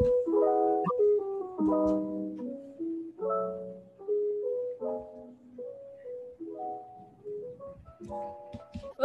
Thank 0.00 0.14
you. 0.26 0.27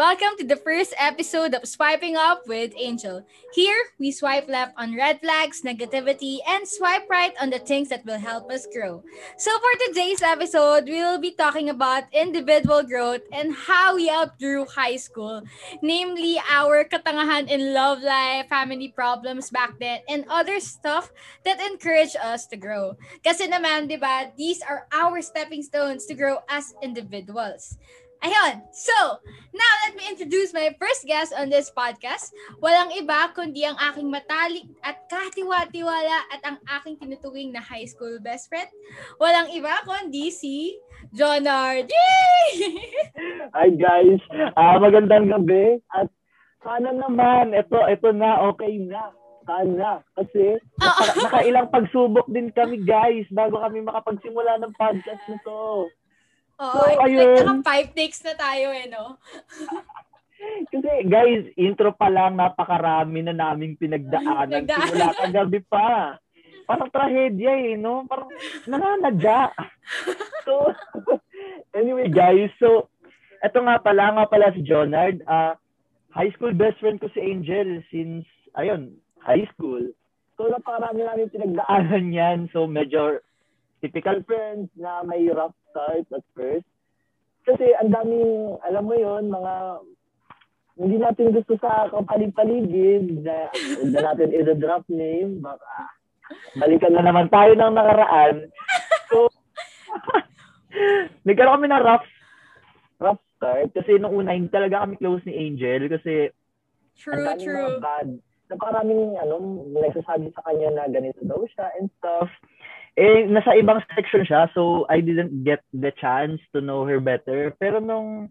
Welcome 0.03 0.35
to 0.35 0.43
the 0.43 0.59
first 0.59 0.91
episode 0.99 1.55
of 1.55 1.63
Swiping 1.63 2.19
Up 2.19 2.43
with 2.43 2.75
Angel. 2.75 3.23
Here, 3.55 3.95
we 3.95 4.11
swipe 4.11 4.51
left 4.51 4.75
on 4.75 4.99
red 4.99 5.23
flags, 5.23 5.63
negativity, 5.63 6.43
and 6.43 6.68
swipe 6.68 7.07
right 7.07 7.31
on 7.39 7.55
the 7.55 7.63
things 7.63 7.87
that 7.87 8.04
will 8.04 8.19
help 8.19 8.51
us 8.51 8.68
grow. 8.68 9.00
So, 9.39 9.55
for 9.55 9.73
today's 9.79 10.19
episode, 10.19 10.91
we 10.91 11.00
will 11.00 11.23
be 11.23 11.31
talking 11.31 11.71
about 11.71 12.11
individual 12.11 12.83
growth 12.83 13.23
and 13.31 13.55
how 13.55 13.95
we 13.95 14.11
outgrew 14.11 14.68
high 14.68 15.00
school, 15.00 15.47
namely 15.79 16.35
our 16.51 16.83
katangahan 16.83 17.47
in 17.47 17.71
love 17.71 18.04
life, 18.04 18.51
family 18.51 18.91
problems 18.91 19.55
back 19.55 19.79
then, 19.79 20.04
and 20.11 20.27
other 20.27 20.59
stuff 20.59 21.15
that 21.47 21.63
encourage 21.63 22.20
us 22.20 22.43
to 22.51 22.59
grow. 22.59 23.00
Kasi 23.23 23.47
naman, 23.47 23.87
di 23.87 23.95
ba, 23.95 24.36
these 24.36 24.59
are 24.67 24.83
our 24.92 25.23
stepping 25.23 25.64
stones 25.64 26.04
to 26.11 26.14
grow 26.14 26.43
as 26.51 26.75
individuals. 26.83 27.79
Ayun. 28.23 28.63
So, 28.71 29.19
now 29.51 29.71
let 29.83 30.00
me 30.00 30.07
introduce 30.07 30.55
my 30.55 30.71
first 30.79 31.04
guest 31.04 31.36
on 31.36 31.51
this 31.51 31.68
podcast. 31.75 32.31
Walang 32.64 32.95
iba 32.95 33.27
kundi 33.36 33.67
ang 33.67 33.75
aking 33.91 34.08
matalik 34.08 34.64
at 34.80 34.95
katiwa-tiwala 35.11 36.17
at 36.31 36.39
ang 36.47 36.58
aking 36.80 36.95
tinutuwing 37.03 37.52
na 37.52 37.59
high 37.59 37.83
school 37.83 38.16
best 38.23 38.47
friend. 38.47 38.72
Walang 39.19 39.52
iba 39.52 39.75
kundi 39.83 40.31
si 40.31 40.80
Jonard. 41.11 41.91
Yay! 42.00 42.47
Hi 43.52 43.67
guys. 43.75 44.23
Uh, 44.55 44.80
magandang 44.80 45.28
gabi. 45.28 45.83
At 45.92 46.08
sana 46.64 46.95
naman, 46.95 47.52
ito, 47.52 47.75
ito 47.92 48.09
na, 48.16 48.39
okay 48.47 48.80
na. 48.80 49.11
Sana. 49.44 50.00
Kasi 50.16 50.64
naka, 50.80 51.03
nakailang 51.28 51.67
pagsubok 51.67 52.31
din 52.31 52.55
kami 52.55 52.88
guys 52.88 53.28
bago 53.36 53.59
kami 53.59 53.83
makapagsimula 53.83 54.64
ng 54.64 54.72
podcast 54.80 55.20
nito. 55.28 55.92
Oo, 56.64 56.80
so, 56.80 57.03
ayun. 57.03 57.59
Five 57.59 57.92
takes 57.92 58.23
na 58.23 58.33
tayo 58.39 58.72
eh, 58.72 58.88
no? 58.88 59.19
Kasi 60.72 61.08
guys, 61.08 61.44
intro 61.55 61.95
pa 61.95 62.11
lang 62.11 62.36
napakarami 62.36 63.23
na 63.23 63.36
naming 63.36 63.80
pinagdaanan. 63.80 64.67
Pinagdaanan. 64.67 64.88
Simula 64.92 65.20
kagabi 65.20 65.59
pa. 65.67 66.20
Parang 66.64 66.89
trahedya 66.92 67.53
eh, 67.72 67.75
no? 67.75 68.08
Parang 68.08 68.31
nananadya. 68.67 69.52
so, 70.47 70.72
anyway 71.80 72.08
guys, 72.08 72.52
so, 72.59 72.88
eto 73.44 73.59
nga 73.64 73.80
pala, 73.80 74.16
nga 74.16 74.25
pala 74.27 74.55
si 74.55 74.64
Jonard. 74.64 75.20
Uh, 75.27 75.55
high 76.11 76.31
school 76.36 76.55
best 76.55 76.80
friend 76.80 77.00
ko 77.00 77.08
si 77.11 77.20
Angel 77.20 77.83
since, 77.92 78.27
ayun, 78.55 78.95
high 79.23 79.48
school. 79.55 79.83
So, 80.36 80.48
napakarami 80.48 81.03
namin 81.03 81.31
pinagdaanan 81.31 82.08
yan. 82.11 82.39
So, 82.52 82.67
medyo 82.67 83.20
typical 83.83 84.23
friends 84.23 84.72
na 84.80 85.03
may 85.03 85.27
rough 85.27 85.55
start 85.74 86.06
at 86.14 86.26
first. 86.38 86.70
Kasi 87.44 87.74
ang 87.82 87.90
daming, 87.90 88.62
alam 88.62 88.86
mo 88.86 88.94
yon 88.94 89.34
mga 89.34 89.54
hindi 90.78 90.98
natin 90.98 91.34
gusto 91.34 91.54
sa 91.62 91.90
kapalig-paligid 91.90 93.26
na, 93.26 93.50
na 93.90 94.00
natin 94.14 94.34
i-drop 94.34 94.86
name. 94.90 95.42
Baka 95.42 95.70
balikan 96.58 96.94
na 96.94 97.04
naman 97.06 97.30
tayo 97.30 97.54
ng 97.58 97.74
nakaraan. 97.74 98.36
So, 99.10 99.30
nagkaroon 101.28 101.62
kami 101.62 101.68
ng 101.70 101.86
rough 101.86 102.08
rough 102.98 103.22
start 103.38 103.70
kasi 103.76 104.02
nung 104.02 104.18
una 104.18 104.34
hindi 104.34 104.50
talaga 104.50 104.88
kami 104.88 104.98
close 104.98 105.22
ni 105.30 105.38
Angel 105.38 105.86
kasi 105.92 106.34
True, 106.94 107.26
ang 107.26 107.42
true. 107.42 107.82
bad. 107.82 108.08
Napakaraming 108.54 109.18
ano, 109.18 109.66
nagsasabi 109.74 110.30
sa 110.34 110.46
kanya 110.46 110.70
na 110.78 110.84
ganito 110.90 111.26
daw 111.26 111.42
siya 111.50 111.74
and 111.82 111.90
stuff. 111.98 112.30
Eh, 112.94 113.25
nasa 113.25 113.58
ibang 113.58 113.81
section 113.97 114.22
siya, 114.22 114.45
so 114.53 114.86
I 114.86 115.02
didn't 115.02 115.41
get 115.41 115.66
the 115.73 115.89
chance 115.97 116.38
to 116.53 116.61
know 116.61 116.86
her 116.86 117.02
better. 117.02 117.49
Pero 117.58 117.81
nung 117.81 118.30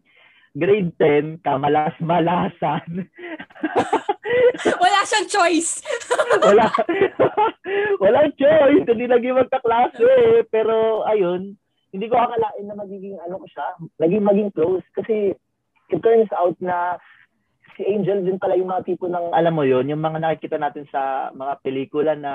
grade 0.55 0.95
10, 1.01 1.43
kamalas-malasan. 1.43 3.11
Wala 4.83 4.99
siyang 5.03 5.29
choice. 5.29 5.83
Wala. 6.47 6.71
Wala 7.99 8.31
choice. 8.39 8.87
Hindi 8.87 9.11
naging 9.11 9.41
magkaklase. 9.43 10.47
Pero, 10.53 11.03
ayun, 11.09 11.59
hindi 11.91 12.07
ko 12.07 12.23
akalain 12.23 12.65
na 12.69 12.77
magiging 12.79 13.19
ano 13.19 13.43
ko 13.43 13.47
siya. 13.51 13.67
Naging 13.99 14.23
maging 14.23 14.51
close. 14.55 14.85
Kasi, 14.95 15.35
it 15.91 16.01
turns 16.05 16.31
out 16.39 16.55
na 16.63 17.01
si 17.77 17.83
Angel 17.89 18.23
din 18.23 18.39
pala 18.39 18.55
yung 18.55 18.69
mga 18.69 18.85
tipo 18.85 19.09
ng, 19.09 19.33
alam 19.33 19.55
mo 19.57 19.65
yon 19.65 19.89
yung 19.89 20.05
mga 20.05 20.21
nakikita 20.21 20.61
natin 20.61 20.85
sa 20.93 21.33
mga 21.33 21.57
pelikula 21.65 22.13
na 22.13 22.33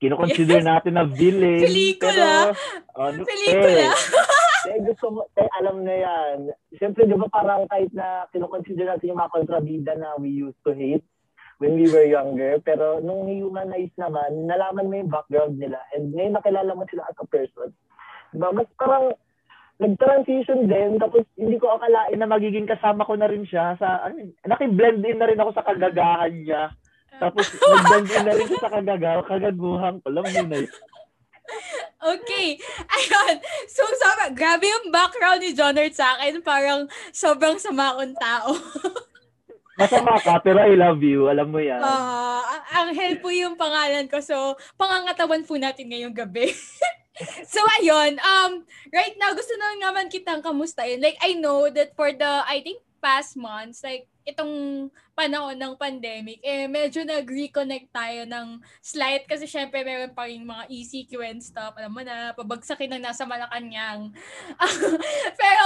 kinoconsider 0.00 0.64
yes. 0.64 0.66
natin 0.66 0.92
na 0.96 1.04
villain. 1.04 1.60
Pelikula. 1.60 2.10
Pero, 2.16 2.32
ano, 2.96 3.20
Pelikula. 3.28 3.92
Eh, 3.92 4.72
eh, 4.72 4.78
gusto 4.84 5.06
mo, 5.12 5.20
eh, 5.36 5.50
alam 5.60 5.84
na 5.84 5.94
yan. 5.94 6.36
Siyempre, 6.80 7.04
di 7.04 7.12
ba 7.12 7.28
parang 7.28 7.68
kahit 7.68 7.92
na 7.92 8.24
kinoconsider 8.32 8.88
natin 8.88 9.12
yung 9.12 9.20
mga 9.20 9.34
kontrabida 9.36 9.92
na 10.00 10.16
we 10.16 10.32
used 10.32 10.58
to 10.64 10.72
hate 10.72 11.04
when 11.60 11.76
we 11.76 11.84
were 11.92 12.08
younger. 12.08 12.56
Pero 12.64 13.04
nung 13.04 13.28
humanize 13.28 13.92
naman, 14.00 14.48
nalaman 14.48 14.88
mo 14.88 14.94
yung 14.96 15.12
background 15.12 15.60
nila. 15.60 15.78
And 15.92 16.16
ngayon 16.16 16.34
nakilala 16.40 16.72
mo 16.72 16.88
sila 16.88 17.04
as 17.04 17.20
a 17.20 17.28
person. 17.28 17.68
Di 18.32 18.40
ba? 18.40 18.48
Mas 18.56 18.68
parang 18.80 19.12
nag-transition 19.80 20.64
din. 20.64 20.96
Tapos 20.96 21.28
hindi 21.36 21.60
ko 21.60 21.76
akalain 21.76 22.16
na 22.16 22.28
magiging 22.28 22.68
kasama 22.68 23.04
ko 23.04 23.16
na 23.20 23.28
rin 23.28 23.44
siya. 23.44 23.76
Sa, 23.76 24.08
ano, 24.08 24.32
naki-blend 24.48 25.04
in 25.04 25.20
na 25.20 25.28
rin 25.28 25.40
ako 25.40 25.56
sa 25.56 25.64
kagagahan 25.64 26.32
niya. 26.40 26.72
Tapos, 27.18 27.46
nagbanggin 27.58 28.22
na 28.22 28.32
rin 28.36 28.50
sa 28.60 28.68
kagagaw, 28.70 29.18
kagaguhang 29.26 29.98
ko 30.04 30.08
lang 30.14 30.26
yun. 30.30 30.68
Okay. 32.00 32.56
Ayun. 32.88 33.34
So, 33.68 33.84
sobrang, 33.84 34.32
grabe 34.32 34.64
yung 34.64 34.88
background 34.88 35.44
ni 35.44 35.52
Jonard 35.52 35.92
sa 35.92 36.16
akin. 36.16 36.40
Parang 36.40 36.88
sobrang 37.12 37.60
sama 37.60 37.92
akong 37.92 38.16
tao. 38.16 38.50
Masama 39.80 40.20
ka, 40.20 40.36
pero 40.44 40.60
I 40.60 40.76
love 40.76 41.00
you. 41.00 41.28
Alam 41.32 41.56
mo 41.56 41.60
yan. 41.60 41.80
Uh, 41.80 42.44
Angel 42.76 43.16
po 43.20 43.32
yung 43.32 43.56
pangalan 43.56 44.08
ko. 44.08 44.20
So, 44.20 44.56
pangangatawan 44.76 45.44
po 45.48 45.56
natin 45.56 45.88
ngayong 45.88 46.16
gabi. 46.16 46.52
so, 47.52 47.60
ayun. 47.80 48.20
Um, 48.20 48.64
right 48.92 49.16
now, 49.16 49.32
gusto 49.32 49.56
na 49.56 49.80
naman 49.80 50.12
kitang 50.12 50.44
kamustahin. 50.44 51.00
Like, 51.00 51.16
I 51.24 51.36
know 51.36 51.72
that 51.72 51.96
for 51.96 52.12
the, 52.12 52.44
I 52.44 52.60
think, 52.60 52.84
past 53.00 53.40
months, 53.40 53.80
like, 53.80 54.09
itong 54.30 54.54
panahon 55.12 55.58
ng 55.58 55.74
pandemic, 55.76 56.40
eh, 56.40 56.64
medyo 56.70 57.04
nag-reconnect 57.04 57.92
tayo 57.92 58.24
ng 58.24 58.62
slight 58.80 59.28
kasi 59.28 59.44
syempre 59.44 59.84
meron 59.84 60.14
pa 60.14 60.30
yung 60.30 60.48
mga 60.48 60.64
ECQ 60.70 61.12
and 61.26 61.42
stuff. 61.44 61.76
Alam 61.76 61.92
mo 61.92 62.02
na, 62.06 62.32
pabagsakin 62.32 62.96
ng 62.96 63.04
nasa 63.04 63.28
Malacanang. 63.28 64.14
Pero, 65.42 65.64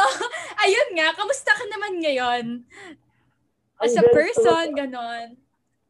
ayun 0.59 0.89
nga, 0.99 1.15
kamusta 1.15 1.53
ka 1.55 1.65
naman 1.71 1.93
ngayon? 2.03 2.45
As 3.79 3.95
a 3.95 4.05
person, 4.11 4.75
ganon. 4.75 5.37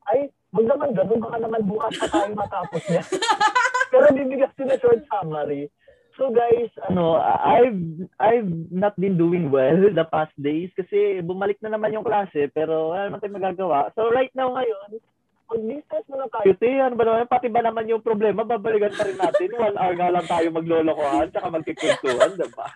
Ay, 0.04 0.28
wag 0.52 0.66
naman 0.68 0.90
ganun. 0.92 1.18
Baka 1.22 1.36
naman 1.40 1.62
bukas 1.64 1.92
pa 1.96 2.06
tayo 2.10 2.32
matapos 2.36 2.82
niya. 2.90 3.02
Pero 3.92 4.04
bibigyan 4.12 4.52
ko 4.52 4.62
na 4.66 4.76
short 4.76 5.02
summary. 5.08 5.70
So 6.14 6.30
guys, 6.30 6.70
ano, 6.86 7.19
I've 7.22 8.06
I've 8.22 8.50
not 8.70 8.94
been 8.94 9.19
doing 9.19 9.50
well 9.50 9.91
the 9.98 10.06
past 10.06 10.34
days 10.38 10.70
kasi 10.78 11.19
bumalik 11.26 11.58
na 11.58 11.75
naman 11.75 11.91
yung 11.91 12.06
klase 12.06 12.47
pero 12.54 12.94
wala 12.94 13.10
naman 13.10 13.19
tayong 13.19 13.38
magagawa. 13.42 13.91
So 13.98 14.06
right 14.14 14.30
now 14.38 14.54
ngayon, 14.54 15.02
mag-business 15.50 16.04
muna 16.06 16.26
tayo. 16.30 16.50
Te, 16.56 16.70
ano 16.78 16.94
ba 16.94 17.04
naman, 17.04 17.26
pati 17.30 17.48
ba 17.50 17.60
naman 17.62 17.91
yung 17.91 18.02
problema, 18.02 18.47
babalikan 18.47 18.94
pa 18.94 19.04
rin 19.06 19.19
natin. 19.19 19.48
One 19.58 19.76
hour 19.78 19.94
nga 19.98 20.14
lang 20.14 20.26
tayo 20.26 20.47
maglolokohan 20.54 21.28
tsaka 21.30 21.48
magkikuntuhan, 21.50 22.32
diba? 22.38 22.69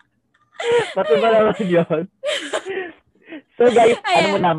Pati 0.98 1.14
ba 1.22 1.28
naman 1.30 1.62
yun? 1.62 2.02
so 3.54 3.64
guys, 3.70 3.98
Ayan. 4.02 4.18
ano 4.18 4.26
mo 4.34 4.38
na, 4.42 4.52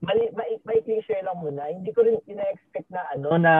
mali, 0.00 0.22
ma, 0.32 0.46
maikling 0.70 1.02
share 1.04 1.26
lang 1.26 1.38
muna. 1.42 1.66
Hindi 1.66 1.90
ko 1.90 2.06
rin 2.06 2.18
ina-expect 2.30 2.88
na 2.94 3.02
ano, 3.10 3.28
na 3.36 3.54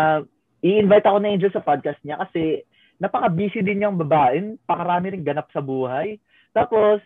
i-invite 0.63 1.07
ako 1.09 1.19
na 1.19 1.29
Angel 1.33 1.53
sa 1.53 1.65
podcast 1.65 2.01
niya 2.07 2.21
kasi 2.21 2.63
napaka-busy 3.01 3.65
din 3.65 3.83
niyang 3.83 3.97
babae, 3.97 4.61
pakarami 4.69 5.17
rin 5.17 5.25
ganap 5.25 5.49
sa 5.51 5.65
buhay. 5.65 6.21
Tapos, 6.53 7.01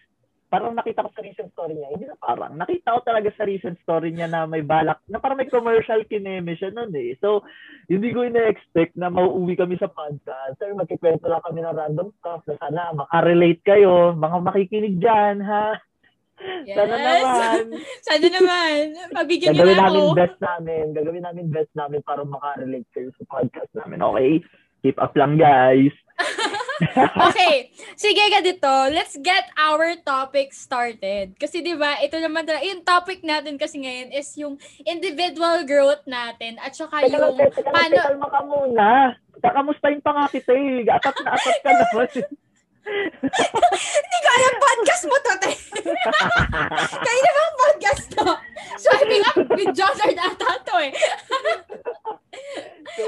parang 0.50 0.74
nakita 0.74 1.02
ko 1.02 1.10
sa 1.10 1.22
recent 1.26 1.50
story 1.50 1.74
niya, 1.74 1.90
hindi 1.90 2.06
na 2.06 2.18
parang, 2.18 2.54
nakita 2.54 2.94
ko 2.94 3.00
talaga 3.02 3.30
sa 3.34 3.42
recent 3.42 3.74
story 3.82 4.14
niya 4.14 4.30
na 4.30 4.46
may 4.46 4.62
balak, 4.62 5.02
na 5.10 5.18
parang 5.18 5.38
may 5.38 5.50
commercial 5.50 6.02
kineme 6.06 6.54
siya 6.54 6.70
nun 6.70 6.94
eh. 6.94 7.18
So, 7.18 7.42
hindi 7.90 8.14
ko 8.14 8.22
ina-expect 8.22 8.94
na 8.94 9.10
mauuwi 9.10 9.58
kami 9.58 9.74
sa 9.78 9.90
podcast. 9.90 10.58
Sir, 10.58 10.74
magkikwento 10.74 11.26
lang 11.26 11.42
kami 11.42 11.62
ng 11.62 11.74
random 11.74 12.08
stuff 12.22 12.46
na 12.46 12.54
sana 12.62 12.94
makarelate 12.94 13.62
kayo, 13.66 14.14
mga 14.14 14.38
makikinig 14.46 14.98
dyan, 15.02 15.42
ha? 15.42 15.74
Yes. 16.66 16.76
Sana 16.76 16.96
naman. 16.98 17.62
Sana 18.10 18.26
naman. 18.26 18.78
Pabigyan 19.14 19.54
niyo 19.54 19.64
na 19.70 19.70
ako. 19.70 19.78
Gagawin 19.78 19.80
namin 19.80 20.18
best 20.18 20.38
namin. 20.42 20.84
Gagawin 20.92 21.24
namin 21.24 21.46
best 21.48 21.72
namin 21.78 22.00
para 22.02 22.22
makarelate 22.26 22.90
kayo 22.90 23.08
sa 23.16 23.24
podcast 23.30 23.70
namin. 23.78 24.02
Okay? 24.02 24.32
Keep 24.84 25.00
up 25.00 25.16
lang, 25.16 25.40
guys. 25.40 25.96
okay. 27.32 27.72
Sige 27.96 28.20
ka 28.28 28.44
dito. 28.44 28.68
Let's 28.92 29.16
get 29.16 29.48
our 29.56 29.96
topic 30.04 30.52
started. 30.52 31.32
Kasi 31.40 31.64
'di 31.64 31.78
ba, 31.80 31.96
ito 32.04 32.20
naman 32.20 32.44
talaga 32.44 32.68
yung 32.68 32.84
topic 32.84 33.24
natin 33.24 33.56
kasi 33.56 33.80
ngayon 33.80 34.12
is 34.12 34.28
yung 34.36 34.60
individual 34.84 35.64
growth 35.64 36.04
natin 36.04 36.60
at 36.60 36.76
saka 36.76 37.08
Teka 37.08 37.16
yung 37.16 37.38
teka 37.40 37.64
paano 37.64 37.94
teka 37.96 38.12
lang, 38.12 38.28
ka 38.28 38.40
muna. 38.44 38.88
Kakamustahin 39.40 40.00
pa 40.04 40.10
nga 40.12 40.26
kita 40.28 40.52
eh. 40.52 40.84
Atat 40.84 41.16
na 41.24 41.30
atat 41.32 41.56
ka 41.64 41.70
naman. 41.80 42.08
Hindi 42.84 44.18
ko 44.20 44.28
alam 44.30 44.54
podcast 44.56 45.04
mo 45.08 45.16
to, 45.16 45.32
te. 45.40 45.50
Kaya 46.92 47.18
na 47.18 47.32
bang 47.32 47.54
podcast 47.56 48.04
to? 48.12 48.24
Swiping 48.76 49.24
up 49.24 49.38
with 49.50 49.72
Johnard 49.72 50.18
ata 50.18 50.50
to 50.60 50.74
eh. 50.82 50.92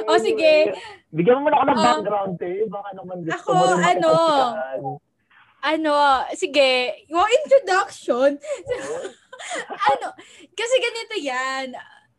o 0.06 0.16
sige. 0.16 0.72
Bigyan 1.12 1.38
mo 1.38 1.48
muna 1.48 1.56
ako 1.60 1.64
ng 1.66 1.76
Oh. 1.76 1.84
background 1.84 2.38
eh. 2.40 2.58
Baka 2.66 2.88
naman 2.94 3.16
gusto 3.22 3.36
Ako, 3.36 3.50
mo 3.52 3.66
ano. 3.76 4.12
Ano, 5.60 5.94
sige. 6.32 6.70
Yung 7.10 7.26
introduction. 7.44 8.30
ano, 9.92 10.06
kasi 10.54 10.74
ganito 10.78 11.14
yan. 11.20 11.74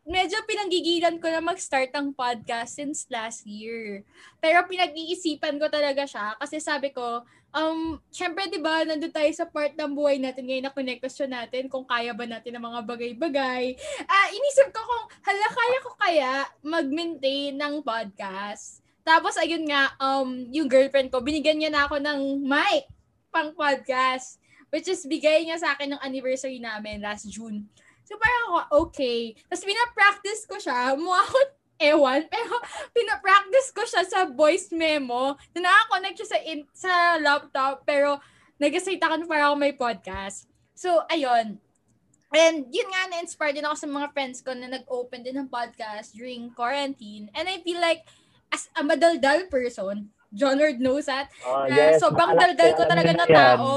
Medyo 0.08 0.40
pinanggigilan 0.48 1.20
ko 1.20 1.28
na 1.28 1.44
mag-start 1.44 1.92
ang 1.92 2.16
podcast 2.16 2.80
since 2.80 3.08
last 3.12 3.44
year. 3.44 4.08
Pero 4.40 4.64
pinag-iisipan 4.64 5.60
ko 5.60 5.68
talaga 5.68 6.08
siya 6.08 6.32
kasi 6.40 6.64
sabi 6.64 6.96
ko, 6.96 7.28
um, 7.58 7.98
syempre 8.14 8.46
'di 8.46 8.62
ba, 8.62 8.86
nandun 8.86 9.10
tayo 9.10 9.30
sa 9.34 9.50
part 9.50 9.74
ng 9.74 9.92
buhay 9.98 10.22
natin 10.22 10.46
ngayon 10.46 10.70
na 10.70 10.74
connection 10.74 11.30
natin 11.30 11.66
kung 11.66 11.84
kaya 11.84 12.14
ba 12.14 12.30
natin 12.30 12.54
ng 12.54 12.64
mga 12.64 12.80
bagay-bagay. 12.86 13.74
Ah, 14.06 14.28
inisip 14.30 14.70
ko 14.70 14.82
kung 14.82 15.06
hala 15.26 15.48
kaya 15.50 15.78
ko 15.82 15.92
kaya 15.98 16.34
mag-maintain 16.62 17.58
ng 17.58 17.82
podcast. 17.82 18.86
Tapos 19.02 19.40
ayun 19.40 19.64
nga, 19.66 19.96
um, 20.04 20.46
yung 20.52 20.68
girlfriend 20.68 21.10
ko, 21.10 21.24
binigyan 21.24 21.58
niya 21.58 21.72
na 21.72 21.88
ako 21.88 21.98
ng 21.98 22.44
mic 22.44 22.92
pang 23.32 23.56
podcast. 23.56 24.38
Which 24.68 24.92
is 24.92 25.08
bigay 25.08 25.48
niya 25.48 25.64
sa 25.64 25.80
akin 25.80 25.96
ng 25.96 26.04
anniversary 26.04 26.60
namin 26.60 27.00
last 27.00 27.24
June. 27.32 27.72
So 28.04 28.20
parang 28.20 28.44
ako, 28.52 28.88
okay. 28.88 29.32
Tapos 29.48 29.64
pinapractice 29.64 30.44
ko 30.44 30.60
siya. 30.60 30.92
Mukha 31.00 31.24
ako 31.24 31.40
ewan. 31.78 32.26
Pero 32.34 32.54
pinapractice 32.92 33.70
ko 33.74 33.82
siya 33.86 34.04
sa 34.06 34.26
voice 34.30 34.70
memo 34.74 35.38
na 35.56 35.60
nakakonect 35.66 36.18
siya 36.22 36.30
sa, 36.30 36.40
in, 36.44 36.60
sa 36.74 36.94
laptop. 37.18 37.86
Pero 37.86 38.22
nag-asaytakan 38.58 39.30
para 39.30 39.50
ako 39.50 39.56
may 39.58 39.74
podcast. 39.74 40.50
So, 40.74 41.06
ayun. 41.10 41.62
And 42.28 42.68
yun 42.70 42.90
nga, 42.92 43.08
na-inspire 43.08 43.56
din 43.56 43.64
ako 43.64 43.76
sa 43.80 43.88
mga 43.88 44.08
friends 44.12 44.44
ko 44.44 44.52
na 44.52 44.68
nag-open 44.68 45.24
din 45.24 45.40
ng 45.40 45.48
podcast 45.48 46.12
during 46.12 46.52
quarantine. 46.52 47.32
And 47.32 47.48
I 47.48 47.64
feel 47.64 47.80
like, 47.80 48.04
as 48.52 48.68
a 48.76 48.84
madaldal 48.84 49.48
person, 49.48 50.12
John 50.36 50.60
Lord 50.60 50.84
knows 50.84 51.08
that, 51.08 51.32
Oh, 51.48 51.64
yes, 51.72 52.04
sobrang 52.04 52.36
nakalak- 52.36 52.60
daldal 52.60 52.72
ko 52.76 52.84
talaga 52.84 53.12
na 53.16 53.28
tao. 53.28 53.72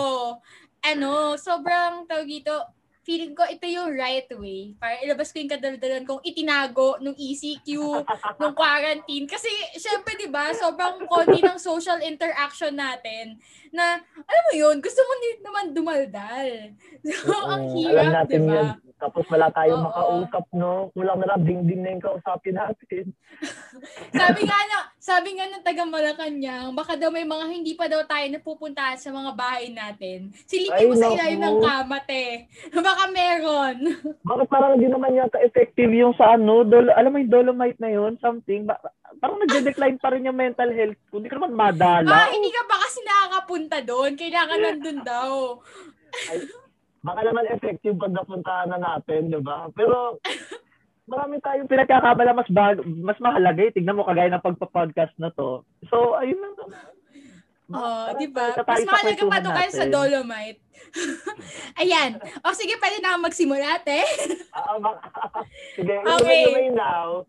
Ano, 0.83 1.39
sobrang 1.39 2.09
tawag 2.11 2.27
dito, 2.27 2.53
feeling 3.01 3.33
ko 3.33 3.49
ito 3.49 3.65
yung 3.65 3.97
right 3.97 4.29
way 4.37 4.77
para 4.77 5.01
ilabas 5.01 5.33
ko 5.33 5.41
yung 5.41 5.53
kadaldalan 5.53 6.05
kong 6.05 6.21
itinago 6.21 7.01
nung 7.01 7.17
ECQ, 7.17 7.69
nung 8.41 8.53
quarantine. 8.53 9.25
Kasi, 9.25 9.49
syempre, 9.77 10.21
di 10.21 10.29
ba, 10.29 10.53
sobrang 10.53 11.09
konti 11.09 11.41
ng 11.41 11.57
social 11.57 11.99
interaction 12.05 12.77
natin 12.77 13.41
na, 13.73 13.99
alam 14.01 14.43
mo 14.49 14.53
yun, 14.53 14.77
gusto 14.79 15.01
mo 15.01 15.13
naman 15.41 15.67
dumaldal. 15.73 16.49
So, 17.11 17.33
ang 17.33 17.65
Mm, 17.71 17.77
hirap, 17.77 18.29
di 18.29 18.39
ba? 18.39 18.55
yun. 18.55 18.69
Tapos 19.01 19.25
wala 19.33 19.49
tayong 19.49 19.81
Oo. 19.81 19.89
makausap, 19.89 20.45
no? 20.53 20.93
Kulang 20.93 21.25
na 21.25 21.33
lang 21.33 21.43
ding-ding 21.49 21.81
na 21.81 21.97
yung 21.97 22.05
kausapin 22.05 22.53
natin. 22.53 23.17
sabi 24.21 24.41
nga 24.45 24.59
na, 24.69 24.79
sabi 25.11 25.35
nga 25.35 25.51
ng 25.51 25.67
taga 25.67 25.83
Malacanang, 25.83 26.71
baka 26.71 26.95
daw 26.95 27.11
may 27.11 27.27
mga 27.27 27.45
hindi 27.51 27.75
pa 27.75 27.91
daw 27.91 28.07
tayo 28.07 28.23
napupuntahan 28.31 28.95
sa 28.95 29.11
mga 29.11 29.35
bahay 29.35 29.67
natin. 29.75 30.31
Silipin 30.47 30.87
mo 30.87 30.95
sa 30.95 31.11
ilalim 31.11 31.43
ng 31.43 31.59
kama, 31.59 31.99
te. 32.07 32.47
Baka 32.87 33.11
meron. 33.11 33.77
Bakit 34.31 34.47
parang 34.47 34.79
hindi 34.79 34.87
naman 34.87 35.19
yata 35.19 35.43
effective 35.43 35.91
yung 35.91 36.15
sa 36.15 36.39
ano? 36.39 36.63
Dol 36.63 36.95
alam 36.95 37.11
mo 37.11 37.19
yung 37.19 37.35
dolomite 37.35 37.83
na 37.83 37.91
yun? 37.91 38.15
Something? 38.23 38.71
Ba- 38.71 38.79
parang 39.19 39.43
nagde-decline 39.43 39.99
pa 39.99 40.15
rin 40.15 40.31
yung 40.31 40.39
mental 40.39 40.71
health 40.71 41.01
ko. 41.11 41.19
Hindi 41.19 41.27
ka 41.27 41.43
naman 41.43 41.59
madala. 41.59 42.15
Ah, 42.15 42.31
hindi 42.31 42.55
ka 42.55 42.63
ba 42.71 42.77
kasi 42.79 42.99
nakakapunta 43.03 43.77
doon? 43.83 44.15
Kailangan 44.15 44.59
nandun 44.63 45.01
daw. 45.03 45.59
Ay, 46.31 46.39
baka 47.03 47.21
naman 47.27 47.51
effective 47.51 47.99
pag 47.99 48.15
napuntahan 48.15 48.71
na 48.71 48.79
natin, 48.79 49.27
di 49.27 49.43
ba? 49.43 49.67
Pero 49.75 50.23
marami 51.11 51.43
tayong 51.43 51.67
pinagkakabala 51.67 52.31
mas 52.31 52.51
bag, 52.55 52.79
mas 52.87 53.19
mahalaga 53.19 53.67
eh. 53.67 53.75
Tignan 53.75 53.99
mo 53.99 54.07
kagaya 54.07 54.31
ng 54.31 54.47
pagpa-podcast 54.47 55.11
na 55.19 55.35
to. 55.35 55.67
So, 55.91 56.15
ayun 56.15 56.39
lang. 56.39 56.55
Oh, 57.71 58.07
di 58.19 58.31
ba? 58.31 58.55
Mas 58.63 58.87
mahalaga 58.87 59.23
pa 59.27 59.39
doon 59.43 59.55
kayo 59.59 59.71
sa. 59.75 59.87
Dolomite. 59.91 60.63
Ayan. 61.83 62.19
O 62.47 62.55
sige, 62.55 62.79
pwede 62.79 63.03
na 63.03 63.15
ako 63.15 63.27
magsimula, 63.27 63.83
te. 63.83 64.01
Ah, 64.55 64.79
Sige, 65.79 65.95
Okay. 65.99 66.71
now. 66.71 67.27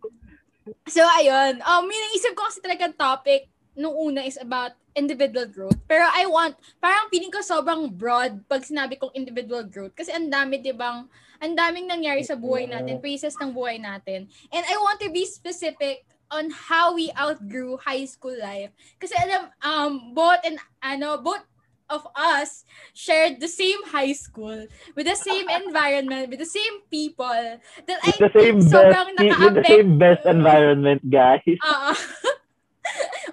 So, 0.85 1.01
ayun. 1.17 1.61
Um, 1.65 1.89
yung 1.89 2.03
naisip 2.09 2.37
ko 2.37 2.45
kasi 2.45 2.61
talagang 2.61 2.93
topic 2.93 3.49
nung 3.73 3.93
una 3.97 4.21
is 4.21 4.37
about 4.37 4.77
individual 4.93 5.47
growth. 5.47 5.77
Pero 5.87 6.03
I 6.03 6.27
want, 6.27 6.57
parang 6.77 7.07
feeling 7.07 7.31
ko 7.31 7.39
sobrang 7.39 7.89
broad 7.89 8.43
pag 8.45 8.65
sinabi 8.65 8.99
kong 8.99 9.15
individual 9.15 9.63
growth. 9.65 9.95
Kasi 9.95 10.11
ang 10.11 10.27
dami, 10.27 10.59
di 10.59 10.75
bang, 10.75 11.07
ang 11.41 11.57
daming 11.57 11.89
nangyari 11.89 12.21
sa 12.21 12.37
buhay 12.37 12.69
natin, 12.69 13.01
phases 13.01 13.33
ng 13.41 13.49
buhay 13.49 13.81
natin. 13.81 14.29
And 14.53 14.63
I 14.63 14.77
want 14.77 15.01
to 15.01 15.09
be 15.09 15.25
specific 15.25 16.05
on 16.29 16.53
how 16.53 16.93
we 16.95 17.11
outgrew 17.17 17.81
high 17.81 18.05
school 18.05 18.37
life. 18.37 18.71
Kasi 19.01 19.17
alam, 19.17 19.49
um, 19.65 20.13
both 20.13 20.39
and, 20.45 20.61
ano, 20.79 21.19
both 21.19 21.43
of 21.91 22.07
us 22.15 22.63
shared 22.95 23.43
the 23.43 23.51
same 23.51 23.83
high 23.91 24.15
school 24.15 24.63
with 24.95 25.05
the 25.05 25.19
same 25.19 25.51
environment 25.67 26.31
with 26.31 26.39
the 26.39 26.47
same 26.47 26.79
people 26.87 27.59
that 27.83 27.99
I 27.99 28.15
With 28.15 28.31
the 28.31 28.31
same 28.31 28.63
think 28.63 28.71
best, 28.71 28.71
sobrang 28.71 29.07
with 29.19 29.55
the 29.59 29.67
same 29.67 29.99
best 29.99 30.23
environment, 30.23 31.03
guys. 31.03 31.43
Oo. 31.67 31.91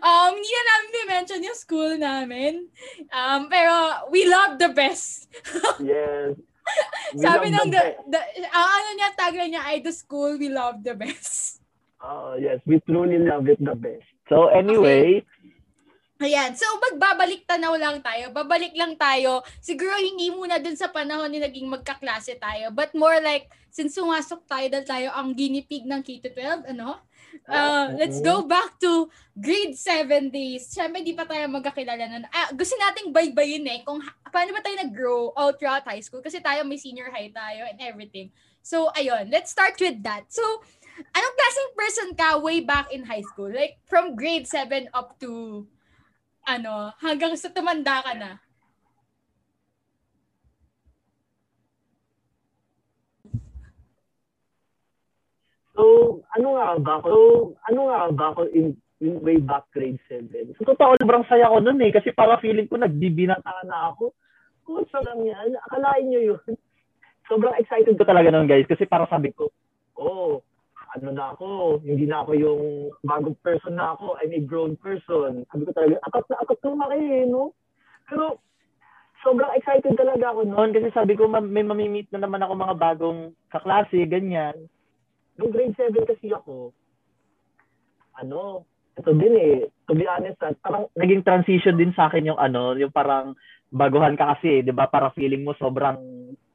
um, 0.03 0.33
hindi 0.35 0.51
na 0.51 0.63
namin 0.67 0.89
mention 1.09 1.41
yung 1.43 1.59
school 1.59 1.93
namin. 1.97 2.67
Um, 3.15 3.49
pero 3.49 4.07
we 4.11 4.27
love 4.27 4.59
the 4.59 4.71
best. 4.75 5.31
Yes. 5.79 6.35
We 7.15 7.25
Sabi 7.25 7.47
ng, 7.49 7.69
the 7.73 7.83
the, 8.09 8.21
the, 8.37 8.49
ang 8.53 8.69
ano 8.69 8.89
niya, 8.97 9.09
tagline 9.17 9.51
niya 9.55 9.65
ay 9.65 9.81
the 9.81 9.95
school 9.95 10.37
we 10.37 10.53
love 10.53 10.81
the 10.85 10.93
best. 10.93 11.63
Oh, 11.99 12.39
yes. 12.39 12.63
We 12.69 12.79
truly 12.85 13.19
love 13.19 13.49
it 13.51 13.59
the 13.59 13.75
best. 13.75 14.07
So, 14.29 14.53
anyway, 14.53 15.25
Ayan. 16.19 16.51
So, 16.59 16.67
magbabalik 16.83 17.47
tanaw 17.47 17.79
lang 17.79 18.03
tayo. 18.03 18.35
Babalik 18.35 18.75
lang 18.75 18.99
tayo. 18.99 19.47
Siguro 19.63 19.95
hindi 20.03 20.35
muna 20.35 20.59
dun 20.59 20.75
sa 20.75 20.91
panahon 20.91 21.31
ni 21.31 21.39
naging 21.39 21.71
magkaklase 21.71 22.35
tayo. 22.43 22.75
But 22.75 22.91
more 22.99 23.23
like, 23.23 23.47
since 23.71 23.95
sumasok 23.95 24.43
tayo 24.51 24.67
dahil 24.67 24.87
tayo 24.87 25.09
ang 25.15 25.31
guinea 25.39 25.63
pig 25.63 25.87
ng 25.87 26.03
K-12, 26.03 26.75
ano? 26.75 26.99
Uh, 27.49 27.97
let's 27.97 28.21
go 28.21 28.45
back 28.45 28.77
to 28.77 29.09
grade 29.33 29.73
7 29.73 30.29
days. 30.29 30.69
Siyempre, 30.69 31.01
di 31.01 31.17
pa 31.17 31.25
tayo 31.25 31.49
magkakilala 31.49 32.05
na. 32.05 32.29
Ah, 32.29 32.53
gusto 32.53 32.77
nating 32.77 33.09
baybayin 33.09 33.65
eh 33.65 33.81
kung 33.89 34.05
ha- 34.05 34.17
paano 34.29 34.53
ba 34.53 34.61
tayo 34.61 34.77
nag-grow 34.77 35.33
all 35.33 35.57
throughout 35.57 35.89
high 35.89 36.05
school 36.05 36.21
kasi 36.21 36.45
tayo 36.45 36.61
may 36.69 36.77
senior 36.77 37.09
high 37.09 37.33
tayo 37.33 37.65
and 37.65 37.81
everything. 37.81 38.29
So, 38.61 38.93
ayun. 38.93 39.33
Let's 39.33 39.49
start 39.49 39.81
with 39.81 40.05
that. 40.05 40.29
So, 40.29 40.45
anong 41.01 41.35
klaseng 41.41 41.71
person 41.73 42.09
ka 42.13 42.37
way 42.37 42.61
back 42.61 42.93
in 42.93 43.09
high 43.09 43.25
school? 43.25 43.49
Like, 43.49 43.81
from 43.89 44.13
grade 44.13 44.45
7 44.45 44.93
up 44.93 45.17
to 45.25 45.65
ano, 46.45 46.93
hanggang 47.01 47.37
sa 47.37 47.49
tumanda 47.49 48.01
ka 48.05 48.13
na. 48.17 48.41
So, 55.79 55.85
ano 56.35 56.59
nga 56.59 56.75
ba 56.83 56.93
ako? 56.99 57.07
So, 57.07 57.21
ano 57.71 57.81
nga 57.87 58.01
ba 58.11 58.27
ako 58.35 58.51
in, 58.51 58.75
in 58.99 59.23
way 59.23 59.39
back 59.39 59.71
grade 59.71 60.03
7? 60.11 60.59
So, 60.59 60.75
totoo, 60.75 60.99
sobrang 60.99 61.23
saya 61.31 61.47
ko 61.47 61.63
nun 61.63 61.79
eh. 61.87 61.95
Kasi 61.95 62.11
para 62.11 62.35
feeling 62.43 62.67
ko 62.67 62.83
nagbibinata 62.83 63.63
na 63.63 63.95
ako. 63.95 64.11
Kutsa 64.67 64.99
lang 65.07 65.23
yan. 65.23 65.55
Akalain 65.71 66.11
nyo 66.11 66.35
yun. 66.35 66.43
Sobrang 67.31 67.55
excited 67.63 67.95
ko 67.95 68.03
talaga 68.03 68.35
nun 68.35 68.51
guys. 68.51 68.67
Kasi 68.67 68.91
para 68.91 69.07
sabi 69.07 69.31
ko, 69.31 69.55
oh, 69.95 70.43
ano 70.99 71.15
na 71.15 71.31
ako, 71.37 71.79
hindi 71.87 72.11
na 72.11 72.27
ako 72.27 72.33
yung 72.35 72.63
bagong 73.07 73.39
person 73.39 73.79
na 73.79 73.95
ako, 73.95 74.19
I'm 74.19 74.35
a 74.35 74.41
grown 74.43 74.75
person. 74.81 75.47
Sabi 75.53 75.63
ko 75.69 75.73
talaga, 75.77 76.01
akat 76.09 76.25
na 76.27 76.37
akat 76.43 76.59
lumaki 76.65 76.99
eh, 76.99 77.25
no? 77.29 77.53
Pero, 78.09 78.41
sobrang 79.21 79.53
excited 79.55 79.93
talaga 79.95 80.33
ako 80.33 80.49
noon 80.49 80.73
kasi 80.73 80.89
sabi 80.97 81.15
ko, 81.15 81.29
ma- 81.29 81.45
may 81.45 81.63
mamimit 81.63 82.09
na 82.11 82.25
naman 82.25 82.41
ako 82.41 82.53
mga 82.57 82.77
bagong 82.81 83.21
kaklase, 83.53 84.09
ganyan. 84.09 84.57
Nung 85.39 85.55
grade 85.55 85.75
7 85.75 85.95
kasi 86.05 86.35
ako, 86.35 86.75
ano, 88.19 88.67
ito 88.99 89.11
din 89.15 89.35
eh, 89.35 89.55
to 89.87 89.95
be 89.95 90.03
honest, 90.05 90.35
ah, 90.43 90.51
parang 90.59 90.91
naging 90.93 91.23
transition 91.23 91.79
din 91.79 91.95
sa 91.95 92.11
akin 92.11 92.27
yung 92.27 92.41
ano, 92.41 92.75
yung 92.75 92.91
parang 92.91 93.39
baguhan 93.71 94.19
ka 94.19 94.35
kasi, 94.35 94.61
di 94.61 94.75
ba? 94.75 94.91
Para 94.91 95.15
feeling 95.15 95.47
mo 95.47 95.55
sobrang, 95.55 95.95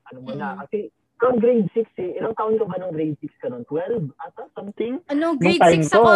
ano 0.04 0.18
mo 0.20 0.36
na, 0.36 0.54
Mm. 0.54 0.60
kasi 0.60 0.78
from 1.16 1.40
grade 1.40 1.72
6 1.72 1.88
eh, 1.98 2.20
ilang 2.20 2.36
taon 2.36 2.60
ka 2.60 2.68
ba 2.68 2.76
nung 2.76 2.92
grade 2.92 3.16
6 3.16 3.32
ka 3.40 3.48
nun? 3.48 3.64
12 3.64 4.12
ata, 4.20 4.44
something? 4.52 5.00
Ano, 5.08 5.40
grade 5.40 5.64
time 5.64 5.80
6 5.80 5.96
ko. 5.96 6.04
ako, 6.04 6.12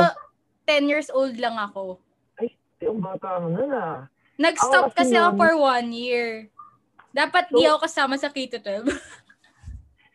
10 0.67 0.91
years 0.91 1.07
old 1.07 1.39
lang 1.39 1.55
ako. 1.55 2.03
Ay, 2.35 2.51
yung 2.83 2.99
bata 2.99 3.39
mo 3.39 3.47
nun 3.47 3.71
ah. 3.71 4.11
Nag-stop 4.35 4.91
Ako 4.91 4.93
kasi 4.93 5.15
kasi 5.15 5.17
ako 5.17 5.31
for 5.33 5.53
one 5.55 5.89
year. 5.89 6.51
Dapat 7.09 7.49
di 7.49 7.63
So- 7.63 7.71
ako 7.71 7.77
kasama 7.87 8.19
sa 8.19 8.27
K-12. 8.27 8.83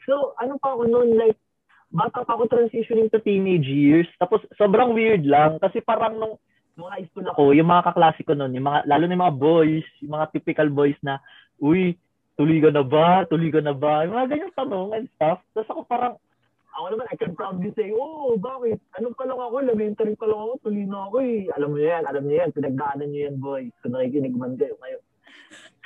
So, 0.02 0.35
ano 0.35 0.59
pa 0.59 0.75
ako 0.75 0.82
noon, 0.85 1.14
like, 1.14 1.38
bata 1.92 2.25
pa 2.25 2.32
ako 2.34 2.49
transitioning 2.49 3.12
to 3.12 3.20
teenage 3.20 3.68
years. 3.68 4.08
Tapos, 4.16 4.40
sobrang 4.56 4.96
weird 4.96 5.28
lang. 5.28 5.61
Kasi 5.61 5.84
parang 5.84 6.16
nung, 6.16 6.40
nung 6.75 6.88
high 6.88 7.04
school 7.12 7.28
ako, 7.28 7.52
yung 7.52 7.68
mga 7.68 7.92
kaklase 7.92 8.25
ko 8.25 8.32
noon, 8.32 8.56
yung 8.56 8.66
mga, 8.66 8.88
lalo 8.88 9.04
na 9.04 9.14
yung 9.14 9.25
mga 9.28 9.38
boys, 9.38 9.87
yung 10.00 10.12
mga 10.16 10.26
typical 10.32 10.68
boys 10.72 10.96
na, 11.04 11.20
uy, 11.61 11.94
tuloy 12.40 12.58
ka 12.64 12.72
na 12.72 12.82
ba? 12.82 13.28
Tuloy 13.28 13.52
ka 13.52 13.61
na 13.61 13.76
ba? 13.76 14.08
Yung 14.08 14.16
mga 14.16 14.28
ganyang 14.32 14.56
tanong 14.56 14.90
and 14.96 15.06
stuff. 15.14 15.44
Tapos 15.52 15.68
ako 15.68 15.80
parang, 15.84 16.14
ako 16.72 16.87
naman, 16.88 17.06
I 17.12 17.16
can 17.20 17.37
proudly 17.37 17.68
say, 17.76 17.92
oh, 17.92 18.40
bakit? 18.40 18.80
Ano 18.96 19.12
pa 19.12 19.28
lang 19.28 19.37
ako? 19.37 19.61
Elementary 19.61 20.16
pa 20.16 20.25
lang 20.25 20.40
ako, 20.40 20.52
tuloy 20.64 20.88
na 20.88 21.04
ako 21.04 21.16
eh. 21.20 21.40
Alam 21.52 21.70
mo 21.76 21.78
yan, 21.78 22.02
alam 22.08 22.25
niyo 22.25 22.37
yan. 22.40 22.50
Pinagdaanan 22.56 23.08
niyo 23.12 23.20
yan, 23.28 23.37
boys. 23.37 23.75
Kung 23.84 23.92
nakikinig 23.92 24.32
man 24.32 24.56
kayo 24.56 24.72
ngayon. 24.80 25.02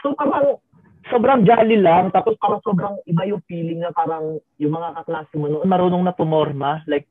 So 0.06 0.14
parang, 0.14 0.62
sobrang 1.10 1.46
jolly 1.46 1.78
lang. 1.78 2.10
Tapos 2.10 2.34
parang 2.38 2.60
sobrang 2.62 2.94
iba 3.06 3.22
yung 3.26 3.42
feeling 3.46 3.82
na 3.82 3.90
parang 3.94 4.38
yung 4.58 4.72
mga 4.75 5.02
kaklase 5.02 5.34
mo 5.38 5.46
noon, 5.50 5.66
marunong 5.66 6.02
na 6.04 6.14
pumorma. 6.14 6.82
Like, 6.86 7.06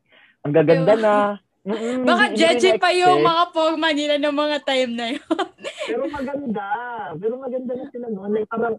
ang 0.46 0.54
gaganda 0.54 0.96
Ewan. 0.96 1.04
na. 1.04 1.16
Mm-mm, 1.66 2.06
Baka 2.06 2.30
judging 2.38 2.78
pa 2.78 2.94
yung 2.94 3.26
mga 3.26 3.50
forma 3.50 3.90
nila 3.90 4.22
ng 4.22 4.36
mga 4.38 4.58
time 4.62 4.92
na 4.94 5.06
yun. 5.18 5.34
Pero 5.90 6.06
maganda. 6.06 6.66
Pero 7.18 7.34
maganda 7.42 7.74
na 7.74 7.86
sila 7.90 8.08
noon. 8.14 8.32
Like, 8.38 8.46
parang, 8.46 8.78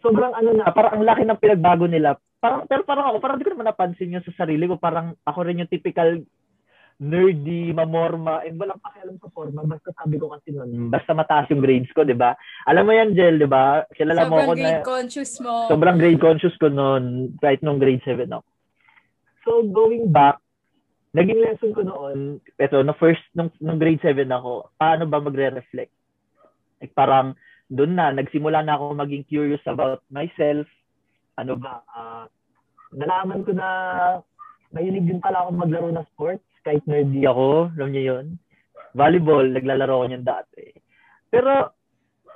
sobrang 0.00 0.32
ano 0.32 0.50
na, 0.56 0.72
parang 0.72 0.96
ang 0.96 1.04
laki 1.04 1.28
ng 1.28 1.36
pinagbago 1.36 1.84
nila. 1.84 2.16
Parang, 2.40 2.64
pero 2.70 2.86
parang 2.86 3.12
ako, 3.12 3.16
parang 3.18 3.36
di 3.36 3.44
ko 3.44 3.52
naman 3.52 3.66
napansin 3.66 4.14
yun 4.14 4.24
sa 4.24 4.32
sarili 4.40 4.64
ko. 4.64 4.78
Parang 4.80 5.12
ako 5.26 5.38
rin 5.42 5.60
yung 5.60 5.68
typical 5.68 6.22
nerdy, 6.98 7.70
mamorma, 7.70 8.42
and 8.42 8.58
walang 8.58 8.82
pakialam 8.82 9.16
sa 9.22 9.30
forma. 9.30 9.62
Basta 9.62 9.94
sabi 9.94 10.18
ko 10.18 10.34
kasi 10.34 10.50
noon, 10.50 10.90
basta 10.90 11.14
mataas 11.14 11.46
yung 11.54 11.62
grades 11.62 11.90
ko, 11.94 12.02
di 12.02 12.18
ba? 12.18 12.34
Alam 12.66 12.90
mo 12.90 12.92
yan, 12.92 13.14
Jel, 13.14 13.38
di 13.38 13.46
ba? 13.46 13.86
Kilala 13.94 14.26
mo 14.26 14.34
Sobrang 14.34 14.46
ako 14.50 14.54
grade 14.58 14.82
na, 14.82 14.86
conscious 14.86 15.32
mo. 15.38 15.54
sobrang 15.70 15.96
grade 15.96 16.18
conscious 16.22 16.56
ko 16.58 16.66
noon, 16.66 17.34
kahit 17.38 17.62
nung 17.62 17.78
grade 17.78 18.02
7 18.02 18.26
ako. 18.26 18.46
So, 19.46 19.50
going 19.70 20.10
back, 20.10 20.42
naging 21.14 21.38
lesson 21.38 21.70
ko 21.70 21.86
noon, 21.86 22.42
eto, 22.58 22.82
na 22.82 22.94
first, 22.98 23.22
nung, 23.38 23.54
nung 23.62 23.78
grade 23.78 24.02
7 24.02 24.26
ako, 24.26 24.74
paano 24.74 25.06
ba 25.06 25.22
magre-reflect? 25.22 25.94
Like, 26.82 26.94
parang, 26.98 27.38
doon 27.70 27.94
na, 27.94 28.10
nagsimula 28.10 28.66
na 28.66 28.74
ako 28.74 28.98
maging 28.98 29.22
curious 29.30 29.62
about 29.70 30.02
myself. 30.10 30.66
Ano 31.38 31.54
ba, 31.54 31.78
ah, 31.94 32.26
nalaman 32.90 33.46
ko 33.46 33.54
na 33.54 33.68
mahilig 34.72 35.06
din 35.06 35.20
pala 35.22 35.46
ako 35.46 35.50
maglaro 35.54 35.88
ng 35.92 36.08
sports, 36.16 36.47
kahit 36.68 36.84
nerdy 36.84 37.24
ako, 37.24 37.72
alam 37.72 37.88
niyo 37.88 38.02
yun. 38.12 38.26
Volleyball, 38.92 39.48
naglalaro 39.48 40.04
ako 40.04 40.04
niyan 40.12 40.24
dati. 40.28 40.64
Pero, 41.32 41.72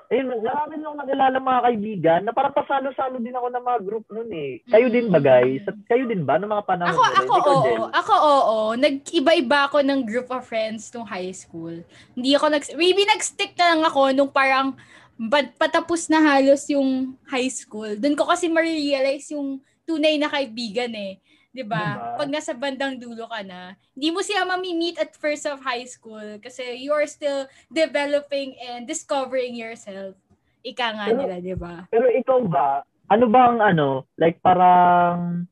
ayun, 0.08 0.28
marami 0.40 0.74
nung 0.80 0.96
nakilala 0.96 1.36
mga 1.36 1.64
kaibigan 1.68 2.20
na 2.24 2.32
parang 2.32 2.56
pasalo-salo 2.56 3.20
din 3.20 3.36
ako 3.36 3.48
ng 3.52 3.64
mga 3.64 3.80
group 3.84 4.04
nun 4.08 4.30
eh. 4.32 4.60
Kayo 4.68 4.88
din 4.88 5.08
ba 5.12 5.20
guys? 5.20 5.64
At 5.68 5.76
kayo 5.88 6.04
din 6.08 6.24
ba 6.24 6.36
ng 6.40 6.48
mga 6.48 6.64
panahon 6.64 6.92
Ako, 6.92 7.02
ako, 7.04 7.34
oo. 7.36 7.64
Jel? 7.64 7.80
Ako, 7.92 8.14
oo. 8.16 8.58
Nag-iba-iba 8.76 9.58
ako 9.68 9.78
ng 9.84 10.00
group 10.08 10.28
of 10.32 10.44
friends 10.44 10.88
nung 10.92 11.08
high 11.08 11.32
school. 11.32 11.72
Hindi 12.16 12.30
ako 12.36 12.46
nag... 12.52 12.64
Maybe 12.76 13.04
nag-stick 13.04 13.52
na 13.56 13.76
lang 13.76 13.82
ako 13.84 14.00
nung 14.12 14.32
parang 14.32 14.76
pat- 15.16 15.56
patapos 15.56 16.08
na 16.12 16.20
halos 16.20 16.68
yung 16.68 17.16
high 17.28 17.48
school. 17.48 17.96
Doon 17.96 18.16
ko 18.16 18.28
kasi 18.28 18.52
ma-realize 18.52 19.32
yung 19.32 19.60
tunay 19.88 20.20
na 20.20 20.28
kaibigan 20.28 20.92
eh. 20.92 21.20
'Di 21.52 21.64
ba? 21.68 21.84
Diba? 21.84 22.16
Pag 22.16 22.32
nasa 22.32 22.52
bandang 22.56 22.96
dulo 22.96 23.28
ka 23.28 23.44
na, 23.44 23.76
hindi 23.92 24.08
mo 24.08 24.24
siya 24.24 24.48
mami-meet 24.48 24.96
at 24.96 25.12
first 25.20 25.44
of 25.44 25.60
high 25.60 25.84
school 25.84 26.40
kasi 26.40 26.80
you 26.80 26.90
are 26.96 27.04
still 27.04 27.44
developing 27.68 28.56
and 28.58 28.88
discovering 28.88 29.52
yourself. 29.52 30.16
Ika 30.64 30.86
nga 30.96 31.04
Pero- 31.12 31.20
nila, 31.20 31.36
'di 31.38 31.56
ba? 31.60 31.74
Pero 31.92 32.08
ikaw 32.08 32.40
ba, 32.48 32.80
ano 33.12 33.24
bang 33.28 33.60
ano, 33.60 34.08
like 34.16 34.40
parang, 34.40 35.44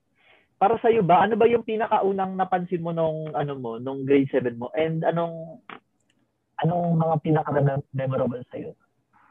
para 0.56 0.80
sa 0.80 0.88
iyo 0.88 1.04
ba, 1.04 1.20
ano 1.20 1.36
ba 1.36 1.44
yung 1.44 1.64
pinakaunang 1.64 2.32
napansin 2.36 2.80
mo 2.80 2.96
nung 2.96 3.28
ano 3.36 3.52
mo, 3.60 3.76
nung 3.76 4.08
grade 4.08 4.28
7 4.32 4.56
mo? 4.56 4.72
And 4.72 5.04
anong 5.04 5.60
anong 6.64 6.96
mga 6.96 7.14
pinaka-memorable 7.20 8.44
sa 8.48 8.56
iyo? 8.56 8.72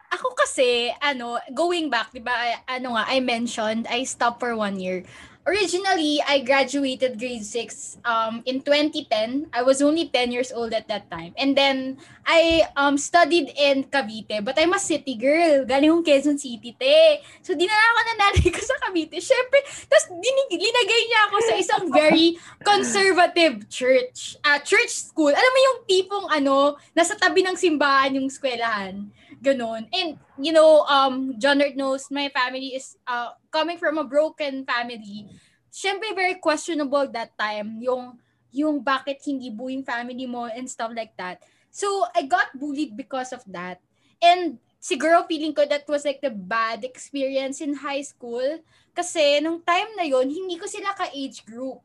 Ako 0.10 0.34
kasi, 0.34 0.90
ano, 1.02 1.38
going 1.54 1.90
back, 1.90 2.10
di 2.10 2.22
ba, 2.22 2.34
ano 2.66 2.98
nga, 2.98 3.06
I 3.06 3.22
mentioned, 3.22 3.86
I 3.86 4.04
stopped 4.10 4.42
for 4.42 4.58
one 4.58 4.82
year. 4.82 5.06
Originally, 5.50 6.22
I 6.30 6.46
graduated 6.46 7.18
grade 7.18 7.46
6 7.46 8.06
um, 8.06 8.46
in 8.46 8.62
2010. 8.62 9.50
I 9.50 9.62
was 9.66 9.82
only 9.82 10.06
10 10.06 10.30
years 10.30 10.54
old 10.54 10.74
at 10.74 10.86
that 10.90 11.10
time. 11.10 11.34
And 11.38 11.58
then, 11.58 11.98
I 12.26 12.70
um, 12.78 12.98
studied 12.98 13.50
in 13.58 13.90
Cavite. 13.90 14.46
But 14.46 14.62
I'm 14.62 14.74
a 14.74 14.82
city 14.82 15.18
girl. 15.18 15.66
Galing 15.66 15.90
kong 15.90 16.06
Quezon 16.06 16.38
City, 16.38 16.78
te. 16.78 17.26
So, 17.42 17.58
dinala 17.58 17.82
ako 17.82 18.02
na 18.06 18.14
nanay 18.22 18.50
ko 18.54 18.62
sa 18.62 18.78
Cavite. 18.78 19.18
Siyempre, 19.18 19.62
tapos 19.90 20.14
dinig- 20.14 20.58
linagay 20.58 21.02
niya 21.10 21.22
ako 21.30 21.36
sa 21.42 21.54
isang 21.58 21.84
very 21.90 22.38
conservative 22.62 23.66
church. 23.70 24.38
ah 24.46 24.62
church 24.62 24.94
school. 24.94 25.34
Alam 25.34 25.52
mo 25.54 25.60
yung 25.66 25.80
tipong 25.90 26.28
ano, 26.30 26.78
nasa 26.94 27.18
tabi 27.18 27.42
ng 27.42 27.58
simbahan 27.58 28.14
yung 28.14 28.30
eskwelahan. 28.30 29.10
Ganon. 29.40 29.88
And, 29.92 30.20
you 30.38 30.52
know, 30.52 30.84
um, 30.86 31.40
John 31.40 31.60
Nerd 31.60 31.76
knows 31.76 32.12
my 32.12 32.30
family 32.30 32.76
is 32.76 32.98
uh, 33.08 33.32
coming 33.52 33.78
from 33.78 33.98
a 33.98 34.04
broken 34.04 34.66
family. 34.68 35.28
Siyempre, 35.72 36.12
very 36.16 36.36
questionable 36.36 37.08
that 37.12 37.38
time. 37.40 37.80
Yung, 37.82 38.20
yung 38.52 38.84
bakit 38.84 39.24
hindi 39.24 39.50
buing 39.50 39.84
family 39.84 40.28
mo 40.28 40.52
and 40.52 40.68
stuff 40.70 40.92
like 40.96 41.16
that. 41.18 41.42
So, 41.72 41.88
I 42.16 42.28
got 42.28 42.52
bullied 42.58 42.98
because 42.98 43.32
of 43.32 43.44
that. 43.48 43.80
And, 44.22 44.60
siguro 44.80 45.28
feeling 45.28 45.52
ko 45.56 45.68
that 45.68 45.88
was 45.88 46.04
like 46.04 46.24
the 46.24 46.32
bad 46.32 46.84
experience 46.84 47.62
in 47.64 47.80
high 47.80 48.04
school. 48.04 48.60
Kasi, 48.96 49.40
nung 49.40 49.64
time 49.64 49.96
na 49.96 50.04
yon 50.04 50.28
hindi 50.28 50.60
ko 50.60 50.68
sila 50.68 50.92
ka-age 50.96 51.48
group. 51.48 51.80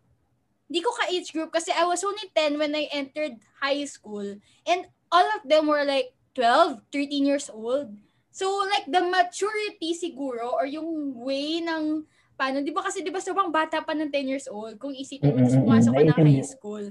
Hindi 0.67 0.81
ko 0.81 0.91
ka-age 0.97 1.31
group 1.31 1.53
kasi 1.53 1.71
I 1.71 1.85
was 1.85 2.03
only 2.03 2.25
10 2.33 2.59
when 2.59 2.75
I 2.75 2.89
entered 2.91 3.37
high 3.61 3.85
school. 3.85 4.27
And 4.65 4.89
all 5.13 5.29
of 5.39 5.47
them 5.47 5.69
were 5.69 5.85
like 5.85 6.17
12, 6.35 6.83
13 6.91 7.27
years 7.31 7.49
old. 7.49 7.95
So 8.35 8.51
like 8.67 8.91
the 8.91 9.03
maturity 9.07 9.95
siguro 9.95 10.51
or 10.51 10.67
yung 10.67 11.15
way 11.23 11.63
ng 11.63 12.03
paano, 12.35 12.59
'di 12.59 12.75
ba 12.75 12.83
kasi 12.83 13.01
'di 13.01 13.15
ba 13.15 13.23
sobrang 13.23 13.55
bata 13.55 13.79
pa 13.79 13.95
ng 13.95 14.11
10 14.11 14.27
years 14.27 14.47
old 14.51 14.75
kung 14.83 14.91
isipin 14.91 15.39
mo 15.39 15.47
Mm-mm, 15.47 15.63
pumasok 15.63 15.93
ka 15.95 16.03
ng 16.03 16.19
high 16.19 16.43
school. 16.43 16.85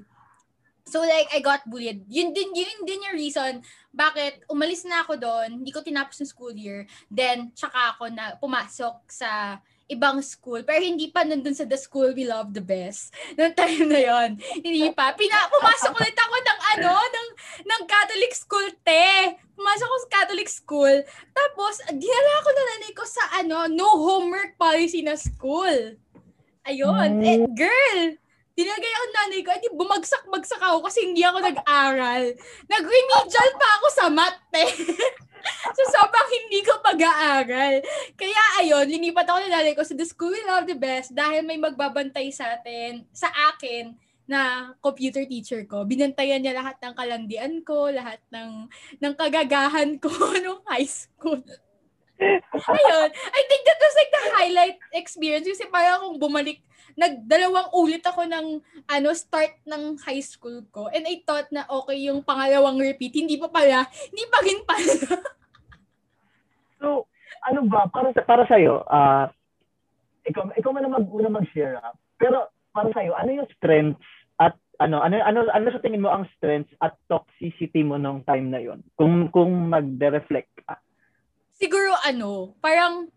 So 0.87 1.03
like 1.03 1.27
I 1.31 1.39
got 1.43 1.67
bullied. 1.67 2.07
Yun 2.07 2.31
din 2.31 2.55
yun 2.55 2.87
din 2.87 3.03
yung 3.07 3.19
reason 3.19 3.63
bakit 3.91 4.43
umalis 4.47 4.87
na 4.87 5.03
ako 5.03 5.19
doon, 5.19 5.63
hindi 5.63 5.71
ko 5.71 5.83
tinapos 5.83 6.23
yung 6.23 6.31
school 6.31 6.55
year. 6.55 6.87
Then 7.11 7.51
tsaka 7.51 7.95
ako 7.95 8.07
na 8.11 8.35
pumasok 8.39 9.03
sa 9.11 9.59
ibang 9.93 10.19
school 10.25 10.65
pero 10.65 10.81
hindi 10.81 11.13
pa 11.13 11.21
nandun 11.21 11.53
sa 11.53 11.69
the 11.69 11.77
school 11.77 12.11
we 12.17 12.25
love 12.25 12.51
the 12.51 12.63
best 12.63 13.13
noong 13.37 13.53
time 13.53 13.85
na 13.87 13.99
yon 14.01 14.29
hindi 14.59 14.89
pa. 14.91 15.13
Pina, 15.13 15.49
pumasok 15.49 15.93
ulit 15.93 16.17
ako 16.17 16.35
ng 16.35 16.59
ano 16.77 16.93
ng 16.97 17.29
ng 17.63 17.81
Catholic 17.85 18.33
school 18.33 18.67
te. 18.81 19.37
Pumasok 19.53 19.85
ako 19.85 19.97
sa 20.01 20.11
Catholic 20.21 20.49
school. 20.49 20.95
Tapos 21.31 21.73
dinala 21.93 22.31
ako 22.41 22.49
na 22.49 22.63
nanay 22.65 22.91
ko 22.97 23.03
sa 23.05 23.23
ano 23.37 23.57
no 23.69 23.87
homework 24.01 24.57
policy 24.57 25.05
na 25.05 25.13
school. 25.13 25.97
Ayun. 26.63 27.19
Mm. 27.19 27.27
eh, 27.27 27.39
girl 27.51 28.22
Tinagay 28.53 28.91
ako 28.93 29.05
nanay 29.09 29.41
ko, 29.41 29.49
edi 29.57 29.67
bumagsak-bagsak 29.73 30.61
ako 30.61 30.85
kasi 30.85 31.09
hindi 31.09 31.25
ako 31.25 31.41
nag-aral. 31.41 32.23
Nag-remedial 32.69 33.49
pa 33.57 33.67
ako 33.81 33.87
sa 33.89 34.05
math, 34.13 34.45
eh. 34.53 34.71
so, 35.75 35.81
sobrang 35.89 36.29
hindi 36.29 36.61
ko 36.61 36.77
pag-aaral. 36.85 37.81
Kaya, 38.13 38.41
ayun, 38.61 38.85
linipat 38.85 39.25
ako 39.25 39.37
ng 39.41 39.53
nanay 39.57 39.73
ko 39.73 39.81
sa 39.81 39.97
the 39.97 40.05
school 40.05 40.37
love 40.45 40.69
the 40.69 40.77
best 40.77 41.17
dahil 41.17 41.41
may 41.41 41.57
magbabantay 41.57 42.29
sa 42.29 42.53
atin, 42.53 43.09
sa 43.09 43.33
akin, 43.53 43.97
na 44.23 44.71
computer 44.79 45.25
teacher 45.27 45.65
ko. 45.67 45.83
Binantayan 45.83 46.39
niya 46.39 46.55
lahat 46.55 46.79
ng 46.79 46.93
kalandian 46.95 47.53
ko, 47.65 47.91
lahat 47.91 48.21
ng, 48.31 48.71
ng 49.01 49.13
kagagahan 49.19 49.99
ko 49.99 50.09
nung 50.43 50.63
high 50.69 50.87
school. 50.87 51.43
Ayun. 52.53 53.09
I 53.11 53.41
think 53.49 53.61
that 53.67 53.79
was 53.79 53.95
like 53.97 54.11
the 54.11 54.23
highlight 54.37 54.77
experience 54.95 55.47
kasi 55.47 55.65
parang 55.69 55.99
akong 55.99 56.19
bumalik 56.19 56.59
nagdalawang 56.93 57.73
ulit 57.73 58.05
ako 58.05 58.27
ng 58.29 58.61
ano 58.85 59.09
start 59.17 59.57
ng 59.65 59.97
high 60.05 60.21
school 60.21 60.61
ko 60.69 60.93
and 60.93 61.09
I 61.09 61.25
thought 61.25 61.49
na 61.49 61.65
okay 61.65 62.05
yung 62.05 62.21
pangalawang 62.21 62.77
repeat 62.77 63.17
hindi 63.17 63.33
pa 63.41 63.49
pala 63.49 63.89
hindi 64.13 64.25
pa 64.29 64.37
rin 64.45 64.59
pala 64.61 64.93
So, 66.83 67.07
ano 67.47 67.63
ba, 67.71 67.87
para 67.87 68.11
sa, 68.11 68.27
para 68.27 68.43
sa'yo, 68.43 68.83
ah, 68.91 69.31
ikaw, 70.27 70.51
ikaw 70.59 70.75
man 70.75 70.83
na 70.83 70.99
mag-una 70.99 71.31
mag-share, 71.31 71.79
ah. 71.79 71.95
pero 72.19 72.51
para 72.75 72.91
sa'yo, 72.91 73.15
ano 73.15 73.31
yung 73.31 73.49
strengths 73.55 74.03
at 74.35 74.59
ano, 74.83 74.99
ano, 74.99 75.23
ano, 75.23 75.47
ano 75.47 75.67
sa 75.71 75.79
tingin 75.79 76.03
mo 76.03 76.11
ang 76.11 76.27
strengths 76.35 76.75
at 76.83 76.99
toxicity 77.07 77.87
mo 77.87 77.95
nung 77.95 78.27
time 78.27 78.51
na 78.51 78.59
yon 78.59 78.83
Kung, 78.99 79.31
kung 79.31 79.71
magde-reflect 79.71 80.51
ka. 80.67 80.75
Siguro 81.55 81.93
ano 82.03 82.53
parang 82.59 83.07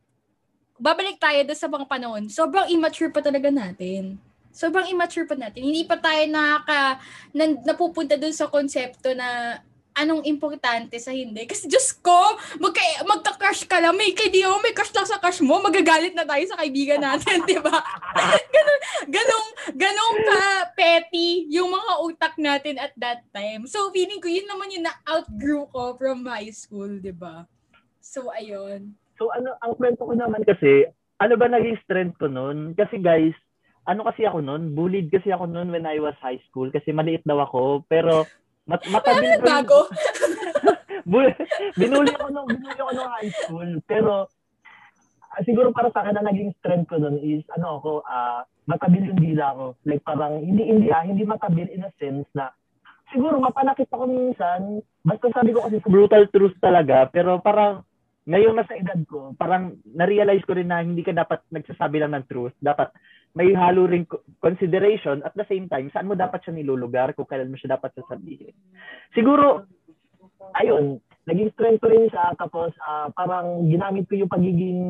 babalik 0.76 1.16
tayo 1.16 1.40
doon 1.44 1.58
sa 1.58 1.68
mga 1.72 1.86
panahon 1.88 2.24
sobrang 2.28 2.68
immature 2.68 3.08
pa 3.08 3.24
talaga 3.24 3.48
natin 3.48 4.20
sobrang 4.52 4.88
immature 4.88 5.24
pa 5.24 5.36
natin 5.36 5.64
hindi 5.64 5.84
pa 5.84 5.96
tayo 5.96 6.22
nakaka 6.28 7.00
na, 7.32 7.44
napupunta 7.64 8.16
doon 8.16 8.32
sa 8.36 8.48
konsepto 8.48 9.12
na 9.16 9.60
anong 9.96 10.28
importante 10.28 11.00
sa 11.00 11.10
hindi. 11.10 11.48
Kasi 11.48 11.64
Diyos 11.66 11.96
ko, 12.04 12.36
magka, 12.60 12.84
magka-crush 13.08 13.64
ka 13.64 13.80
lang, 13.80 13.96
may 13.96 14.12
kay 14.12 14.28
Dio, 14.28 14.60
may 14.60 14.76
crush 14.76 14.92
lang 14.92 15.08
sa 15.08 15.16
crush 15.16 15.40
mo, 15.40 15.56
magagalit 15.64 16.12
na 16.12 16.28
tayo 16.28 16.44
sa 16.44 16.60
kaibigan 16.60 17.00
natin, 17.00 17.40
di 17.48 17.56
ba? 17.56 17.80
ganun, 18.54 18.80
ganong, 19.08 19.48
ganong 19.72 20.18
ka 20.20 20.40
petty 20.76 21.48
yung 21.48 21.72
mga 21.72 21.92
utak 22.04 22.34
natin 22.36 22.76
at 22.76 22.92
that 23.00 23.24
time. 23.32 23.64
So, 23.64 23.88
feeling 23.90 24.20
ko, 24.20 24.28
yun 24.28 24.44
naman 24.44 24.68
yung 24.76 24.84
na-outgrew 24.84 25.64
ko 25.72 25.96
from 25.96 26.28
high 26.28 26.52
school, 26.52 27.00
di 27.00 27.16
ba? 27.16 27.48
So, 28.16 28.32
ayun. 28.32 28.96
So, 29.20 29.28
ano, 29.36 29.60
ang 29.60 29.76
kwento 29.76 30.08
ko 30.08 30.16
naman 30.16 30.40
kasi, 30.48 30.88
ano 31.20 31.36
ba 31.36 31.52
naging 31.52 31.76
strength 31.84 32.16
ko 32.16 32.32
noon? 32.32 32.72
Kasi 32.72 32.96
guys, 32.96 33.36
ano 33.84 34.08
kasi 34.08 34.24
ako 34.24 34.40
noon, 34.40 34.72
bullied 34.72 35.12
kasi 35.12 35.28
ako 35.28 35.44
noon 35.44 35.68
when 35.68 35.84
I 35.84 36.00
was 36.00 36.16
high 36.24 36.40
school 36.48 36.72
kasi 36.72 36.96
maliit 36.96 37.20
daw 37.28 37.44
ako. 37.44 37.84
Pero 37.92 38.24
mat 38.64 38.80
matabil 38.96 39.36
ko. 39.36 39.44
bago? 39.44 39.78
binuli 41.80 42.12
ako 42.16 42.26
nung 42.32 42.48
binuli 42.48 42.80
ako 42.80 42.92
nung 42.96 43.12
high 43.12 43.32
school. 43.44 43.70
Pero 43.84 44.12
uh, 45.36 45.40
siguro 45.44 45.76
para 45.76 45.92
sa 45.92 46.00
akin 46.00 46.16
ang 46.16 46.28
naging 46.32 46.56
strength 46.56 46.88
ko 46.88 46.96
noon 46.96 47.20
is 47.20 47.44
ano 47.52 47.84
ako, 47.84 47.90
uh, 48.08 48.42
matabil 48.64 49.12
yung 49.12 49.20
dila 49.20 49.52
ko. 49.52 49.66
Like 49.84 50.02
parang 50.02 50.40
hindi 50.40 50.64
hindi 50.66 50.88
ah, 50.88 51.04
hindi 51.04 51.22
matabil 51.22 51.68
in 51.68 51.84
a 51.84 51.92
sense 52.00 52.26
na 52.32 52.48
siguro 53.12 53.38
mapanakit 53.38 53.92
ako 53.92 54.08
minsan. 54.08 54.80
Basta 55.04 55.30
sabi 55.30 55.52
ko 55.52 55.68
kasi 55.68 55.78
brutal 55.84 56.26
truth 56.32 56.56
talaga, 56.58 57.06
pero 57.12 57.38
parang 57.38 57.86
ngayon 58.26 58.58
na 58.58 58.66
sa 58.66 58.74
edad 58.74 58.98
ko, 59.06 59.32
parang 59.38 59.78
na-realize 59.86 60.42
ko 60.42 60.58
rin 60.58 60.66
na 60.66 60.82
hindi 60.82 61.06
ka 61.06 61.14
dapat 61.14 61.46
nagsasabi 61.54 62.02
lang 62.02 62.10
ng 62.18 62.26
truth. 62.26 62.54
Dapat 62.58 62.90
may 63.38 63.54
halo 63.54 63.86
ring 63.86 64.08
consideration 64.42 65.22
at 65.22 65.30
the 65.38 65.46
same 65.46 65.70
time, 65.70 65.86
saan 65.94 66.10
mo 66.10 66.18
dapat 66.18 66.42
siya 66.42 66.58
nilulugar 66.58 67.14
kung 67.14 67.28
kailan 67.28 67.54
mo 67.54 67.56
siya 67.60 67.78
dapat 67.78 67.94
sasabihin. 67.94 68.50
Siguro, 69.14 69.68
ayun, 70.58 70.98
naging 71.26 71.50
strength 71.54 71.82
ko 71.82 71.90
rin 71.90 72.06
siya 72.06 72.34
tapos 72.38 72.70
uh, 72.86 73.10
parang 73.14 73.66
ginamit 73.66 74.06
ko 74.06 74.14
yung 74.14 74.30
pagiging 74.30 74.80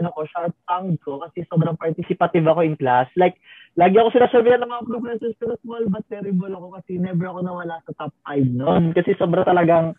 ano 0.00 0.08
ko 0.16 0.24
sharp 0.24 0.56
tongue 0.64 0.96
ko 1.04 1.20
kasi 1.20 1.44
sobrang 1.52 1.76
participative 1.76 2.48
ako 2.48 2.64
in 2.64 2.80
class 2.80 3.04
like 3.20 3.36
lagi 3.76 4.00
ako 4.00 4.08
sinasabihan 4.16 4.64
ng 4.64 4.72
mga 4.72 4.88
professors 4.88 5.36
pero 5.36 5.52
small 5.60 5.84
but 5.92 6.04
terrible 6.08 6.48
ako 6.48 6.80
kasi 6.80 6.96
never 6.96 7.28
ako 7.28 7.44
nawala 7.44 7.76
sa 7.84 7.92
top 8.00 8.12
5 8.24 8.56
noon 8.56 8.96
kasi 8.96 9.12
sobra 9.20 9.44
talagang 9.44 9.92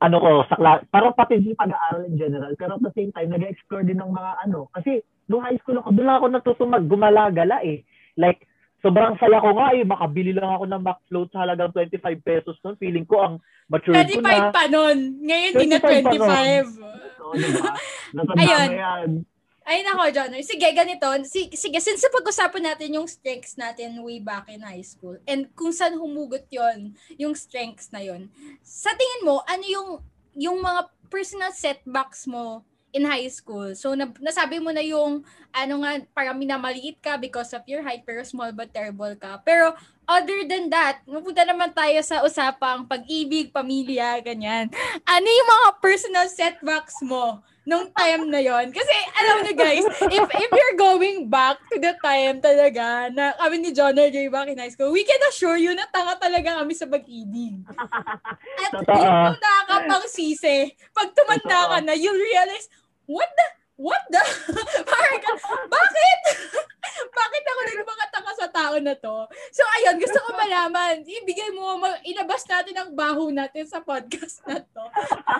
ano 0.00 0.16
ko 0.16 0.30
sa 0.48 0.56
class 0.56 0.80
parang 0.88 1.12
pati 1.12 1.38
din 1.40 1.56
pag-aaral 1.56 2.08
in 2.08 2.16
general 2.16 2.52
pero 2.56 2.80
at 2.80 2.84
the 2.84 2.92
same 2.96 3.12
time 3.12 3.28
nag-explore 3.28 3.84
din 3.84 4.00
ng 4.00 4.12
mga 4.12 4.32
ano 4.48 4.72
kasi 4.72 5.04
nung 5.30 5.46
high 5.46 5.56
school 5.62 5.78
ako, 5.78 5.94
doon 5.94 6.06
lang 6.10 6.18
ako 6.18 6.26
natuto 6.26 6.62
maggumala-gala 6.66 7.62
eh. 7.62 7.86
Like, 8.18 8.42
sobrang 8.82 9.14
saya 9.22 9.38
ko 9.38 9.54
nga 9.54 9.70
eh, 9.78 9.86
makabili 9.86 10.34
lang 10.34 10.50
ako 10.50 10.66
ng 10.66 10.82
McFloat 10.82 11.28
sa 11.30 11.46
halagang 11.46 11.70
25 11.70 12.02
pesos 12.18 12.58
noon. 12.66 12.74
Feeling 12.82 13.06
ko 13.06 13.22
ang 13.22 13.34
mature 13.70 13.94
ko 13.94 14.18
na. 14.18 14.50
25 14.50 14.58
pa 14.58 14.64
noon. 14.66 14.98
Ngayon, 15.22 15.52
di 15.54 15.66
na 15.70 15.78
25. 15.78 17.22
Oo, 17.22 17.34
diba? 17.38 17.70
Ayun. 18.34 18.68
Yan. 18.74 19.10
Ay 19.70 19.86
nako, 19.86 20.10
John. 20.10 20.34
Sige, 20.42 20.66
ganito. 20.74 21.06
Sige, 21.30 21.78
since 21.78 22.02
pag-usapan 22.10 22.74
natin 22.74 22.98
yung 22.98 23.06
strengths 23.06 23.54
natin 23.54 24.02
way 24.02 24.18
back 24.18 24.50
in 24.50 24.66
high 24.66 24.82
school 24.82 25.14
and 25.30 25.46
kung 25.54 25.70
saan 25.70 25.94
humugot 25.94 26.42
yon 26.50 26.90
yung 27.14 27.38
strengths 27.38 27.94
na 27.94 28.02
yon 28.02 28.26
sa 28.66 28.90
tingin 28.98 29.22
mo, 29.22 29.46
ano 29.46 29.62
yung 29.62 29.88
yung 30.34 30.58
mga 30.58 30.90
personal 31.06 31.54
setbacks 31.54 32.26
mo 32.26 32.66
in 32.90 33.06
high 33.06 33.30
school. 33.30 33.70
So, 33.78 33.94
na, 33.94 34.10
nasabi 34.18 34.58
mo 34.58 34.74
na 34.74 34.82
yung, 34.82 35.22
ano 35.54 35.74
nga, 35.82 36.02
parang 36.10 36.38
minamaliit 36.38 36.98
ka 36.98 37.14
because 37.18 37.54
of 37.54 37.62
your 37.70 37.86
height, 37.86 38.02
pero 38.02 38.26
small 38.26 38.50
but 38.50 38.74
terrible 38.74 39.14
ka. 39.14 39.38
Pero, 39.46 39.74
other 40.08 40.40
than 40.48 40.70
that, 40.70 41.02
mapunta 41.04 41.44
naman 41.44 41.70
tayo 41.72 41.98
sa 42.02 42.22
usapang 42.24 42.86
pag-ibig, 42.88 43.52
pamilya, 43.52 44.20
ganyan. 44.24 44.70
Ano 45.06 45.26
yung 45.26 45.50
mga 45.50 45.68
personal 45.78 46.26
setbacks 46.26 46.98
mo 47.04 47.40
nung 47.68 47.92
time 47.92 48.26
na 48.26 48.40
yon 48.40 48.72
Kasi, 48.72 48.94
alam 49.14 49.46
niyo 49.46 49.54
guys, 49.54 49.86
if, 50.10 50.26
if 50.26 50.50
you're 50.50 50.78
going 50.80 51.28
back 51.28 51.60
to 51.70 51.78
the 51.78 51.94
time 52.02 52.42
talaga 52.42 53.12
na 53.12 53.36
kami 53.38 53.62
ni 53.62 53.70
John 53.70 53.94
or 53.94 54.10
Jay 54.10 54.26
back 54.26 54.48
in 54.48 54.58
high 54.58 54.72
school, 54.72 54.90
we 54.90 55.06
can 55.06 55.20
assure 55.30 55.60
you 55.60 55.70
na 55.76 55.86
tanga 55.92 56.18
talaga 56.18 56.58
kami 56.58 56.74
sa 56.74 56.88
pag-ibig. 56.90 57.62
At 58.66 58.72
Totoo. 58.74 58.96
yung 58.98 59.38
nakakapang 59.38 60.06
sisi, 60.10 60.72
pag 60.90 61.14
tumanda 61.14 61.70
ka 61.70 61.78
na, 61.84 61.94
you'll 61.94 62.18
realize, 62.18 62.66
what 63.06 63.28
the, 63.28 63.46
what 63.80 64.04
the? 64.12 64.20
Parang, 64.92 65.20
bakit? 65.72 66.18
bakit 67.20 67.42
ako 67.48 67.60
nagmakataka 67.64 68.32
sa 68.36 68.48
tao 68.52 68.74
na 68.76 68.94
to? 69.00 69.16
So, 69.56 69.64
ayun, 69.80 69.96
gusto 69.96 70.20
ko 70.20 70.36
malaman. 70.36 71.00
Ibigay 71.00 71.56
mo, 71.56 71.80
ilabas 72.04 72.44
natin 72.44 72.76
ang 72.76 72.92
baho 72.92 73.32
natin 73.32 73.64
sa 73.64 73.80
podcast 73.80 74.44
na 74.44 74.60
to. 74.60 74.84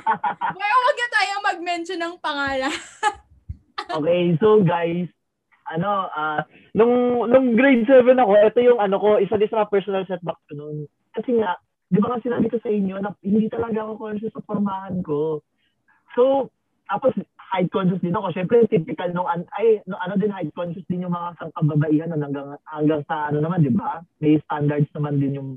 Pero 0.56 0.74
wag 0.88 0.98
na 0.98 1.08
tayo 1.12 1.32
mag-mention 1.44 2.00
ng 2.00 2.16
pangalan. 2.24 2.72
okay, 3.92 4.22
so 4.40 4.64
guys, 4.64 5.06
ano, 5.68 6.08
uh, 6.08 6.40
nung, 6.72 7.28
nung 7.28 7.54
grade 7.54 7.84
7 7.84 8.16
ako, 8.16 8.32
ito 8.40 8.60
yung 8.64 8.80
ano 8.80 8.96
ko, 8.96 9.20
isa 9.20 9.36
din 9.36 9.52
sa 9.52 9.68
personal 9.68 10.08
setback 10.08 10.40
ko 10.48 10.56
noon. 10.56 10.88
Kasi 11.12 11.36
nga, 11.36 11.60
di 11.92 12.00
ba 12.00 12.16
nga 12.16 12.24
sinabi 12.24 12.48
ko 12.48 12.56
sa 12.58 12.72
inyo 12.72 12.96
na 13.04 13.12
hindi 13.20 13.52
talaga 13.52 13.84
ako 13.84 13.92
conscious 14.00 14.32
sa 14.32 14.42
formahan 14.48 15.04
ko. 15.04 15.44
So, 16.16 16.50
tapos 16.90 17.14
height 17.50 17.70
conscious 17.74 17.98
din 17.98 18.14
ako. 18.14 18.30
Siyempre, 18.30 18.62
typical 18.70 19.10
nung, 19.10 19.26
ay, 19.26 19.82
no, 19.90 19.98
ano 19.98 20.14
din, 20.14 20.30
height 20.30 20.54
conscious 20.54 20.86
din 20.86 21.02
yung 21.02 21.14
mga 21.14 21.50
kababaihan 21.58 22.10
no, 22.14 22.22
hanggang, 22.22 22.54
hanggang 22.70 23.02
sa 23.10 23.28
ano 23.28 23.42
naman, 23.42 23.66
di 23.66 23.74
ba? 23.74 24.00
May 24.22 24.38
standards 24.46 24.90
naman 24.94 25.18
din 25.18 25.36
yung 25.36 25.50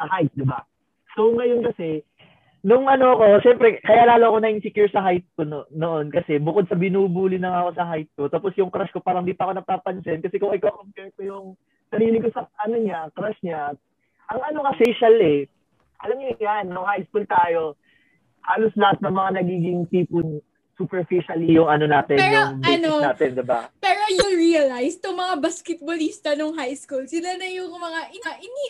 sa 0.00 0.08
height, 0.08 0.32
di 0.32 0.48
ba? 0.48 0.64
So, 1.12 1.30
ngayon 1.36 1.60
kasi, 1.68 2.00
nung 2.64 2.88
ano 2.88 3.20
ko, 3.20 3.44
siyempre, 3.44 3.76
kaya 3.84 4.08
lalo 4.08 4.32
ako 4.32 4.36
na-insecure 4.40 4.88
sa 4.88 5.04
height 5.04 5.28
ko 5.36 5.44
no, 5.44 5.68
noon 5.68 6.08
kasi 6.08 6.40
bukod 6.40 6.64
sa 6.64 6.80
binubuli 6.80 7.36
na 7.36 7.60
ako 7.60 7.70
sa 7.76 7.86
height 7.92 8.08
ko, 8.16 8.32
tapos 8.32 8.56
yung 8.56 8.72
crush 8.72 8.88
ko 8.88 9.04
parang 9.04 9.28
di 9.28 9.36
pa 9.36 9.44
ako 9.44 9.60
napapansin 9.60 10.24
kasi 10.24 10.40
kung 10.40 10.56
i-compare 10.56 11.12
ko 11.12 11.20
yung 11.20 11.46
sarili 11.92 12.24
ko 12.24 12.32
sa 12.32 12.48
ano 12.64 12.80
niya, 12.80 13.12
crush 13.12 13.36
niya, 13.44 13.76
ang 14.32 14.40
ano 14.40 14.64
ka 14.64 14.80
facial 14.80 15.12
eh, 15.20 15.44
alam 16.00 16.16
niyo 16.16 16.40
yan, 16.40 16.72
nung 16.72 16.88
high 16.88 17.04
school 17.04 17.28
tayo, 17.28 17.76
halos 18.48 18.72
lahat 18.80 18.96
ng 19.04 19.12
mga 19.12 19.30
nagiging 19.44 19.80
tipo 19.92 20.24
superficially 20.74 21.54
yung 21.54 21.70
ano 21.70 21.86
natin, 21.86 22.18
pero, 22.18 22.34
yung 22.34 22.62
ano, 22.62 22.90
natin, 23.02 23.28
di 23.34 23.44
ba? 23.46 23.70
Pero 23.78 24.02
you 24.10 24.28
realize, 24.34 24.98
to 24.98 25.14
mga 25.14 25.40
basketballista 25.40 26.34
nung 26.34 26.54
high 26.54 26.74
school, 26.74 27.06
sila 27.06 27.34
na 27.38 27.46
yung 27.50 27.70
mga, 27.74 28.00
ina, 28.14 28.30
ini, 28.42 28.64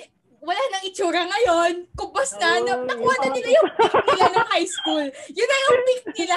wala 0.44 0.60
nang 0.70 0.84
itsura 0.84 1.24
ngayon. 1.24 1.72
Kupas 1.96 2.36
na, 2.36 2.60
oh, 2.60 2.64
na 2.68 2.72
nakuha 2.84 3.14
na 3.24 3.28
nila 3.32 3.50
yung 3.56 3.70
pick 3.80 3.94
nila 4.12 4.26
ng 4.28 4.48
high 4.52 4.68
school. 4.68 5.06
Yun 5.32 5.48
na 5.48 5.58
yung 5.64 5.80
pick 5.88 6.04
nila. 6.12 6.36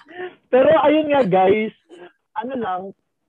pero 0.54 0.68
ayun 0.86 1.06
nga 1.10 1.22
guys, 1.26 1.74
ano 2.38 2.54
lang, 2.56 2.80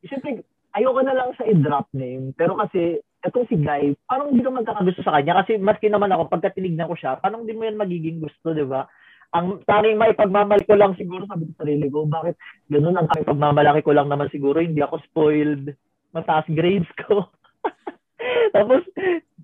siyempre, 0.06 0.46
ayoko 0.78 1.02
na 1.02 1.18
lang 1.18 1.30
sa 1.36 1.44
i-drop 1.50 1.90
name. 1.98 2.32
Pero 2.38 2.54
kasi, 2.56 3.02
etong 3.22 3.50
si 3.50 3.58
Guy, 3.58 3.94
parang 4.10 4.34
hindi 4.34 4.46
ka 4.46 4.54
magkakagusto 4.54 5.02
sa 5.06 5.18
kanya. 5.20 5.42
Kasi 5.44 5.58
maski 5.62 5.90
naman 5.90 6.14
ako, 6.14 6.30
pagka 6.30 6.54
tinignan 6.54 6.90
ko 6.90 6.96
siya, 6.98 7.18
parang 7.22 7.44
hindi 7.44 7.54
mo 7.58 7.66
yan 7.66 7.82
magiging 7.82 8.18
gusto, 8.22 8.54
di 8.54 8.66
ba? 8.66 8.86
Ang 9.32 9.64
tanging 9.64 9.96
may 9.96 10.12
pagmamalaki 10.12 10.68
ko 10.68 10.76
lang 10.76 10.92
siguro 11.00 11.24
sabi 11.24 11.48
ko 11.48 11.52
sa 11.56 11.64
sarili 11.64 11.88
ko, 11.88 12.04
bakit 12.04 12.36
ganun 12.68 13.00
ang 13.00 13.08
tanging 13.08 13.32
pagmamalaki 13.32 13.82
ko 13.84 13.92
lang 13.96 14.12
naman 14.12 14.28
siguro, 14.28 14.60
hindi 14.60 14.84
ako 14.84 15.00
spoiled, 15.08 15.72
mataas 16.12 16.44
grades 16.52 16.90
ko. 17.08 17.32
Tapos, 18.56 18.84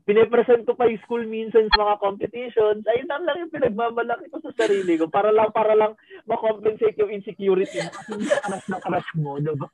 pinipresent 0.07 0.63
ko 0.63 0.71
pa 0.71 0.87
yung 0.87 1.03
school 1.03 1.27
minsan 1.27 1.67
sa 1.75 1.83
mga 1.83 1.99
competitions, 1.99 2.87
ayun 2.87 3.11
lang 3.11 3.27
lang 3.27 3.37
yung 3.43 3.51
pinagmamalaki 3.51 4.31
ko 4.31 4.39
sa 4.39 4.55
sarili 4.55 4.95
ko 4.95 5.11
para 5.11 5.35
lang, 5.35 5.51
para 5.51 5.75
lang 5.75 5.99
makompensate 6.23 6.95
yung 6.95 7.11
insecurity 7.11 7.83
karas 8.39 8.63
na 8.71 8.79
karas 8.79 9.07
mo, 9.19 9.35
diba? 9.43 9.67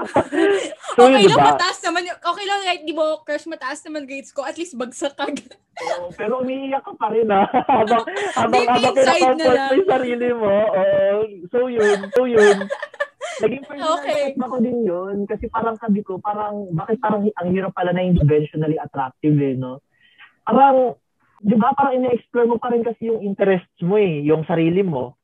so, 0.98 1.06
okay 1.06 1.22
lang, 1.22 1.22
diba? 1.22 1.54
mataas 1.54 1.78
naman, 1.86 2.02
okay 2.10 2.44
lang, 2.50 2.60
right, 2.66 2.82
di 2.82 2.90
mo, 2.90 3.22
crush, 3.22 3.46
mataas 3.46 3.78
naman 3.86 4.10
grades 4.10 4.34
ko, 4.34 4.42
at 4.42 4.58
least 4.58 4.74
bagsak 4.74 5.14
ka. 5.14 5.30
Oo, 5.30 6.10
pero 6.18 6.42
umiiyak 6.42 6.82
ka 6.82 6.90
pa 6.98 7.14
rin, 7.14 7.30
ha? 7.34 7.46
habang, 7.70 8.02
habang, 8.34 8.64
habang 8.66 8.94
kinakomfort 8.98 9.60
mo 9.70 9.74
yung 9.78 9.90
sarili 9.94 10.28
mo. 10.34 10.54
Oh, 10.66 11.22
so 11.46 11.58
yun, 11.70 11.98
so 12.10 12.26
yun. 12.26 12.58
Naging 13.40 13.64
okay. 13.96 14.22
ko 14.36 14.56
din 14.60 14.78
yun. 14.84 15.16
Kasi 15.24 15.48
parang 15.48 15.76
sabi 15.80 16.04
ko, 16.04 16.20
parang, 16.20 16.68
bakit 16.76 17.00
parang 17.00 17.24
ang 17.24 17.48
hirap 17.52 17.72
pala 17.72 17.92
na 17.92 18.04
conventionally 18.12 18.76
attractive 18.76 19.36
eh, 19.40 19.56
no? 19.56 19.80
Parang, 20.44 20.96
di 21.40 21.56
ba, 21.56 21.72
parang 21.72 21.96
ina-explore 22.00 22.48
mo 22.48 22.56
pa 22.60 22.72
rin 22.72 22.84
kasi 22.84 23.08
yung 23.08 23.24
interests 23.24 23.80
mo 23.80 23.96
eh, 23.96 24.20
yung 24.24 24.44
sarili 24.44 24.84
mo. 24.84 25.16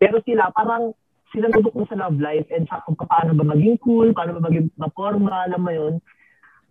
Pero 0.00 0.20
sila, 0.24 0.48
parang, 0.54 0.96
sila 1.28 1.52
tutok 1.52 1.76
mo 1.76 1.84
sa 1.84 1.98
love 2.00 2.16
life 2.16 2.48
and 2.48 2.64
sa 2.72 2.80
kung 2.88 2.96
paano 2.96 3.36
ba 3.36 3.44
maging 3.44 3.76
cool, 3.84 4.16
paano 4.16 4.40
ba 4.40 4.48
maging 4.48 4.72
maporma, 4.80 5.44
alam 5.44 5.60
mo 5.60 5.72
yun. 5.72 5.94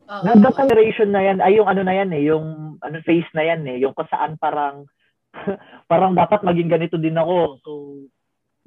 Uh, 0.07 0.23
na 0.23 0.39
that 0.39 0.55
generation 0.55 1.11
na 1.11 1.21
yan, 1.21 1.37
ay 1.43 1.59
yung 1.59 1.67
ano 1.67 1.83
na 1.83 1.93
yan 1.93 2.09
eh, 2.15 2.23
yung 2.25 2.79
ano 2.79 2.95
face 3.03 3.27
na 3.35 3.43
yan 3.43 3.61
eh, 3.67 3.77
yung 3.83 3.91
kung 3.91 4.07
saan 4.07 4.39
parang 4.39 4.87
parang 5.91 6.15
dapat 6.15 6.41
maging 6.41 6.71
ganito 6.71 6.95
din 6.97 7.19
ako. 7.19 7.59
So, 7.61 7.71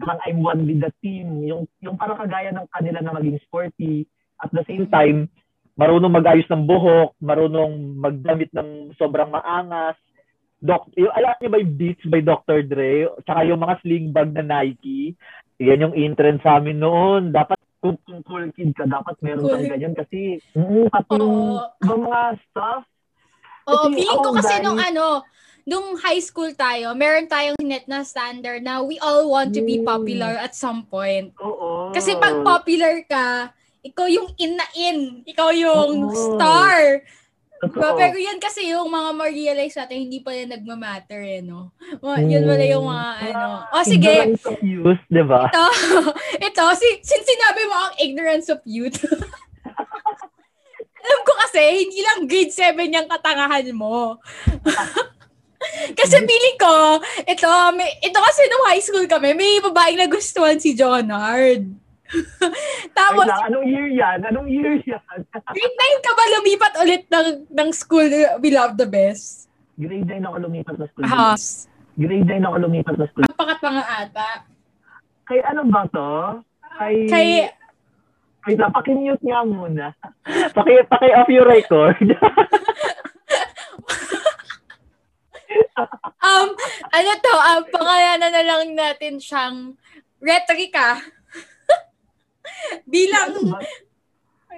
parang 0.00 0.20
I'm 0.24 0.40
one 0.40 0.64
with 0.64 0.80
the 0.80 0.92
team. 0.98 1.44
Yung, 1.44 1.68
yung 1.78 1.94
parang 1.94 2.16
kagaya 2.18 2.50
ng 2.50 2.66
kanila 2.72 2.98
na 2.98 3.12
maging 3.14 3.38
sporty. 3.44 4.08
At 4.40 4.48
the 4.50 4.64
same 4.64 4.88
time, 4.88 5.28
marunong 5.76 6.10
mag-ayos 6.10 6.48
ng 6.48 6.64
buhok, 6.64 7.12
marunong 7.20 8.00
magdamit 8.00 8.48
ng 8.50 8.96
sobrang 8.96 9.28
maangas. 9.28 9.96
doc, 10.58 10.88
yung, 10.92 11.12
alam 11.12 11.36
niyo 11.40 11.48
ba 11.48 11.60
yung 11.60 11.72
Beats 11.72 12.04
by 12.04 12.20
Dr. 12.20 12.60
Dre? 12.64 13.08
Tsaka 13.24 13.44
yung 13.44 13.60
mga 13.60 13.80
sling 13.80 14.12
bag 14.12 14.28
na 14.32 14.44
Nike. 14.44 15.16
Yan 15.56 15.84
yung 15.84 15.96
in-trend 15.96 16.40
sa 16.40 16.56
amin 16.56 16.76
noon. 16.76 17.32
Dapat 17.32 17.56
kung, 17.80 17.96
kung 18.04 18.20
cool 18.24 18.48
kid 18.52 18.76
ka, 18.76 18.84
dapat 18.84 19.16
meron 19.24 19.40
Cool. 19.40 19.56
kang 19.56 19.72
ganyan. 19.72 19.96
Kasi, 19.96 20.36
mm, 20.52 20.92
pati 20.92 21.16
yung, 21.16 21.56
Oo. 21.56 21.64
yung 21.80 22.02
mga 22.04 22.20
stuff. 22.44 22.84
Oo, 23.64 23.88
Kasi 23.88 23.96
feeling 23.96 24.20
ko 24.20 24.30
kasi 24.36 24.52
guys- 24.56 24.64
nung 24.64 24.80
ano, 24.80 25.04
nung 25.64 25.96
high 25.98 26.20
school 26.20 26.52
tayo, 26.52 26.94
meron 26.94 27.26
tayong 27.26 27.58
net 27.60 27.84
na 27.84 28.04
standard 28.04 28.62
na 28.62 28.80
we 28.80 28.96
all 29.00 29.28
want 29.28 29.52
to 29.52 29.60
be 29.60 29.82
popular 29.82 30.38
at 30.38 30.54
some 30.54 30.86
point. 30.86 31.34
Oo. 31.40 31.90
Kasi 31.90 32.16
pag 32.16 32.40
popular 32.40 33.02
ka, 33.04 33.50
ikaw 33.80 34.06
yung 34.06 34.28
in 34.36 34.56
na 34.56 34.66
in. 34.76 34.98
Ikaw 35.24 35.48
yung 35.56 36.08
Oo. 36.08 36.12
star. 36.12 37.04
Diba? 37.60 37.92
Pero 37.92 38.16
yan 38.16 38.40
kasi 38.40 38.72
yung 38.72 38.88
mga 38.88 39.10
ma-realize 39.12 39.76
natin, 39.76 40.08
hindi 40.08 40.24
pala 40.24 40.48
nagmamatter 40.48 41.20
eh, 41.20 41.44
no? 41.44 41.76
Mga- 42.00 42.24
Yun 42.24 42.42
pala 42.48 42.64
yung 42.64 42.86
mga 42.88 43.08
ano. 43.28 43.48
O 43.68 43.84
sige, 43.84 44.08
Ignorance 44.08 44.44
of 44.48 44.60
youth, 44.64 45.02
di 45.12 45.24
ba? 45.28 45.44
ito, 45.44 45.64
ito, 46.48 46.64
si, 46.80 46.88
since 47.04 47.28
sinabi 47.28 47.60
mo 47.68 47.76
ang 47.76 47.94
ignorance 48.00 48.48
of 48.48 48.64
youth, 48.64 48.96
alam 51.04 51.20
ko 51.20 51.32
kasi, 51.44 51.84
hindi 51.84 52.00
lang 52.00 52.24
grade 52.24 52.48
7 52.48 52.80
yung 52.96 53.08
katangahan 53.12 53.68
mo. 53.76 54.16
kasi 55.98 56.16
feeling 56.24 56.58
ko, 56.58 57.00
ito, 57.28 57.50
may, 57.76 57.90
ito 58.00 58.18
kasi 58.18 58.40
nung 58.48 58.66
high 58.68 58.82
school 58.82 59.06
kami, 59.06 59.36
may 59.36 59.60
babaeng 59.60 60.00
nagustuhan 60.00 60.56
si 60.56 60.72
Jonard. 60.72 61.68
Tapos, 62.98 63.26
Wait 63.28 63.30
lang, 63.30 63.46
anong 63.54 63.66
year 63.70 63.86
yan? 63.86 64.18
Anong 64.26 64.48
year 64.50 64.74
yan? 64.82 65.02
grade 65.56 65.76
9 65.78 66.06
ka 66.06 66.12
ba 66.16 66.24
lumipat 66.38 66.72
ulit 66.82 67.02
ng, 67.06 67.28
ng 67.52 67.68
school 67.70 68.08
we 68.42 68.50
love 68.50 68.74
the 68.74 68.88
best? 68.88 69.46
Grade 69.78 70.08
9 70.08 70.26
ako 70.26 70.36
lumipat 70.48 70.74
na 70.76 70.86
school. 70.90 71.06
Ha. 71.06 71.38
Grade 71.94 72.26
9 72.26 72.48
ako 72.48 72.56
lumipat 72.66 72.94
na 72.98 73.06
school. 73.12 73.24
Pakat 73.36 73.58
pa 73.62 73.68
nga 73.70 73.84
ata. 74.04 74.30
Kay 75.30 75.38
ano 75.46 75.62
ba 75.70 75.86
to? 75.86 76.10
Kay... 76.80 76.94
Kay, 77.06 77.28
Kay 78.40 78.56
napakimute 78.56 79.20
nga 79.20 79.44
muna. 79.44 79.92
Paki, 80.56 80.80
paki 80.88 81.08
off 81.12 81.28
your 81.28 81.44
record. 81.44 82.00
Um, 86.20 86.48
ano 86.90 87.10
to, 87.18 87.34
um, 87.34 87.62
pangalanan 87.70 88.32
na 88.32 88.44
lang 88.44 88.72
natin 88.74 89.18
siyang 89.18 89.74
Retrika. 90.20 91.00
bilang, 92.92 93.34
Ano? 93.34 93.58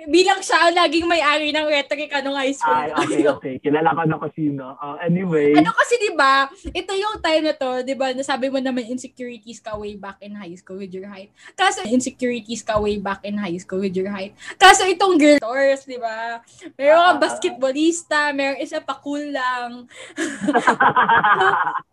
Bilang 0.09 0.41
siya 0.43 0.67
ang 0.67 0.75
laging 0.75 1.07
may-ari 1.07 1.55
ng 1.55 1.67
Retrika 1.69 2.19
nung 2.25 2.35
high 2.35 2.55
school. 2.57 2.75
Ay, 2.75 2.91
okay, 2.91 3.23
okay. 3.29 3.55
Kilala 3.63 3.95
ko 3.95 4.03
na 4.03 4.19
ko 4.19 4.27
sino. 4.35 4.75
Uh, 4.81 4.97
anyway. 4.99 5.55
Ano 5.55 5.71
kasi 5.71 5.95
'di 6.01 6.13
ba? 6.19 6.49
Ito 6.51 6.93
yung 6.97 7.23
time 7.23 7.43
na 7.47 7.55
to, 7.55 7.87
'di 7.87 7.95
ba? 7.95 8.11
Nasabi 8.11 8.51
mo 8.51 8.59
naman 8.59 8.89
insecurities 8.89 9.63
ka 9.63 9.79
way 9.79 9.95
back 9.95 10.19
in 10.25 10.35
high 10.35 10.55
school 10.59 10.81
with 10.81 10.91
your 10.91 11.07
height. 11.07 11.31
Kaso 11.55 11.87
insecurities 11.87 12.67
ka 12.67 12.81
way 12.81 12.99
back 12.99 13.23
in 13.23 13.39
high 13.39 13.57
school 13.61 13.79
with 13.79 13.95
your 13.95 14.11
height. 14.11 14.35
Kaso 14.59 14.83
itong 14.89 15.21
girl 15.21 15.39
tours, 15.39 15.87
'di 15.87 16.01
ba? 16.01 16.43
Meron 16.75 16.99
Ah. 16.99 17.05
kang 17.15 17.21
basketballista, 17.23 18.33
meron 18.35 18.59
isa 18.59 18.83
pa 18.83 18.99
cool 18.99 19.23
lang. 19.31 19.87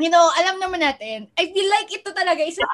You 0.00 0.08
know, 0.08 0.24
alam 0.34 0.58
naman 0.58 0.82
natin, 0.82 1.28
I 1.36 1.52
feel 1.52 1.68
like 1.68 1.86
ito 1.92 2.10
talaga 2.10 2.42
isa 2.42 2.64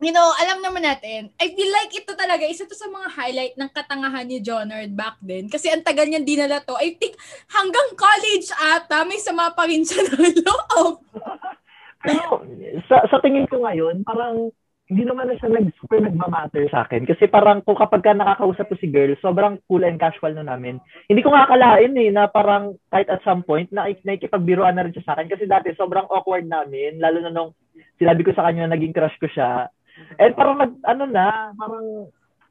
You 0.00 0.16
know, 0.16 0.32
alam 0.40 0.64
naman 0.64 0.80
natin, 0.80 1.28
I 1.36 1.52
feel 1.52 1.68
like 1.68 1.92
ito 1.92 2.16
talaga, 2.16 2.48
isa 2.48 2.64
to 2.64 2.72
sa 2.72 2.88
mga 2.88 3.08
highlight 3.12 3.54
ng 3.60 3.68
katangahan 3.68 4.24
ni 4.24 4.40
Jonard 4.40 4.96
back 4.96 5.20
then. 5.20 5.52
Kasi 5.52 5.68
ang 5.68 5.84
tagal 5.84 6.08
niyang 6.08 6.24
dinala 6.24 6.64
to. 6.64 6.72
I 6.80 6.96
think 6.96 7.20
hanggang 7.52 7.92
college 8.00 8.48
ata, 8.48 9.04
may 9.04 9.20
sama 9.20 9.52
pa 9.52 9.68
rin 9.68 9.84
siya 9.84 10.08
ng 10.08 10.40
loob. 10.40 11.04
Pero 12.00 12.48
sa, 12.88 13.04
sa 13.12 13.20
tingin 13.20 13.44
ko 13.44 13.60
ngayon, 13.60 14.00
parang 14.08 14.48
hindi 14.88 15.04
naman 15.04 15.28
na 15.28 15.36
siya 15.36 15.52
nag, 15.52 15.68
super 15.76 16.00
nagmamatter 16.00 16.64
sa 16.72 16.88
akin. 16.88 17.04
Kasi 17.04 17.28
parang 17.28 17.60
kung 17.60 17.76
kapag 17.76 18.00
ka 18.00 18.16
nakakausap 18.16 18.72
ko 18.72 18.80
si 18.80 18.88
girl, 18.88 19.12
sobrang 19.20 19.60
cool 19.68 19.84
and 19.84 20.00
casual 20.00 20.32
na 20.32 20.42
namin. 20.42 20.80
Hindi 21.12 21.20
ko 21.20 21.30
nga 21.30 21.44
akalain 21.44 21.92
eh, 21.94 22.08
na 22.08 22.24
parang 22.26 22.74
kahit 22.88 23.06
at 23.06 23.20
some 23.20 23.44
point, 23.44 23.68
na, 23.68 23.86
nakikipagbiruan 23.86 24.74
na 24.74 24.88
rin 24.88 24.96
siya 24.96 25.06
sa 25.06 25.12
akin. 25.14 25.28
Kasi 25.28 25.44
dati 25.44 25.76
sobrang 25.76 26.08
awkward 26.08 26.48
namin, 26.48 26.98
lalo 26.98 27.20
na 27.20 27.30
nung 27.30 27.52
sinabi 28.00 28.24
ko 28.24 28.32
sa 28.34 28.48
kanya 28.48 28.66
na 28.66 28.74
naging 28.74 28.96
crush 28.96 29.14
ko 29.20 29.28
siya. 29.30 29.70
And 30.18 30.32
parang 30.36 30.56
nag, 30.60 30.72
ano 30.84 31.04
na, 31.08 31.52
parang 31.56 32.08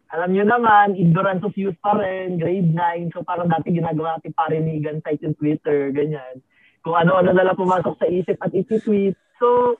alam 0.10 0.30
niyo 0.34 0.42
naman, 0.42 0.98
ignorance 0.98 1.46
of 1.46 1.54
youth 1.54 1.78
pa 1.86 1.94
rin, 2.02 2.42
grade 2.42 2.74
9. 2.74 3.14
So 3.14 3.22
parang 3.22 3.46
dati 3.46 3.70
ginagawa 3.70 4.18
natin 4.18 4.34
parinigan 4.34 5.02
site 5.06 5.22
yung 5.22 5.38
Twitter, 5.38 5.94
ganyan. 5.94 6.42
Kung 6.82 6.98
ano-ano 6.98 7.30
na 7.30 7.46
lang 7.46 7.60
pumasok 7.60 7.94
sa 8.02 8.10
isip 8.10 8.42
at 8.42 8.50
iti-tweet. 8.50 9.14
So, 9.38 9.78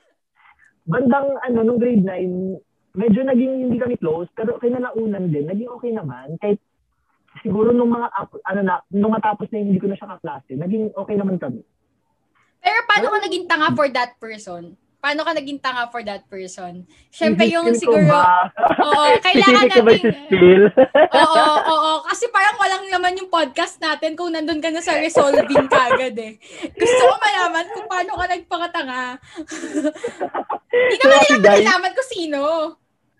bandang 0.86 1.34
ano, 1.42 1.66
nung 1.66 1.82
grade 1.82 2.06
9, 2.06 2.94
medyo 2.94 3.20
naging 3.26 3.66
hindi 3.66 3.76
kami 3.82 3.98
close, 3.98 4.30
pero 4.38 4.58
kinalaunan 4.62 5.34
din, 5.34 5.50
naging 5.50 5.70
okay 5.74 5.90
naman. 5.90 6.38
Kahit 6.38 6.62
siguro 7.42 7.74
nung 7.74 7.90
mga, 7.90 8.08
ano 8.46 8.60
na, 8.62 8.74
nung 8.94 9.14
matapos 9.14 9.50
na 9.50 9.62
hindi 9.62 9.82
ko 9.82 9.90
na 9.90 9.98
siya 9.98 10.14
kaklase, 10.14 10.54
naging 10.54 10.94
okay 10.94 11.18
naman 11.18 11.42
kami. 11.42 11.62
Pero 12.60 12.78
paano 12.86 13.06
ka 13.14 13.18
naging 13.24 13.46
tanga 13.50 13.70
for 13.74 13.88
that 13.90 14.14
person? 14.22 14.78
Paano 15.00 15.24
ka 15.24 15.32
naging 15.32 15.56
tanga 15.58 15.88
for 15.88 16.04
that 16.04 16.28
person? 16.28 16.84
Siyempre 17.08 17.48
yung 17.48 17.64
ko 17.66 17.72
siguro, 17.74 18.04
ba? 18.04 18.52
oo, 18.84 19.02
kailangan 19.24 19.64
ko 19.66 19.80
ba 19.80 19.90
natin, 19.90 20.04
si 20.04 20.10
skill? 20.28 20.62
oo, 21.24 21.44
oo, 21.64 21.92
kasi 22.04 22.28
parang 22.28 22.60
walang 22.60 22.84
laman 22.86 23.16
yung 23.16 23.32
podcast 23.32 23.80
natin 23.80 24.12
kung 24.12 24.28
nandun 24.28 24.60
ka 24.60 24.68
na 24.68 24.84
sa 24.84 25.00
resolving 25.00 25.48
kagad 25.66 26.12
eh. 26.14 26.36
Gusto 26.70 27.02
ko 27.02 27.14
malaman 27.16 27.66
kung 27.72 27.88
paano 27.88 28.12
ka 28.12 28.24
nagpakatanga. 28.28 29.02
Hindi 30.68 30.96
naman 31.00 31.16
So, 31.16 31.24
nila 31.26 31.38
guys- 31.40 31.64
malalaman 31.64 31.92
kung 31.96 32.10
sino. 32.10 32.40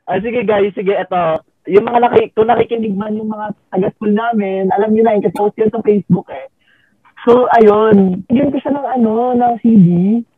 Ah, 0.05 0.19
sige 0.21 0.41
guys, 0.43 0.75
sige, 0.75 0.93
eto. 0.93 1.23
Yung 1.65 1.87
mga 1.87 2.01
naki, 2.03 2.35
kung 2.35 2.49
nakikinig 2.51 2.93
man 2.93 3.15
yung 3.15 3.31
mga 3.31 3.57
taga-school 3.71 4.11
namin, 4.11 4.69
alam 4.69 4.91
niyo 4.91 5.01
na 5.01 5.15
yun, 5.15 5.23
kasi 5.23 5.33
post 5.33 5.57
yan 5.57 5.71
sa 5.71 5.81
Facebook 5.81 6.29
eh. 6.29 6.45
So, 7.29 7.45
ayun. 7.53 8.25
Bigyan 8.29 8.49
ko 8.49 8.59
siya 8.65 8.73
ng 8.77 8.87
ano, 9.01 9.37
ng 9.37 9.55
CD. 9.61 9.89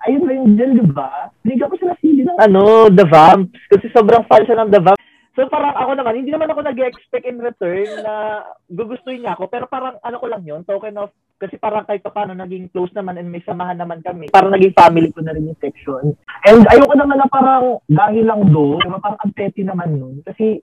Ayun 0.08 0.22
ba 0.26 0.32
yung 0.34 0.50
gel, 0.58 0.72
di 0.74 0.86
ba? 0.90 1.30
Bigyan 1.46 1.70
ko 1.70 1.76
siya 1.78 1.88
ng 1.94 2.00
CD 2.02 2.18
ng 2.26 2.38
ano, 2.42 2.90
The 2.90 3.06
Vamps. 3.06 3.54
Kasi 3.70 3.86
sobrang 3.94 4.26
fan 4.26 4.42
siya 4.42 4.58
ng 4.62 4.70
The 4.74 4.82
Vamps. 4.82 5.06
So, 5.32 5.48
parang 5.48 5.72
ako 5.72 5.96
naman, 5.96 6.20
hindi 6.20 6.28
naman 6.28 6.52
ako 6.52 6.60
nag-expect 6.60 7.24
in 7.24 7.40
return 7.40 7.88
na 8.04 8.44
gugustuhin 8.68 9.24
niya 9.24 9.32
ako. 9.32 9.48
Pero 9.48 9.64
parang 9.64 9.96
ano 10.04 10.16
ko 10.20 10.26
lang 10.28 10.44
yun, 10.44 10.60
token 10.68 11.00
of, 11.00 11.08
kasi 11.40 11.56
parang 11.56 11.88
kahit 11.88 12.04
pa 12.04 12.12
paano 12.12 12.36
naging 12.36 12.68
close 12.68 12.92
naman 12.92 13.16
and 13.16 13.32
may 13.32 13.40
samahan 13.40 13.80
naman 13.80 14.04
kami. 14.04 14.28
Parang 14.28 14.52
naging 14.52 14.76
family 14.76 15.08
ko 15.08 15.24
na 15.24 15.32
rin 15.32 15.48
yung 15.48 15.56
section. 15.56 16.12
And 16.44 16.68
ayoko 16.68 16.94
naman 17.00 17.16
na 17.16 17.32
parang 17.32 17.80
dahil 17.88 18.28
lang 18.28 18.52
do, 18.52 18.76
diba, 18.76 19.00
parang 19.00 19.20
ang 19.24 19.32
petty 19.32 19.64
naman 19.64 19.96
nun. 19.96 20.20
Kasi 20.20 20.60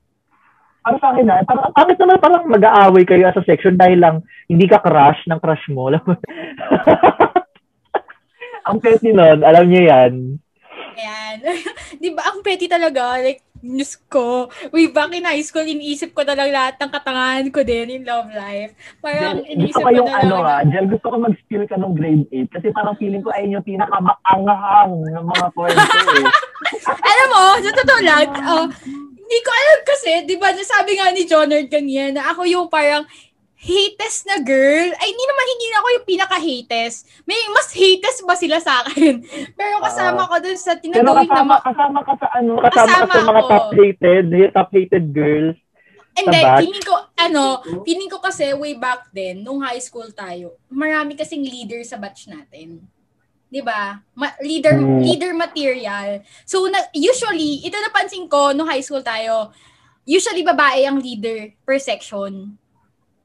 para 0.79 0.95
sa 0.97 1.11
akin 1.11 1.25
na, 1.27 1.43
parang 1.43 1.63
ang 1.69 1.75
pangit 1.75 1.97
naman 1.99 2.17
parang 2.23 2.43
mag-aaway 2.47 3.03
kayo 3.03 3.27
as 3.27 3.37
a 3.37 3.43
section 3.43 3.75
dahil 3.75 3.99
lang 3.99 4.15
hindi 4.47 4.65
ka 4.65 4.79
crush 4.79 5.19
ng 5.27 5.39
crush 5.39 5.65
mo. 5.71 5.91
Alam 5.91 6.03
mo? 6.07 6.15
ang 8.69 8.77
petty 8.79 9.11
nun, 9.11 9.43
alam 9.43 9.65
niyo 9.67 9.89
yan. 9.89 10.13
Ayan. 10.99 11.37
Di 12.01 12.09
ba, 12.11 12.27
ang 12.27 12.43
petty 12.43 12.67
talaga. 12.67 13.19
Like, 13.19 13.43
news 13.63 13.99
ko. 14.07 14.47
Way 14.71 14.91
back 14.91 15.11
in 15.15 15.27
high 15.27 15.43
school, 15.43 15.67
iniisip 15.67 16.15
ko 16.15 16.23
na 16.23 16.35
lang 16.35 16.51
lahat 16.51 16.79
ng 16.79 16.91
katangahan 16.91 17.47
ko 17.51 17.59
din 17.63 17.87
in 17.91 18.03
love 18.07 18.31
life. 18.31 18.71
Parang 19.03 19.43
Jel, 19.43 19.51
iniisip 19.51 19.83
ko 19.83 19.91
yung 19.91 20.07
na 20.07 20.23
ano 20.23 20.35
ha, 20.43 20.63
Jel, 20.63 20.87
gusto 20.87 21.07
ko 21.11 21.15
mag-spill 21.19 21.67
ka 21.67 21.75
nung 21.75 21.95
grade 21.95 22.27
8 22.31 22.55
kasi 22.55 22.67
parang 22.71 22.95
feeling 22.95 23.23
ko 23.23 23.31
ayun 23.35 23.59
yung 23.59 23.67
pinakamaanghang 23.67 24.93
ng 24.95 25.25
mga 25.27 25.47
kwento 25.55 25.99
eh. 26.15 26.27
Alam 27.11 27.27
mo, 27.31 27.43
sa 27.59 27.71
totoo 27.75 28.01
lang, 28.03 28.27
oh, 28.47 28.65
hindi 29.29 29.45
ko 29.45 29.51
alam 29.53 29.79
kasi, 29.85 30.11
di 30.25 30.35
ba, 30.41 30.49
nasabi 30.49 30.97
nga 30.97 31.13
ni 31.13 31.21
Jonard 31.29 31.69
kanina 31.69 32.17
na 32.17 32.33
ako 32.33 32.49
yung 32.49 32.65
parang 32.65 33.05
hatest 33.61 34.25
na 34.25 34.41
girl. 34.41 34.89
Ay, 34.97 35.07
hindi 35.13 35.25
naman 35.29 35.45
hindi 35.53 35.67
na 35.69 35.77
ako 35.77 35.87
yung 35.93 36.07
pinaka-hatest. 36.09 36.97
May 37.29 37.37
mas 37.53 37.69
hatest 37.69 38.25
ba 38.25 38.33
sila 38.33 38.57
sa 38.57 38.81
akin? 38.81 39.21
Pero 39.59 39.85
kasama 39.85 40.25
ko 40.25 40.41
dun 40.41 40.57
sa 40.57 40.81
tinatawag 40.81 41.05
na 41.05 41.29
kasama, 41.29 41.45
ma- 41.45 41.61
kasama 41.61 41.99
ka 42.01 42.13
sa 42.17 42.27
ano, 42.41 42.51
kasama, 42.57 42.73
ka 42.73 42.89
Kasama 42.89 43.13
sa 43.13 43.21
mga 43.21 43.41
ako. 43.45 43.49
top 43.53 43.67
hated, 43.77 44.25
top 44.49 44.69
hated 44.73 45.05
girls. 45.13 45.57
And 46.17 46.25
then, 46.33 46.45
feeling 46.57 46.83
ko, 46.83 46.95
ano, 47.15 47.43
feeling 47.85 48.09
ko 48.09 48.17
kasi 48.17 48.49
way 48.57 48.73
back 48.75 49.13
then, 49.13 49.45
nung 49.45 49.61
high 49.61 49.79
school 49.79 50.09
tayo, 50.09 50.57
marami 50.65 51.13
kasing 51.13 51.45
leader 51.45 51.85
sa 51.85 52.01
batch 52.01 52.25
natin. 52.27 52.81
'Di 53.49 53.61
ba? 53.65 53.97
Ma- 54.13 54.37
leader 54.39 54.77
Mm. 54.77 55.01
leader 55.01 55.33
material. 55.33 56.21
So 56.45 56.69
na, 56.69 56.85
usually, 56.93 57.65
ito 57.65 57.75
napansin 57.75 58.29
ko 58.29 58.53
nung 58.53 58.69
high 58.69 58.85
school 58.85 59.01
tayo, 59.01 59.49
usually 60.05 60.45
babae 60.45 60.85
ang 60.85 61.01
leader 61.01 61.53
per 61.65 61.81
section. 61.81 62.53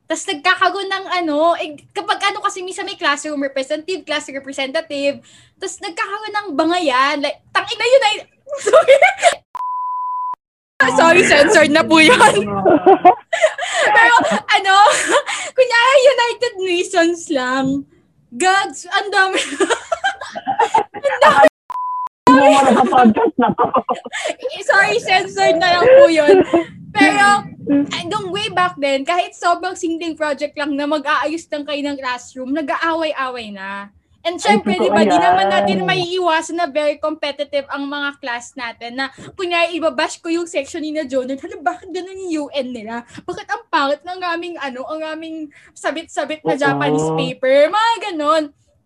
Tapos 0.04 0.24
nagkakago 0.28 0.80
ng 0.84 1.04
ano, 1.08 1.56
eh, 1.56 1.80
kapag 1.92 2.20
ano 2.28 2.44
kasi 2.44 2.60
minsan 2.60 2.84
may 2.84 2.96
classroom 2.96 3.40
representative, 3.40 4.04
class 4.04 4.28
representative, 4.28 5.20
tapos 5.56 5.76
nagkakago 5.80 6.26
ng 6.28 6.46
bangayan. 6.52 7.24
Like, 7.24 7.40
tangin 7.52 7.78
na 7.80 7.88
yun 7.88 8.02
ay, 8.04 8.16
sorry. 8.68 8.96
sorry, 10.92 11.22
censored 11.24 11.72
na 11.72 11.80
po 11.80 12.00
yun. 12.00 12.16
Pero 13.96 14.14
ano, 14.28 14.74
kunyari 15.56 15.96
United 16.04 16.54
Nations 16.60 17.20
lang, 17.32 17.88
Gags, 18.34 18.84
ang 18.84 19.08
dami. 19.08 19.40
Mo 22.34 22.46
na 23.38 23.48
to? 23.54 23.66
Sorry, 24.66 24.98
censored 24.98 25.56
na 25.58 25.80
lang 25.80 25.86
po 25.86 26.04
yun. 26.10 26.36
Pero, 26.94 27.26
nung 28.06 28.30
way 28.30 28.50
back 28.54 28.78
then, 28.78 29.02
kahit 29.02 29.34
sobrang 29.34 29.74
singling 29.74 30.14
project 30.14 30.54
lang 30.54 30.78
na 30.78 30.86
mag-aayos 30.86 31.46
lang 31.50 31.66
kayo 31.66 31.82
ng 31.82 31.98
classroom, 31.98 32.54
nag-aaway-away 32.54 33.50
na. 33.50 33.90
And 34.24 34.40
syempre, 34.40 34.80
di 34.80 34.88
ba, 34.88 35.04
di 35.04 35.12
naman 35.12 35.52
natin 35.52 35.84
may 35.84 36.00
iwasan 36.16 36.56
na 36.56 36.64
very 36.64 36.96
competitive 36.96 37.68
ang 37.68 37.84
mga 37.84 38.16
class 38.24 38.56
natin 38.56 38.96
na 38.96 39.12
kunyari 39.36 39.76
ibabash 39.76 40.16
ko 40.16 40.32
yung 40.32 40.48
section 40.48 40.80
ni 40.80 40.96
na 40.96 41.04
Jonah, 41.04 41.36
hala, 41.36 41.60
bakit 41.60 41.92
ganun 41.92 42.16
yung 42.24 42.48
UN 42.48 42.72
nila? 42.72 43.04
Bakit 43.28 43.44
ang 43.52 43.68
pangit 43.68 44.00
ng 44.00 44.20
aming, 44.24 44.56
ano, 44.56 44.88
ang 44.88 45.04
aming 45.12 45.52
sabit-sabit 45.76 46.40
na 46.40 46.56
Japanese 46.56 47.04
paper? 47.12 47.68
Mga 47.68 47.92
ganon. 48.00 48.44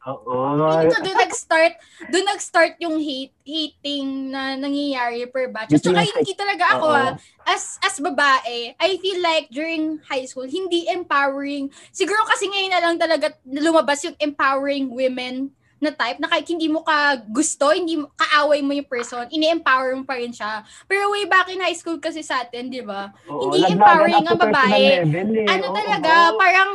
Oo. 0.09 0.57
Hindi 0.57 0.89
to 0.89 1.01
doon 1.05 1.19
nag-start, 1.21 1.75
doon 2.09 2.27
nag-start 2.33 2.75
yung 2.81 2.97
hate, 2.97 3.35
hating 3.45 4.33
na 4.33 4.57
nangyayari 4.57 5.29
per 5.29 5.53
batch. 5.53 5.77
At 5.77 5.85
saka 5.85 6.01
hindi 6.01 6.33
talaga 6.33 6.65
ako 6.81 6.87
ah, 6.89 7.13
as 7.45 7.77
as 7.85 8.01
babae, 8.01 8.73
I 8.77 8.91
feel 9.01 9.21
like 9.21 9.53
during 9.53 10.01
high 10.09 10.25
school, 10.25 10.49
hindi 10.49 10.89
empowering. 10.89 11.69
Siguro 11.93 12.25
kasi 12.25 12.49
ngayon 12.49 12.73
na 12.73 12.81
lang 12.81 12.97
talaga 12.97 13.37
lumabas 13.45 14.01
yung 14.09 14.17
empowering 14.17 14.89
women 14.89 15.53
na 15.79 15.95
type 15.95 16.19
na 16.19 16.27
kahit 16.27 16.47
hindi 16.51 16.67
mo 16.67 16.83
ka 16.83 17.23
gusto, 17.31 17.71
hindi 17.71 18.03
mo, 18.03 18.11
kaaway 18.19 18.59
mo 18.67 18.75
yung 18.75 18.91
person, 18.91 19.31
ini-empower 19.31 19.95
mo 19.95 20.03
pa 20.03 20.19
rin 20.19 20.35
siya. 20.35 20.67
Pero 20.91 21.07
way 21.15 21.25
back 21.31 21.47
in 21.55 21.63
high 21.63 21.77
school 21.77 22.03
kasi 22.03 22.19
sa 22.19 22.43
atin, 22.43 22.67
di 22.67 22.83
ba? 22.83 23.15
Hindi 23.31 23.79
empowering 23.79 24.27
ang 24.27 24.41
babae. 24.43 25.07
Level, 25.07 25.31
eh. 25.39 25.47
Ano 25.47 25.67
talaga, 25.71 26.35
oo. 26.35 26.39
parang 26.39 26.71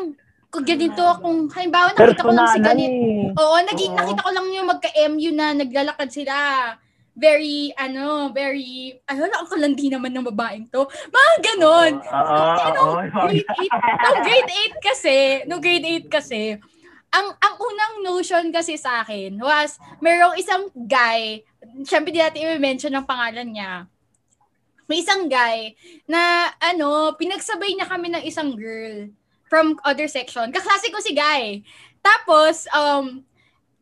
kung 0.54 0.70
ganito, 0.70 1.02
kung 1.18 1.50
halimbawa 1.50 1.98
nakita 1.98 2.22
ko 2.22 2.30
lang 2.30 2.46
si 2.54 2.60
ganito. 2.62 2.94
Eh. 2.94 3.42
Oo, 3.42 3.58
naging, 3.66 3.94
Oo. 3.98 3.98
nakita 3.98 4.22
ko 4.22 4.32
lang 4.38 4.48
yung 4.54 4.68
magka-MU 4.70 5.30
na 5.34 5.58
naglalakad 5.58 6.14
sila. 6.14 6.36
Very, 7.18 7.74
ano, 7.74 8.30
very, 8.30 8.94
ano 9.10 9.26
lang, 9.26 9.40
ang 9.42 9.50
kalandi 9.50 9.90
naman 9.90 10.14
ng 10.14 10.30
babaeng 10.30 10.70
to. 10.70 10.86
Mga 11.10 11.34
ganon. 11.42 11.94
Oo, 12.06 12.38
oo, 12.70 12.94
grade 13.02 13.50
8, 13.50 14.06
no, 14.06 14.10
grade 14.22 14.52
8 14.78 14.78
kasi, 14.78 15.18
no 15.50 15.58
grade 15.58 16.06
8 16.06 16.14
kasi, 16.22 16.54
ang 17.14 17.28
ang 17.30 17.56
unang 17.62 17.94
notion 18.02 18.50
kasi 18.50 18.74
sa 18.74 19.06
akin 19.06 19.38
was 19.38 19.78
merong 20.02 20.34
isang 20.34 20.70
guy, 20.74 21.46
syempre 21.86 22.10
di 22.10 22.18
natin 22.18 22.58
i-mention 22.58 22.94
ang 22.94 23.06
pangalan 23.06 23.54
niya. 23.54 23.86
May 24.90 25.06
isang 25.06 25.30
guy 25.30 25.78
na 26.10 26.50
ano, 26.58 27.14
pinagsabay 27.14 27.78
niya 27.78 27.86
kami 27.86 28.10
ng 28.10 28.26
isang 28.26 28.58
girl 28.58 29.14
from 29.48 29.80
other 29.84 30.08
section. 30.08 30.52
Kaklase 30.52 30.90
ko 30.90 31.00
si 31.00 31.14
Guy. 31.14 31.64
Tapos, 32.04 32.68
um, 32.76 33.24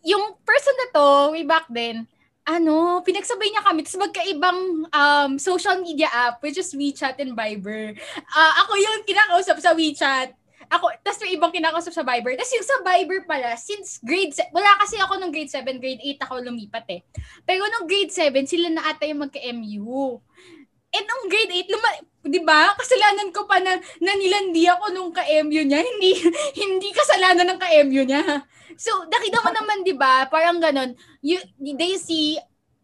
yung 0.06 0.38
person 0.46 0.76
na 0.78 0.88
to, 0.94 1.08
way 1.34 1.46
back 1.46 1.66
then, 1.70 2.06
ano, 2.46 3.02
pinagsabay 3.06 3.54
niya 3.54 3.66
kami. 3.66 3.86
Tapos 3.86 4.02
magkaibang 4.02 4.60
um, 4.90 5.32
social 5.38 5.78
media 5.82 6.10
app, 6.10 6.42
which 6.42 6.58
is 6.58 6.74
WeChat 6.74 7.22
and 7.22 7.38
Viber. 7.38 7.94
Uh, 8.18 8.54
ako 8.66 8.74
yung 8.78 9.06
kinakausap 9.06 9.58
sa 9.62 9.78
WeChat. 9.78 10.34
Ako, 10.72 10.88
tapos 11.04 11.20
may 11.20 11.36
ibang 11.36 11.52
kinakausap 11.52 11.92
sa 11.92 12.06
Viber. 12.08 12.32
Tapos 12.40 12.54
yung 12.56 12.68
sa 12.68 12.78
Viber 12.80 13.28
pala, 13.28 13.60
since 13.60 14.00
grade, 14.00 14.32
se- 14.32 14.48
wala 14.56 14.72
kasi 14.80 14.96
ako 15.04 15.20
nung 15.20 15.34
grade 15.34 15.52
7, 15.52 15.68
grade 15.84 16.00
8 16.16 16.24
ako 16.24 16.34
lumipat 16.48 16.88
eh. 16.96 17.02
Pero 17.44 17.68
nung 17.68 17.86
grade 17.86 18.14
7, 18.14 18.32
sila 18.48 18.72
na 18.72 18.88
ata 18.88 19.04
yung 19.04 19.28
magka-MU. 19.28 20.24
Eh, 20.92 21.02
nung 21.08 21.32
grade 21.32 21.52
8, 21.64 21.72
luma- 21.72 22.04
'di 22.22 22.42
ba? 22.46 22.76
Kasalanan 22.78 23.32
ko 23.34 23.48
pa 23.50 23.58
na, 23.64 23.80
na 24.04 24.14
nilandi 24.14 24.68
ako 24.70 24.94
nung 24.94 25.12
ka-MU 25.16 25.62
niya. 25.66 25.82
Hindi 25.82 26.12
hindi 26.62 26.88
kasalanan 26.94 27.56
ng 27.56 27.60
ka-MU 27.62 28.04
niya. 28.06 28.46
So, 28.78 29.08
nakita 29.08 29.42
mo 29.42 29.50
naman 29.50 29.82
'di 29.82 29.96
ba? 29.98 30.28
Parang 30.30 30.62
ganun. 30.62 30.94
You, 31.24 31.42
they 31.58 31.98
see 31.98 32.38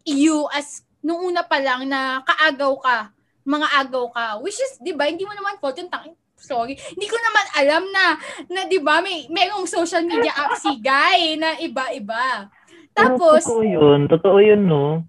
you 0.08 0.48
as 0.50 0.82
nung 1.04 1.22
una 1.22 1.46
pa 1.46 1.62
lang 1.62 1.86
na 1.86 2.24
kaagaw 2.26 2.74
ka, 2.80 2.98
mga 3.46 3.68
agaw 3.86 4.10
ka. 4.10 4.26
Which 4.42 4.58
is, 4.58 4.80
'di 4.82 4.96
ba? 4.96 5.06
Hindi 5.06 5.28
mo 5.28 5.36
naman 5.36 5.60
fault 5.62 5.78
yung 5.78 5.92
tangin 5.92 6.16
sorry. 6.38 6.78
Hindi 6.78 7.06
ko 7.10 7.18
naman 7.18 7.46
alam 7.58 7.82
na 7.90 8.04
na 8.46 8.60
'di 8.64 8.78
ba 8.78 9.02
may 9.02 9.26
merong 9.26 9.66
social 9.66 10.06
media 10.06 10.30
app 10.32 10.54
si 10.54 10.70
guy 10.78 11.34
na 11.34 11.58
iba-iba. 11.58 12.46
Tapos 12.94 13.42
Totoo 13.42 13.66
'yun. 13.66 14.06
Totoo 14.06 14.38
'yun, 14.38 14.62
no 14.64 15.02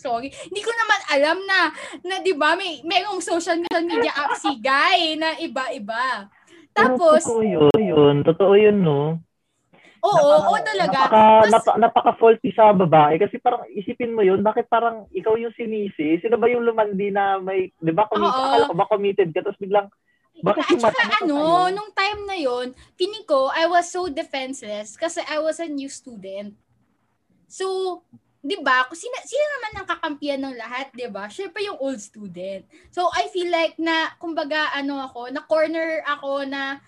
sorry. 0.00 0.32
Hindi 0.32 0.64
ko 0.64 0.72
naman 0.72 1.00
alam 1.12 1.38
na, 1.44 1.60
na 2.08 2.14
di 2.24 2.32
ba, 2.32 2.56
may, 2.56 2.80
merong 2.80 3.20
social 3.20 3.60
media 3.60 4.16
app 4.16 4.40
si 4.40 4.56
Guy 4.56 5.20
na 5.20 5.36
iba-iba. 5.36 6.32
Tapos, 6.72 7.20
totoo 7.20 7.44
yun, 7.44 7.76
yun. 7.76 8.16
Totoo 8.24 8.54
yun, 8.56 8.80
no? 8.80 9.20
Oo, 10.00 10.16
napaka, 10.16 10.48
oo 10.48 10.56
talaga. 10.64 10.96
Napaka, 10.96 11.20
Mas, 11.20 11.52
napaka, 11.52 11.72
napaka-faulty 11.76 12.50
sa 12.56 12.72
babae 12.72 13.20
kasi 13.20 13.36
parang 13.36 13.68
isipin 13.68 14.16
mo 14.16 14.24
yun, 14.24 14.40
bakit 14.40 14.64
parang 14.72 15.04
ikaw 15.12 15.36
yung 15.36 15.52
sinisi? 15.52 16.16
Sino 16.24 16.40
ba 16.40 16.48
yung 16.48 16.64
lumandi 16.64 17.12
na 17.12 17.36
may, 17.36 17.68
di 17.76 17.92
ba, 17.92 18.08
committed, 18.08 18.40
akala 18.40 18.70
ko 18.72 18.76
ba 18.80 18.88
committed 18.88 19.28
ka, 19.36 19.44
tapos 19.44 19.60
biglang, 19.60 19.92
bakit 20.40 20.64
yung 20.72 20.80
mata 20.80 21.04
ano, 21.20 21.36
tayo? 21.68 21.74
nung 21.76 21.92
time 21.92 22.20
na 22.24 22.38
yon 22.40 22.72
ko, 23.28 23.52
I 23.52 23.68
was 23.68 23.92
so 23.92 24.08
defenseless 24.08 24.96
kasi 24.96 25.20
I 25.28 25.36
was 25.38 25.60
a 25.60 25.68
new 25.68 25.92
student. 25.92 26.56
So, 27.44 28.00
'di 28.40 28.56
ba? 28.64 28.88
Sino 28.96 29.16
sino 29.24 29.44
naman 29.56 29.72
ang 29.80 29.88
kakampiyan 29.88 30.40
ng 30.40 30.56
lahat, 30.56 30.86
'di 30.92 31.08
ba? 31.12 31.28
Syempre 31.28 31.60
yung 31.64 31.78
old 31.80 32.00
student. 32.00 32.64
So 32.92 33.08
I 33.12 33.28
feel 33.28 33.52
like 33.52 33.76
na 33.76 34.16
kumbaga 34.16 34.72
ano 34.72 35.00
ako, 35.04 35.28
na 35.32 35.44
corner 35.44 36.00
ako 36.08 36.48
na 36.48 36.80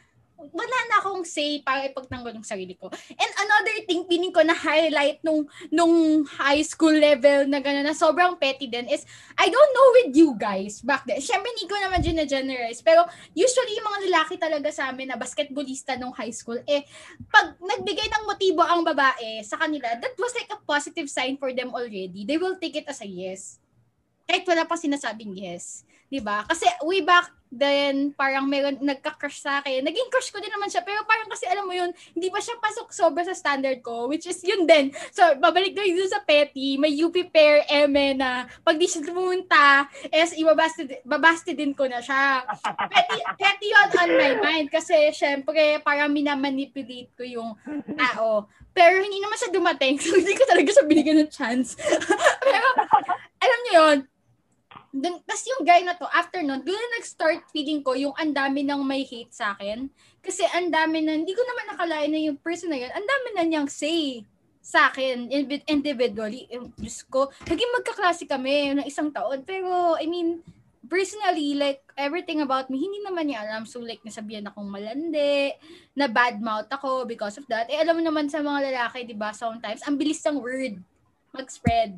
wala 0.51 0.79
na 0.91 0.97
akong 0.99 1.23
say 1.23 1.63
para 1.63 1.87
ipagtanggol 1.87 2.35
ng 2.35 2.43
sarili 2.43 2.75
ko. 2.75 2.91
And 2.91 3.33
another 3.39 3.77
thing, 3.87 4.09
piling 4.11 4.35
ko 4.35 4.43
na 4.43 4.57
highlight 4.57 5.23
nung, 5.23 5.47
nung 5.71 6.27
high 6.27 6.67
school 6.67 6.95
level 6.95 7.47
na 7.47 7.63
gano'n, 7.63 7.87
na 7.87 7.95
sobrang 7.95 8.35
petty 8.35 8.67
din 8.67 8.91
is, 8.91 9.07
I 9.39 9.47
don't 9.47 9.73
know 9.77 9.89
with 10.03 10.11
you 10.17 10.35
guys 10.35 10.83
back 10.83 11.07
then. 11.07 11.23
Siyempre, 11.23 11.53
hindi 11.55 11.71
ko 11.71 11.77
naman 11.79 12.03
dyan 12.03 12.19
na-generalize. 12.25 12.83
Pero 12.83 13.07
usually, 13.37 13.79
yung 13.79 13.87
mga 13.87 14.01
lalaki 14.11 14.35
talaga 14.41 14.69
sa 14.75 14.91
amin 14.91 15.15
na 15.15 15.19
basketballista 15.21 15.95
nung 15.95 16.17
high 16.17 16.35
school, 16.35 16.59
eh, 16.67 16.83
pag 17.31 17.55
nagbigay 17.63 18.09
ng 18.09 18.25
motibo 18.27 18.67
ang 18.67 18.83
babae 18.83 19.45
sa 19.47 19.61
kanila, 19.61 19.95
that 20.01 20.15
was 20.19 20.35
like 20.35 20.51
a 20.51 20.59
positive 20.67 21.07
sign 21.07 21.39
for 21.39 21.55
them 21.55 21.71
already. 21.71 22.27
They 22.27 22.41
will 22.41 22.59
take 22.59 22.75
it 22.75 22.89
as 22.91 23.05
a 23.05 23.09
yes. 23.09 23.63
Kahit 24.27 24.49
wala 24.49 24.65
pa 24.65 24.79
sinasabing 24.79 25.37
yes. 25.37 25.85
'Di 26.13 26.21
ba? 26.21 26.45
Kasi 26.45 26.69
way 26.85 27.01
back 27.01 27.33
then 27.53 28.17
parang 28.17 28.49
meron 28.49 28.81
nagka-crush 28.81 29.45
sa 29.45 29.61
akin. 29.61 29.85
Naging 29.85 30.09
crush 30.09 30.33
ko 30.33 30.41
din 30.41 30.53
naman 30.53 30.69
siya 30.73 30.81
pero 30.85 31.05
parang 31.09 31.29
kasi 31.29 31.45
alam 31.49 31.69
mo 31.69 31.73
yun, 31.77 31.93
hindi 32.13 32.29
pa 32.29 32.41
siya 32.41 32.57
pasok 32.61 32.93
sobra 32.93 33.25
sa 33.25 33.37
standard 33.37 33.81
ko, 33.81 34.09
which 34.09 34.25
is 34.25 34.41
yun 34.41 34.65
din. 34.65 34.93
So 35.13 35.25
babalik 35.37 35.77
tayo 35.77 35.89
dun 35.89 36.09
sa 36.09 36.25
petty, 36.25 36.81
may 36.81 36.93
UP 36.97 37.13
pair 37.33 37.65
eme 37.69 38.17
na 38.17 38.49
pag 38.65 38.81
di 38.81 38.89
siya 38.89 39.05
pumunta, 39.05 39.89
is 40.13 40.37
ibabasti 40.37 41.05
babasti 41.05 41.53
din 41.53 41.77
ko 41.77 41.89
na 41.89 42.01
siya. 42.01 42.45
Petty, 42.89 43.21
petty 43.37 43.69
yun 43.69 43.89
on 44.01 44.11
my 44.17 44.33
mind 44.41 44.67
kasi 44.73 45.13
syempre 45.13 45.81
parang 45.85 46.13
minamanipulate 46.13 47.13
ko 47.17 47.25
yung 47.25 47.57
tao. 47.97 48.49
Pero 48.73 49.05
hindi 49.05 49.21
naman 49.21 49.37
siya 49.37 49.53
dumating, 49.53 50.01
so 50.03 50.17
hindi 50.17 50.33
ko 50.33 50.49
talaga 50.49 50.73
siya 50.73 50.89
binigyan 50.89 51.21
ng 51.21 51.33
chance. 51.33 51.77
pero 52.49 52.69
alam 53.45 53.59
niyo 53.69 53.73
yun, 53.77 53.99
dun, 54.93 55.25
tas 55.25 55.41
yung 55.49 55.65
guy 55.65 55.81
na 55.81 55.97
to, 55.97 56.05
after 56.13 56.45
nun, 56.45 56.61
doon 56.61 56.77
na 56.77 56.89
nag-start 57.01 57.49
feeling 57.49 57.81
ko 57.81 57.97
yung 57.97 58.13
ang 58.13 58.37
dami 58.37 58.61
nang 58.61 58.85
may 58.85 59.09
hate 59.09 59.33
sa 59.33 59.57
akin. 59.57 59.89
Kasi 60.21 60.45
ang 60.53 60.69
dami 60.69 61.01
na, 61.01 61.17
hindi 61.17 61.33
ko 61.33 61.41
naman 61.41 61.73
nakalain 61.73 62.13
na 62.13 62.21
yung 62.21 62.37
person 62.37 62.69
na 62.69 62.77
yun, 62.77 62.93
ang 62.93 63.03
dami 63.03 63.29
na 63.33 63.45
niyang 63.49 63.69
say 63.73 64.23
sa 64.63 64.93
akin 64.93 65.33
individually. 65.67 66.47
Diyos 66.79 67.03
ko, 67.09 67.33
naging 67.49 67.73
magkaklase 67.75 68.29
kami 68.29 68.79
ng 68.79 68.87
isang 68.87 69.11
taon. 69.11 69.43
Pero, 69.43 69.99
I 69.99 70.07
mean, 70.07 70.39
personally, 70.87 71.59
like, 71.59 71.83
everything 71.99 72.45
about 72.45 72.69
me, 72.71 72.79
hindi 72.79 73.03
naman 73.03 73.27
niya 73.27 73.49
alam. 73.49 73.67
So, 73.67 73.83
like, 73.83 74.05
nasabihan 74.07 74.47
akong 74.47 74.71
malandi, 74.71 75.57
na 75.97 76.07
bad 76.07 76.39
mouth 76.39 76.71
ako 76.71 77.09
because 77.09 77.41
of 77.41 77.49
that. 77.51 77.67
Eh, 77.73 77.81
alam 77.81 77.99
mo 77.99 78.03
naman 78.05 78.31
sa 78.31 78.39
mga 78.39 78.71
lalaki, 78.71 79.09
di 79.09 79.17
ba, 79.17 79.35
sometimes, 79.35 79.83
ang 79.83 79.99
bilis 79.99 80.23
ng 80.23 80.39
word 80.39 80.79
mag-spread. 81.33 81.97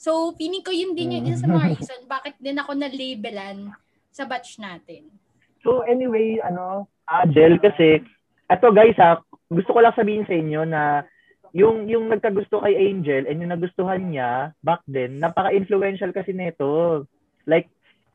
So, 0.00 0.32
feeling 0.40 0.64
ko 0.64 0.72
yun 0.72 0.96
din 0.96 1.12
yung 1.12 1.28
isa 1.28 1.44
sa 1.44 1.52
mga 1.52 1.60
mm. 1.68 1.72
reason 1.76 2.00
bakit 2.08 2.34
din 2.40 2.56
ako 2.56 2.72
na-labelan 2.72 3.68
sa 4.08 4.24
batch 4.24 4.56
natin. 4.56 5.12
So, 5.60 5.84
anyway, 5.84 6.40
ano, 6.40 6.88
Adel, 7.04 7.60
kasi, 7.60 8.00
eto 8.48 8.72
guys 8.72 8.96
ha, 8.96 9.20
gusto 9.52 9.76
ko 9.76 9.84
lang 9.84 9.92
sabihin 9.92 10.24
sa 10.24 10.32
inyo 10.32 10.64
na 10.64 11.04
yung 11.52 11.84
yung 11.84 12.08
nagkagusto 12.08 12.64
kay 12.64 12.80
Angel 12.80 13.28
and 13.28 13.44
yung 13.44 13.52
nagustuhan 13.52 14.08
niya 14.08 14.56
back 14.64 14.80
then, 14.88 15.20
napaka-influential 15.20 16.16
kasi 16.16 16.32
nito. 16.32 17.04
Like, 17.44 17.68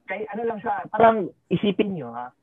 kay 0.10 0.26
ano 0.34 0.42
lang 0.42 0.60
siya, 0.66 0.90
parang 0.90 1.30
isipin 1.54 1.94
niyo 1.94 2.10
ha. 2.10 2.34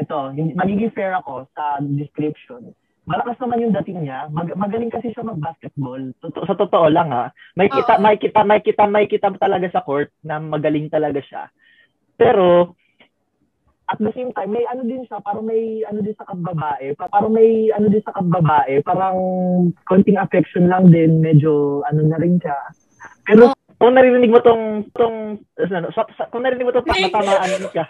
Ito, 0.00 0.32
magiging 0.32 0.96
fair 0.96 1.12
ako 1.20 1.52
sa 1.52 1.84
description 1.84 2.72
malakas 3.02 3.36
naman 3.42 3.62
yung 3.66 3.74
dating 3.82 4.06
niya. 4.06 4.30
Mag- 4.30 4.54
magaling 4.54 4.92
kasi 4.92 5.10
siya 5.10 5.26
mag-basketball. 5.26 6.14
Toto- 6.22 6.46
sa 6.46 6.54
totoo 6.54 6.86
lang 6.86 7.10
ha. 7.10 7.34
May 7.58 7.66
kita, 7.66 7.98
may 7.98 8.16
kita, 8.16 8.40
may 8.46 8.60
kita, 8.62 8.84
may 8.86 9.06
kita 9.10 9.28
talaga 9.42 9.66
sa 9.74 9.82
court 9.82 10.14
na 10.22 10.38
magaling 10.38 10.86
talaga 10.86 11.18
siya. 11.18 11.50
Pero 12.14 12.78
at 13.90 13.98
the 14.00 14.12
same 14.16 14.32
time, 14.32 14.54
may 14.54 14.64
ano 14.70 14.86
din 14.86 15.04
siya, 15.04 15.20
parang 15.20 15.44
may 15.44 15.84
ano 15.84 16.00
din 16.00 16.16
sa 16.16 16.24
kababae, 16.24 16.96
parang 16.96 17.34
may 17.34 17.68
ano 17.76 17.92
din 17.92 18.00
sa 18.00 18.14
kababae, 18.16 18.80
parang 18.86 19.16
konting 19.84 20.16
affection 20.16 20.70
lang 20.70 20.88
din, 20.88 21.20
medyo 21.20 21.84
ano 21.84 22.00
na 22.06 22.16
rin 22.16 22.40
siya. 22.40 22.56
Pero 23.26 23.52
kung 23.82 23.98
naririnig 23.98 24.30
mo 24.30 24.38
tong 24.38 24.86
tong 24.94 25.42
ano, 25.58 25.90
so, 25.90 26.06
so, 26.14 26.22
kung 26.30 26.46
naririnig 26.46 26.70
mo 26.70 26.74
tong 26.78 26.86
tatamaan 26.86 27.66
ka, 27.74 27.82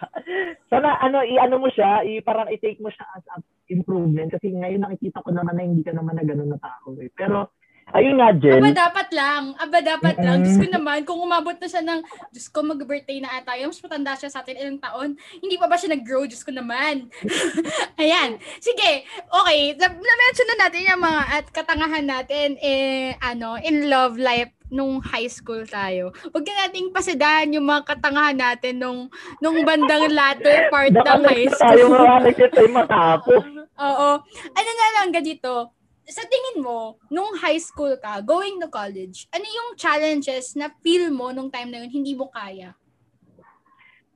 sana 0.72 0.96
ano 1.05 1.20
i-ano 1.20 1.61
mo 1.61 1.68
siya, 1.68 2.00
i 2.00 2.24
parang 2.24 2.48
i-take 2.48 2.81
mo 2.81 2.88
siya 2.88 3.05
as 3.12 3.24
a 3.37 3.44
improvement 3.68 4.33
kasi 4.33 4.57
ngayon 4.57 4.88
nakikita 4.88 5.20
ko 5.20 5.37
naman 5.37 5.52
na 5.52 5.68
hindi 5.68 5.85
ka 5.85 5.92
naman 5.92 6.16
na 6.16 6.24
ganun 6.24 6.48
na 6.48 6.61
tao 6.64 6.96
eh. 6.96 7.12
Pero 7.12 7.52
Ayun 7.92 8.16
nga, 8.16 8.31
Jen. 8.33 8.62
Aba, 8.62 8.72
dapat 8.72 9.09
lang. 9.12 9.42
Aba, 9.59 9.78
dapat 9.83 10.14
mm-hmm. 10.16 10.24
lang. 10.24 10.38
Diyos 10.40 10.57
ko 10.57 10.66
naman, 10.70 10.98
kung 11.02 11.18
umabot 11.18 11.59
na 11.59 11.68
siya 11.68 11.83
ng, 11.83 12.00
Diyos 12.31 12.48
ko, 12.48 12.64
mag-birthday 12.64 13.18
na 13.20 13.42
ata. 13.42 13.59
Yung 13.59 13.74
mas 13.74 13.83
matanda 13.85 14.16
siya 14.16 14.31
sa 14.33 14.40
atin 14.40 14.57
ilang 14.57 14.81
taon, 14.81 15.18
hindi 15.42 15.59
pa 15.61 15.66
ba 15.68 15.76
siya 15.76 15.92
nag-grow? 15.92 16.24
Diyos 16.24 16.46
ko 16.46 16.55
naman. 16.55 17.11
Ayan. 18.00 18.38
Sige. 18.62 19.05
Okay. 19.28 19.61
Na-mention 19.76 20.48
na 20.48 20.57
natin 20.62 20.88
yung 20.88 21.02
mga 21.05 21.22
at 21.37 21.46
katangahan 21.52 22.07
natin 22.07 22.48
eh, 22.62 23.18
ano, 23.18 23.61
in 23.61 23.90
love 23.90 24.16
life 24.16 24.62
nung 24.73 25.05
high 25.05 25.29
school 25.29 25.61
tayo. 25.69 26.17
Huwag 26.33 26.49
na 26.49 26.67
nating 26.67 26.89
pasadahan 26.97 27.53
yung 27.53 27.69
mga 27.69 27.93
katangahan 27.93 28.39
natin 28.41 28.81
nung 28.81 29.13
nung 29.45 29.61
bandang 29.69 30.09
latter 30.09 30.73
part 30.73 30.89
ng 30.89 31.23
high 31.29 31.53
school. 31.53 31.77
Tayo 31.77 31.85
mga 31.93 32.49
tayo 32.49 32.69
matapos. 32.73 33.41
Oo. 33.93 34.11
Ano 34.57 34.71
na 34.73 34.89
lang 34.97 35.13
ganito, 35.13 35.77
sa 36.09 36.25
tingin 36.27 36.65
mo, 36.65 36.97
nung 37.13 37.37
high 37.39 37.61
school 37.61 37.95
ka, 38.01 38.25
going 38.25 38.59
to 38.59 38.67
college, 38.67 39.29
ano 39.31 39.45
yung 39.47 39.69
challenges 39.79 40.57
na 40.59 40.73
feel 40.81 41.13
mo 41.13 41.31
nung 41.31 41.53
time 41.53 41.71
na 41.71 41.85
yun, 41.85 41.93
hindi 41.93 42.17
mo 42.17 42.33
kaya? 42.33 42.75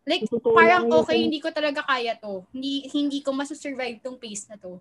Like, 0.07 0.27
Totoo 0.31 0.55
parang 0.55 0.87
okay, 1.03 1.19
hindi 1.19 1.43
ko 1.43 1.51
talaga 1.51 1.83
kaya 1.83 2.15
to. 2.15 2.47
Hindi 2.55 2.87
hindi 2.95 3.19
ko 3.27 3.35
masusurvive 3.35 3.99
tong 3.99 4.23
pace 4.23 4.47
na 4.47 4.57
to. 4.57 4.79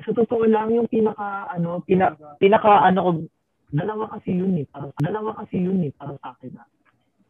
Sa 0.00 0.10
totoo 0.10 0.48
lang, 0.48 0.74
yung 0.74 0.90
pinaka, 0.90 1.46
ano, 1.54 1.78
pinaka, 1.86 2.34
pinaka, 2.40 2.82
ano 2.82 3.30
dalawa 3.70 4.04
kasi 4.18 4.36
yun 4.36 4.54
eh. 4.58 4.66
Para, 4.66 4.90
dalawa 4.98 5.30
kasi 5.42 5.56
yun 5.62 5.80
eh, 5.86 5.92
para 5.94 6.14
sa 6.18 6.34
akin. 6.34 6.52
Ah. 6.58 6.68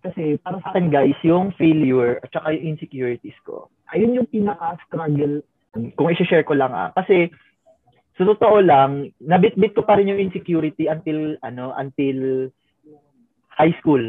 Kasi, 0.00 0.40
para 0.40 0.56
sa 0.64 0.72
akin 0.72 0.88
guys, 0.88 1.18
yung 1.20 1.52
failure 1.60 2.20
at 2.24 2.32
saka 2.32 2.56
yung 2.56 2.76
insecurities 2.76 3.36
ko, 3.44 3.68
ayun 3.92 4.16
yung 4.16 4.28
pinaka-struggle 4.32 5.44
kung 5.94 6.08
i-share 6.08 6.44
ko 6.44 6.56
lang 6.56 6.72
ah. 6.72 6.88
Kasi, 6.96 7.28
sa 8.16 8.28
totoo 8.28 8.60
lang, 8.60 9.12
nabitbit 9.20 9.72
ko 9.72 9.84
pa 9.84 9.96
rin 9.96 10.12
yung 10.12 10.20
insecurity 10.20 10.88
until 10.88 11.40
ano, 11.40 11.72
until 11.76 12.48
high 13.48 13.72
school. 13.80 14.02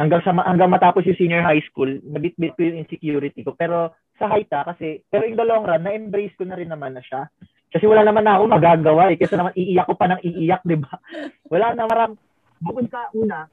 Hanggang 0.00 0.24
sa 0.24 0.32
hanggang 0.32 0.72
matapos 0.72 1.04
yung 1.04 1.20
senior 1.20 1.44
high 1.44 1.60
school, 1.68 1.88
nabitbit 2.08 2.56
ko 2.56 2.64
yung 2.64 2.80
insecurity 2.80 3.44
ko. 3.44 3.52
Pero 3.52 3.92
sa 4.16 4.32
Haita 4.32 4.64
kasi 4.64 5.04
pero 5.12 5.28
in 5.28 5.36
the 5.36 5.44
long 5.44 5.68
run, 5.68 5.84
na-embrace 5.84 6.32
ko 6.40 6.48
na 6.48 6.56
rin 6.56 6.72
naman 6.72 6.96
na 6.96 7.04
siya. 7.04 7.28
Kasi 7.70 7.86
wala 7.86 8.02
naman 8.02 8.26
na 8.26 8.38
ako 8.38 8.44
magagawa 8.50 9.14
eh. 9.14 9.16
Kasi 9.16 9.38
naman 9.38 9.54
iiyak 9.54 9.86
ko 9.86 9.94
pa 9.94 10.10
ng 10.10 10.20
iiyak, 10.26 10.62
di 10.66 10.76
ba? 10.78 10.98
Wala 11.46 11.72
na 11.78 11.86
maram. 11.86 12.12
Bukod 12.60 12.90
sa 12.90 13.08
una, 13.14 13.46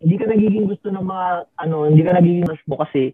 hindi 0.00 0.16
ka 0.16 0.26
nagiging 0.26 0.66
gusto 0.66 0.88
ng 0.88 1.04
mga, 1.04 1.26
ano, 1.60 1.76
hindi 1.86 2.02
ka 2.02 2.12
nagiging 2.16 2.48
gusto 2.48 2.66
mo 2.66 2.76
kasi 2.80 3.12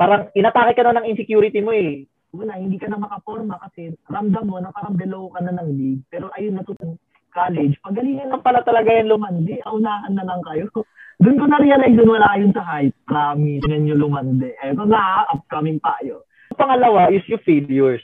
parang 0.00 0.32
inatake 0.32 0.78
ka 0.78 0.86
na 0.86 1.02
ng 1.02 1.10
insecurity 1.12 1.60
mo 1.60 1.74
eh 1.74 2.08
una, 2.34 2.54
hindi 2.54 2.78
ka 2.78 2.86
na 2.86 2.98
makaporma 3.00 3.58
kasi 3.68 3.90
ramdam 4.06 4.46
mo 4.46 4.62
na 4.62 4.70
parang 4.70 4.94
below 4.94 5.30
ka 5.34 5.42
na 5.42 5.54
ng 5.58 5.70
league. 5.74 6.02
Pero 6.10 6.30
ayun, 6.38 6.58
natutong 6.58 6.94
college, 7.30 7.78
pagalingan 7.82 8.30
lang 8.30 8.42
pala 8.42 8.62
talaga 8.62 8.90
yan 8.90 9.10
lumandi. 9.10 9.58
Aunahan 9.66 10.14
na 10.14 10.26
lang 10.26 10.42
kayo. 10.46 10.66
Doon 11.22 11.36
ko 11.36 11.44
na-realize 11.52 12.00
doon 12.00 12.16
wala 12.16 12.32
yun 12.40 12.48
sa 12.56 12.64
height. 12.64 12.96
Promise, 13.04 13.68
yan 13.68 13.92
yung 13.92 14.08
lumandi. 14.08 14.56
Eto 14.64 14.88
na, 14.88 15.28
upcoming 15.28 15.76
tayo. 15.84 16.24
Pangalawa 16.56 17.12
is 17.12 17.20
yung 17.28 17.44
failures. 17.44 18.00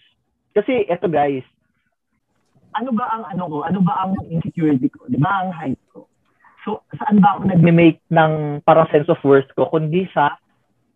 Kasi 0.57 0.88
eto 0.88 1.05
guys, 1.12 1.45
ano 2.73 2.97
ba 2.97 3.12
ang 3.12 3.29
ano 3.29 3.45
ko? 3.45 3.57
Ano 3.69 3.85
ba 3.85 4.09
ang 4.09 4.16
insecurity 4.33 4.88
ko? 4.88 5.05
Di 5.05 5.21
ba 5.21 5.45
ang 5.45 5.53
height 5.53 5.81
ko? 5.92 6.09
So, 6.64 6.81
saan 6.97 7.21
ba 7.21 7.37
ako 7.37 7.53
nag-make 7.53 8.01
ng 8.09 8.64
parang 8.64 8.88
sense 8.88 9.07
of 9.12 9.21
worth 9.21 9.47
ko? 9.53 9.69
Kundi 9.69 10.09
sa 10.16 10.40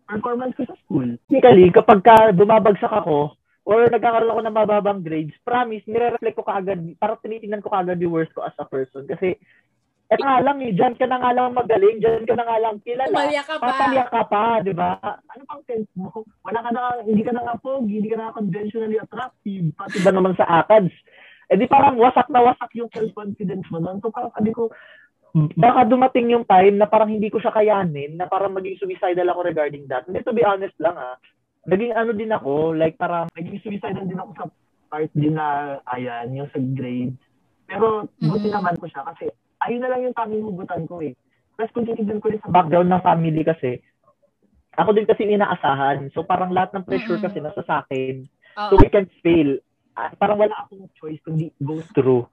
performance 0.09 0.57
ko 0.57 0.65
sa 0.67 0.75
school. 0.83 1.15
Typically, 1.29 1.69
kapag 1.71 2.03
ka 2.03 2.33
bumabagsak 2.35 2.91
ako, 2.91 3.37
or 3.63 3.87
nagkakaroon 3.87 4.33
ako 4.33 4.41
ng 4.43 4.57
mababang 4.57 4.99
grades, 5.05 5.37
promise, 5.45 5.85
nire-reflect 5.87 6.35
ko 6.35 6.43
kaagad, 6.43 6.81
parang 6.97 7.21
tinitingnan 7.21 7.61
ko 7.63 7.69
kaagad 7.71 8.01
yung 8.01 8.11
worth 8.11 8.33
ko 8.33 8.43
as 8.43 8.57
a 8.57 8.65
person. 8.67 9.05
Kasi, 9.07 9.37
eto 10.11 10.27
nga 10.27 10.43
lang 10.43 10.59
eh, 10.59 10.75
dyan 10.75 10.95
ka 10.99 11.07
na 11.07 11.23
nga 11.23 11.31
lang 11.31 11.55
magaling, 11.55 12.03
dyan 12.03 12.27
ka 12.27 12.35
na 12.35 12.43
nga 12.43 12.59
lang 12.59 12.75
kilala. 12.83 13.15
Tumalya 13.15 13.43
ka 13.47 13.55
pa. 13.55 13.63
Papalya 13.63 14.05
ka 14.11 14.21
pa, 14.27 14.43
di 14.59 14.73
ba? 14.75 14.99
Ano 15.07 15.41
pang 15.47 15.63
sense 15.63 15.87
mo? 15.95 16.11
Wala 16.43 16.59
ka 16.59 16.69
na, 16.75 16.99
hindi 17.07 17.23
ka 17.23 17.31
na 17.31 17.47
nga 17.47 17.55
pogi, 17.63 18.03
hindi 18.03 18.11
ka 18.11 18.19
na 18.19 18.35
conventionally 18.35 18.99
attractive, 18.99 19.71
pati 19.79 19.97
ba 20.03 20.11
naman 20.11 20.35
sa 20.35 20.43
ACADS. 20.61 20.91
Eh 21.51 21.55
di 21.55 21.67
parang 21.67 21.95
wasak 21.95 22.27
na 22.27 22.43
wasak 22.43 22.71
yung 22.75 22.91
self-confidence 22.91 23.67
mo 23.71 23.79
nun. 23.79 24.03
So 24.03 24.11
parang 24.11 24.35
sabi 24.35 24.51
ko, 24.51 24.67
baka 25.55 25.87
dumating 25.87 26.27
yung 26.35 26.43
time 26.43 26.75
na 26.75 26.91
parang 26.91 27.07
hindi 27.07 27.31
ko 27.31 27.39
siya 27.39 27.55
kayanin, 27.55 28.19
na 28.19 28.27
parang 28.27 28.51
maging 28.51 28.83
suicidal 28.83 29.31
ako 29.31 29.47
regarding 29.47 29.87
that. 29.87 30.03
And 30.11 30.19
to 30.19 30.35
be 30.35 30.43
honest 30.43 30.75
lang 30.83 30.99
ah, 30.99 31.15
naging 31.71 31.95
ano 31.95 32.11
din 32.11 32.35
ako, 32.35 32.75
like 32.75 32.99
parang 32.99 33.31
naging 33.31 33.63
suicidal 33.63 34.03
din 34.03 34.19
ako 34.19 34.31
sa 34.35 34.45
part 34.91 35.11
din 35.15 35.39
na, 35.39 35.79
ayan, 35.87 36.35
yung 36.35 36.51
sa 36.51 36.59
grades. 36.59 37.15
Pero 37.63 38.11
buti 38.19 38.51
mm-hmm. 38.51 38.55
naman 38.59 38.75
ko 38.75 38.91
siya 38.91 39.07
kasi 39.07 39.31
ayun 39.65 39.81
na 39.81 39.89
lang 39.89 40.01
yung 40.05 40.17
tanging 40.17 40.45
hugutan 40.45 40.83
ko 40.89 41.01
eh. 41.01 41.13
Plus 41.57 41.71
kung 41.75 41.85
titignan 41.85 42.21
ko 42.21 42.33
rin 42.33 42.41
sa 42.41 42.49
background 42.49 42.89
ng 42.89 43.05
family 43.05 43.41
kasi, 43.45 43.81
ako 44.75 44.95
din 44.95 45.05
kasi 45.05 45.27
inaasahan. 45.27 46.09
So 46.15 46.23
parang 46.23 46.55
lahat 46.55 46.73
ng 46.73 46.87
pressure 46.87 47.19
mm-hmm. 47.19 47.27
kasi 47.27 47.37
nasa 47.43 47.61
sa 47.67 47.83
akin. 47.85 48.25
Uh-oh. 48.57 48.69
So 48.71 48.73
we 48.79 48.87
can 48.89 49.07
fail. 49.21 49.59
Uh, 49.91 50.11
parang 50.15 50.39
wala 50.39 50.55
akong 50.63 50.87
choice 50.95 51.19
kundi 51.21 51.51
go 51.59 51.83
through. 51.91 52.23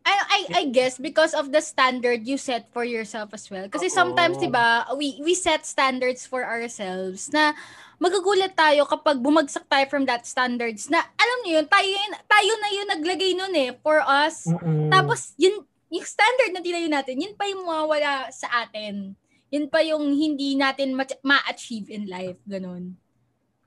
I, 0.00 0.16
I, 0.16 0.40
I 0.54 0.62
guess 0.72 0.96
because 0.96 1.36
of 1.36 1.52
the 1.52 1.60
standard 1.60 2.24
you 2.24 2.40
set 2.40 2.72
for 2.72 2.88
yourself 2.88 3.36
as 3.36 3.44
well. 3.52 3.68
Kasi 3.68 3.92
sometimes, 3.92 4.40
di 4.40 4.48
ba, 4.48 4.88
we, 4.96 5.20
we 5.20 5.36
set 5.36 5.68
standards 5.68 6.24
for 6.24 6.40
ourselves 6.40 7.28
na 7.28 7.52
magagulat 8.00 8.56
tayo 8.56 8.88
kapag 8.88 9.20
bumagsak 9.20 9.68
tayo 9.68 9.84
from 9.92 10.08
that 10.08 10.24
standards 10.24 10.88
na, 10.88 11.04
alam 11.04 11.38
niyo 11.44 11.60
yun, 11.60 11.66
tayo, 11.68 11.84
yun, 11.84 12.12
tayo 12.24 12.52
na 12.56 12.68
yun 12.72 12.88
naglagay 12.88 13.32
nun 13.36 13.54
eh, 13.60 13.70
for 13.84 14.00
us. 14.00 14.48
Mm-mm. 14.48 14.88
Tapos, 14.88 15.36
yun, 15.36 15.60
yung 15.90 16.06
standard 16.06 16.54
na 16.54 16.62
tinayo 16.62 16.86
natin, 16.86 17.18
yun 17.18 17.34
pa 17.34 17.44
yung 17.50 17.66
mawawala 17.66 18.30
sa 18.30 18.66
atin. 18.66 19.18
Yun 19.50 19.66
pa 19.66 19.82
yung 19.82 20.14
hindi 20.14 20.54
natin 20.54 20.94
ma-achieve 21.26 21.90
in 21.90 22.06
life. 22.06 22.38
Ganon. 22.46 22.94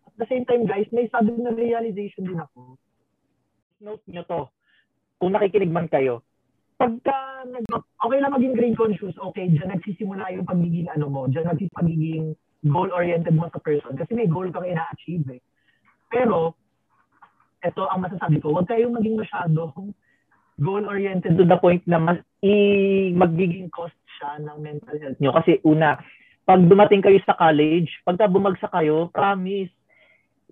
At 0.08 0.16
the 0.16 0.28
same 0.32 0.48
time, 0.48 0.64
guys, 0.64 0.88
may 0.96 1.12
sudden 1.12 1.44
na 1.44 1.52
realization 1.52 2.24
din 2.24 2.40
ako. 2.40 2.80
Note 3.84 4.04
nyo 4.08 4.24
to 4.24 4.42
kung 5.24 5.32
nakikinig 5.32 5.72
man 5.72 5.88
kayo, 5.88 6.20
pagka 6.76 7.48
okay 8.04 8.20
lang 8.20 8.36
maging 8.36 8.60
grade 8.60 8.76
conscious, 8.76 9.16
okay, 9.24 9.48
diyan 9.48 9.72
nagsisimula 9.72 10.36
yung 10.36 10.44
pagiging 10.44 10.92
ano 10.92 11.08
mo, 11.08 11.32
diyan 11.32 11.48
nagsisimula 11.48 11.80
pagiging 11.80 12.26
goal-oriented 12.68 13.32
mo 13.32 13.48
sa 13.48 13.64
person 13.64 13.96
kasi 13.96 14.12
may 14.20 14.28
goal 14.28 14.52
kang 14.52 14.68
ina-achieve 14.68 15.40
eh. 15.40 15.42
Pero, 16.12 16.60
ito 17.64 17.88
ang 17.88 18.04
masasabi 18.04 18.44
ko, 18.44 18.52
huwag 18.52 18.68
kayong 18.68 19.00
maging 19.00 19.16
masyadong 19.16 19.96
goal-oriented 20.62 21.34
to 21.38 21.46
the 21.46 21.58
point 21.58 21.82
na 21.90 21.98
mas, 21.98 22.20
i, 22.46 23.10
magiging 23.16 23.72
cost 23.74 23.98
siya 24.20 24.42
ng 24.44 24.58
mental 24.62 24.98
health 25.00 25.20
nyo. 25.20 25.32
Kasi 25.34 25.58
una, 25.66 25.98
pag 26.44 26.62
dumating 26.62 27.02
kayo 27.02 27.18
sa 27.24 27.38
college, 27.40 27.90
pagka 28.04 28.28
bumagsak 28.28 28.72
kayo, 28.72 29.10
promise, 29.10 29.72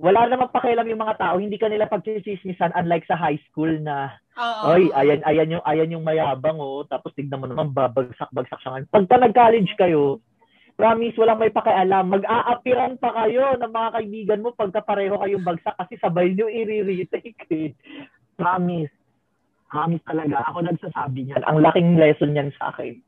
wala 0.02 0.26
namang 0.26 0.50
pakialam 0.50 0.88
yung 0.90 1.04
mga 1.04 1.20
tao, 1.22 1.36
hindi 1.38 1.62
kanila 1.62 1.86
pagchichismisan 1.86 2.74
unlike 2.74 3.06
sa 3.06 3.14
high 3.14 3.38
school 3.46 3.70
na 3.86 4.18
Oo. 4.34 4.74
oy, 4.74 4.90
ayan 4.98 5.22
ayan 5.30 5.54
yung 5.54 5.64
ayan 5.68 5.94
yung 5.94 6.02
mayabang 6.02 6.58
oh, 6.58 6.82
tapos 6.90 7.14
tignan 7.14 7.38
mo 7.38 7.46
naman 7.46 7.70
babagsak-bagsak 7.70 8.60
siya. 8.66 8.88
Pagka 8.90 9.22
nag-college 9.22 9.72
kayo, 9.78 10.18
promise 10.74 11.14
walang 11.22 11.38
may 11.38 11.54
pakialam, 11.54 12.10
mag-aapiran 12.10 12.98
pa 12.98 13.14
kayo 13.14 13.54
ng 13.62 13.72
mga 13.72 13.90
kaibigan 13.94 14.42
mo 14.42 14.50
pagka 14.58 14.82
pareho 14.82 15.22
kayong 15.22 15.46
bagsak 15.46 15.76
kasi 15.78 15.94
sabay 16.02 16.34
niyo 16.34 16.50
i-retake. 16.50 17.46
Eh. 17.54 17.70
Promise. 18.40 19.01
Promise 19.72 20.04
talaga. 20.04 20.44
Ako 20.52 20.68
nagsasabi 20.68 21.32
niyan. 21.32 21.44
Ang 21.48 21.64
laking 21.64 21.96
lesson 21.96 22.36
niyan 22.36 22.52
sa 22.60 22.76
akin. 22.76 23.00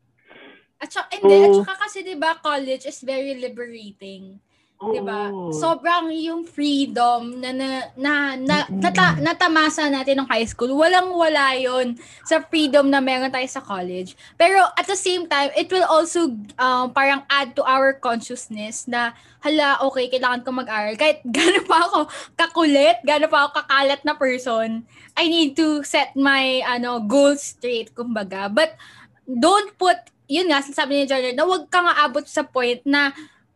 At 0.79 0.89
saka, 0.91 1.11
hindi, 1.15 1.35
at 1.43 1.55
saka 1.63 1.75
kasi 1.87 2.03
'di 2.03 2.15
ba 2.19 2.39
college 2.43 2.83
is 2.87 2.99
very 3.03 3.39
liberating 3.39 4.39
'di 4.81 5.01
ba? 5.03 5.31
Sobrang 5.53 6.11
yung 6.11 6.43
freedom 6.43 7.39
na 7.39 7.49
na 7.55 7.67
na, 7.95 8.13
na 8.35 8.57
nata, 8.67 9.15
natamasa 9.21 9.87
natin 9.87 10.23
ng 10.23 10.27
high 10.27 10.47
school. 10.47 10.73
Walang-wala 10.75 11.55
'yon 11.55 11.95
sa 12.27 12.43
freedom 12.43 12.89
na 12.91 12.99
meron 12.99 13.31
tayo 13.31 13.47
sa 13.47 13.63
college. 13.63 14.17
Pero 14.35 14.59
at 14.75 14.85
the 14.89 14.97
same 14.97 15.29
time, 15.29 15.53
it 15.55 15.71
will 15.71 15.87
also 15.87 16.33
um, 16.59 16.91
parang 16.91 17.23
add 17.31 17.55
to 17.55 17.63
our 17.63 17.95
consciousness 17.95 18.89
na 18.89 19.15
hala, 19.43 19.79
okay, 19.83 20.07
kailangan 20.07 20.43
ko 20.43 20.55
mag-aral. 20.55 20.95
Kahit 20.95 21.19
gano'n 21.35 21.67
pa 21.67 21.77
ako 21.83 21.99
kakulit, 22.39 23.03
gano'n 23.03 23.31
pa 23.31 23.47
ako 23.47 23.49
kakalat 23.63 24.01
na 24.07 24.15
person, 24.15 24.87
I 25.19 25.27
need 25.27 25.59
to 25.59 25.83
set 25.83 26.15
my 26.15 26.63
ano 26.63 27.03
goals 27.03 27.55
straight, 27.55 27.91
kumbaga. 27.91 28.47
But 28.47 28.79
don't 29.27 29.75
put, 29.75 29.99
yun 30.31 30.47
nga, 30.47 30.63
sabi 30.63 31.03
ni 31.03 31.05
Jordan, 31.07 31.35
na 31.35 31.43
huwag 31.43 31.67
kang 31.67 31.87
aabot 31.87 32.23
sa 32.23 32.47
point 32.47 32.79
na 32.87 33.11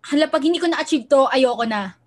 hala, 0.06 0.26
pag 0.30 0.44
hindi 0.44 0.62
ko 0.62 0.68
na-achieve 0.70 1.10
to, 1.10 1.26
ayoko 1.32 1.66
na. 1.66 1.98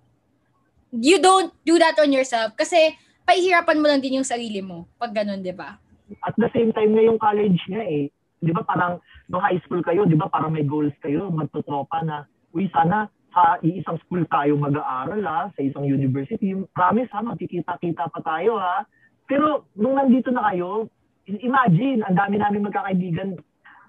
you 0.91 1.23
don't 1.23 1.55
do 1.63 1.79
that 1.79 1.95
on 2.03 2.11
yourself 2.11 2.51
kasi 2.59 2.75
pahihirapan 3.23 3.79
mo 3.79 3.87
lang 3.87 4.03
din 4.03 4.19
yung 4.19 4.27
sarili 4.27 4.59
mo 4.59 4.91
pag 4.99 5.15
ganun, 5.15 5.39
di 5.39 5.55
ba? 5.55 5.79
At 6.27 6.35
the 6.35 6.51
same 6.51 6.75
time 6.75 6.91
na 6.91 7.07
yung 7.07 7.15
college 7.15 7.63
nga 7.71 7.79
eh. 7.79 8.11
Di 8.43 8.51
ba 8.51 8.67
parang 8.67 8.99
no 9.31 9.39
high 9.39 9.61
school 9.63 9.79
kayo, 9.79 10.03
di 10.03 10.19
ba 10.19 10.27
parang 10.27 10.51
may 10.51 10.67
goals 10.67 10.91
kayo, 10.99 11.31
magtutropa 11.31 12.03
na, 12.03 12.27
uy 12.51 12.67
sana 12.75 13.07
sa 13.31 13.55
iisang 13.63 13.95
school 14.03 14.27
tayo 14.27 14.59
mag-aaral 14.59 15.23
ha, 15.23 15.47
sa 15.55 15.61
isang 15.63 15.87
university. 15.87 16.51
Promise 16.75 17.07
ha, 17.15 17.23
magkikita-kita 17.23 18.11
pa 18.11 18.19
tayo 18.27 18.59
ha. 18.59 18.83
Pero 19.23 19.71
nung 19.79 19.95
nandito 19.95 20.27
na 20.35 20.51
kayo, 20.51 20.91
imagine, 21.31 22.03
ang 22.03 22.19
dami 22.19 22.35
namin 22.35 22.67
magkakaibigan 22.67 23.39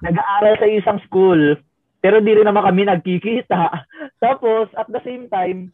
nag-aaral 0.06 0.54
sa 0.62 0.66
isang 0.70 0.98
school, 1.10 1.58
pero 2.02 2.18
di 2.18 2.34
rin 2.34 2.42
naman 2.42 2.66
kami 2.66 2.82
nagkikita. 2.90 3.62
Tapos, 4.24 4.66
at 4.74 4.90
the 4.90 4.98
same 5.06 5.30
time, 5.30 5.70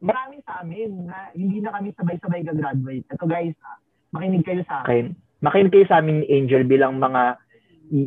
marami 0.00 0.40
sa 0.48 0.64
amin 0.64 1.04
na 1.04 1.28
hindi 1.36 1.60
na 1.60 1.76
kami 1.76 1.92
sabay-sabay 1.92 2.40
gagraduate. 2.40 3.04
Ito 3.12 3.28
guys, 3.28 3.52
makinig 4.16 4.48
kayo 4.48 4.64
sa 4.64 4.82
akin. 4.82 5.12
Makinig 5.44 5.70
kayo 5.70 5.84
sa 5.84 6.00
amin 6.00 6.24
ni 6.24 6.26
Angel 6.32 6.64
bilang 6.64 6.96
mga 6.96 7.36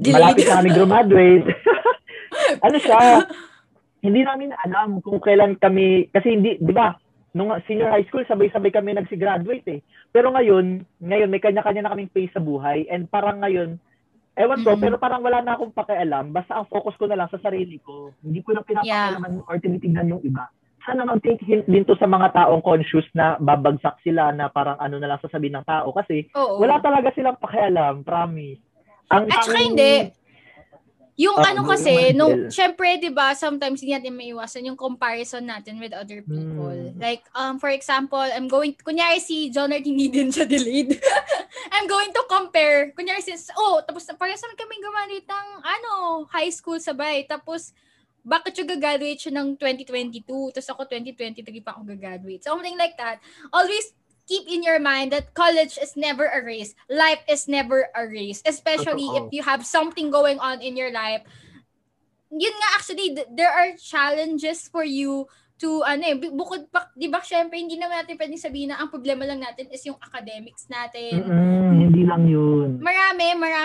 malapit 0.09 0.49
na 0.49 0.57
kami 0.57 0.69
graduate. 0.81 1.47
ano 2.65 2.77
siya? 2.81 3.29
Hindi 4.01 4.25
namin 4.25 4.57
alam 4.65 4.97
kung 5.05 5.21
kailan 5.21 5.61
kami, 5.61 6.09
kasi 6.09 6.33
hindi, 6.33 6.57
di 6.57 6.73
ba, 6.73 6.97
nung 7.37 7.53
senior 7.69 7.93
high 7.93 8.09
school, 8.09 8.25
sabay-sabay 8.25 8.73
kami 8.73 8.97
nagsi-graduate 8.97 9.67
eh. 9.69 9.79
Pero 10.09 10.33
ngayon, 10.33 10.81
ngayon 10.97 11.29
may 11.29 11.37
kanya-kanya 11.37 11.85
na 11.85 11.91
kaming 11.93 12.09
pace 12.09 12.33
sa 12.33 12.41
buhay 12.41 12.89
and 12.89 13.05
parang 13.13 13.37
ngayon, 13.45 13.77
Ewan 14.31 14.63
ko, 14.63 14.73
mm-hmm. 14.73 14.83
pero 14.87 14.95
parang 14.95 15.19
wala 15.19 15.43
na 15.43 15.59
akong 15.59 15.75
pakialam. 15.75 16.31
Basta 16.31 16.55
ang 16.55 16.67
focus 16.71 16.95
ko 16.95 17.03
na 17.05 17.19
lang 17.19 17.27
sa 17.27 17.41
sarili 17.43 17.83
ko. 17.83 18.15
Hindi 18.23 18.39
ko 18.39 18.55
na 18.55 18.63
pinapakialaman 18.63 19.43
yeah. 19.43 19.47
or 19.47 19.59
tinitignan 19.59 20.07
yung 20.07 20.23
iba. 20.23 20.47
Sana 20.81 21.05
mag-take 21.05 21.43
hint 21.45 21.67
din 21.67 21.85
to 21.85 21.93
sa 21.99 22.07
mga 22.09 22.33
taong 22.33 22.63
conscious 22.63 23.05
na 23.13 23.37
babagsak 23.37 24.01
sila 24.01 24.33
na 24.33 24.49
parang 24.49 24.79
ano 24.79 24.97
na 24.97 25.13
lang 25.13 25.19
sasabihin 25.21 25.59
ng 25.59 25.67
tao. 25.67 25.91
Kasi 25.93 26.31
Oo. 26.33 26.63
wala 26.63 26.79
talaga 26.79 27.11
silang 27.11 27.37
pakialam, 27.37 28.07
promise. 28.07 28.63
Ang, 29.11 29.27
At 29.27 29.43
saka 29.43 29.59
hindi, 29.59 30.09
yung 31.19 31.37
oh, 31.37 31.43
ano 31.43 31.67
kasi, 31.67 32.15
nung, 32.15 32.47
syempre, 32.47 32.97
di 32.97 33.11
ba, 33.11 33.35
sometimes 33.35 33.83
hindi 33.83 33.93
natin 33.93 34.15
maiwasan 34.15 34.65
yung 34.65 34.79
comparison 34.79 35.43
natin 35.43 35.77
with 35.77 35.91
other 35.91 36.23
people. 36.23 36.71
Hmm. 36.71 36.95
Like, 36.97 37.27
um, 37.35 37.59
for 37.59 37.69
example, 37.69 38.21
I'm 38.21 38.47
going, 38.47 38.73
kunyari 38.79 39.19
si 39.19 39.51
John 39.51 39.75
Art 39.75 39.83
hindi 39.83 40.07
din 40.07 40.31
siya 40.31 40.47
delayed. 40.47 40.97
I'm 41.75 41.85
going 41.85 42.15
to 42.15 42.23
compare, 42.31 42.95
kunyari 42.95 43.21
si, 43.21 43.35
oh, 43.59 43.83
tapos 43.83 44.07
parang 44.15 44.39
saan 44.39 44.55
kami 44.55 44.79
gumanit 44.79 45.27
ng, 45.27 45.47
ano, 45.61 45.91
high 46.31 46.49
school 46.49 46.79
sabay. 46.79 47.27
Tapos, 47.27 47.75
bakit 48.21 48.53
yung 48.61 48.69
gagraduate 48.69 49.17
siya 49.17 49.33
ng 49.41 49.57
2022, 49.57 50.53
tapos 50.53 50.69
ako 50.69 50.85
2023 50.85 51.65
pa 51.65 51.73
ako 51.73 51.89
gagraduate. 51.89 52.45
Something 52.45 52.77
like 52.77 52.93
that. 52.95 53.17
Always 53.49 53.97
keep 54.27 54.47
in 54.47 54.63
your 54.63 54.79
mind 54.79 55.11
that 55.11 55.33
college 55.33 55.77
is 55.81 55.95
never 55.95 56.25
a 56.25 56.43
race. 56.43 56.73
Life 56.89 57.21
is 57.29 57.47
never 57.47 57.89
a 57.95 58.07
race. 58.07 58.41
Especially 58.45 59.07
if 59.17 59.31
you 59.31 59.43
have 59.43 59.65
something 59.65 60.09
going 60.09 60.39
on 60.39 60.61
in 60.61 60.77
your 60.77 60.91
life. 60.91 61.21
Yun 62.31 62.53
nga 62.55 62.69
actually, 62.79 63.17
there 63.35 63.51
are 63.51 63.75
challenges 63.75 64.71
for 64.71 64.87
you 64.87 65.27
to 65.61 65.85
ano 65.85 66.03
eh, 66.09 66.17
bukod 66.17 66.73
pa, 66.73 66.89
di 66.97 67.05
ba 67.05 67.21
syempre 67.21 67.61
hindi 67.61 67.77
naman 67.77 68.01
natin 68.01 68.17
pwedeng 68.17 68.41
sabihin 68.41 68.73
na 68.73 68.81
ang 68.81 68.89
problema 68.89 69.29
lang 69.29 69.45
natin 69.45 69.69
is 69.69 69.85
yung 69.85 69.99
academics 70.01 70.65
natin. 70.65 71.21
Mm-mm, 71.21 71.77
hindi 71.77 72.01
lang 72.01 72.25
yun. 72.25 72.80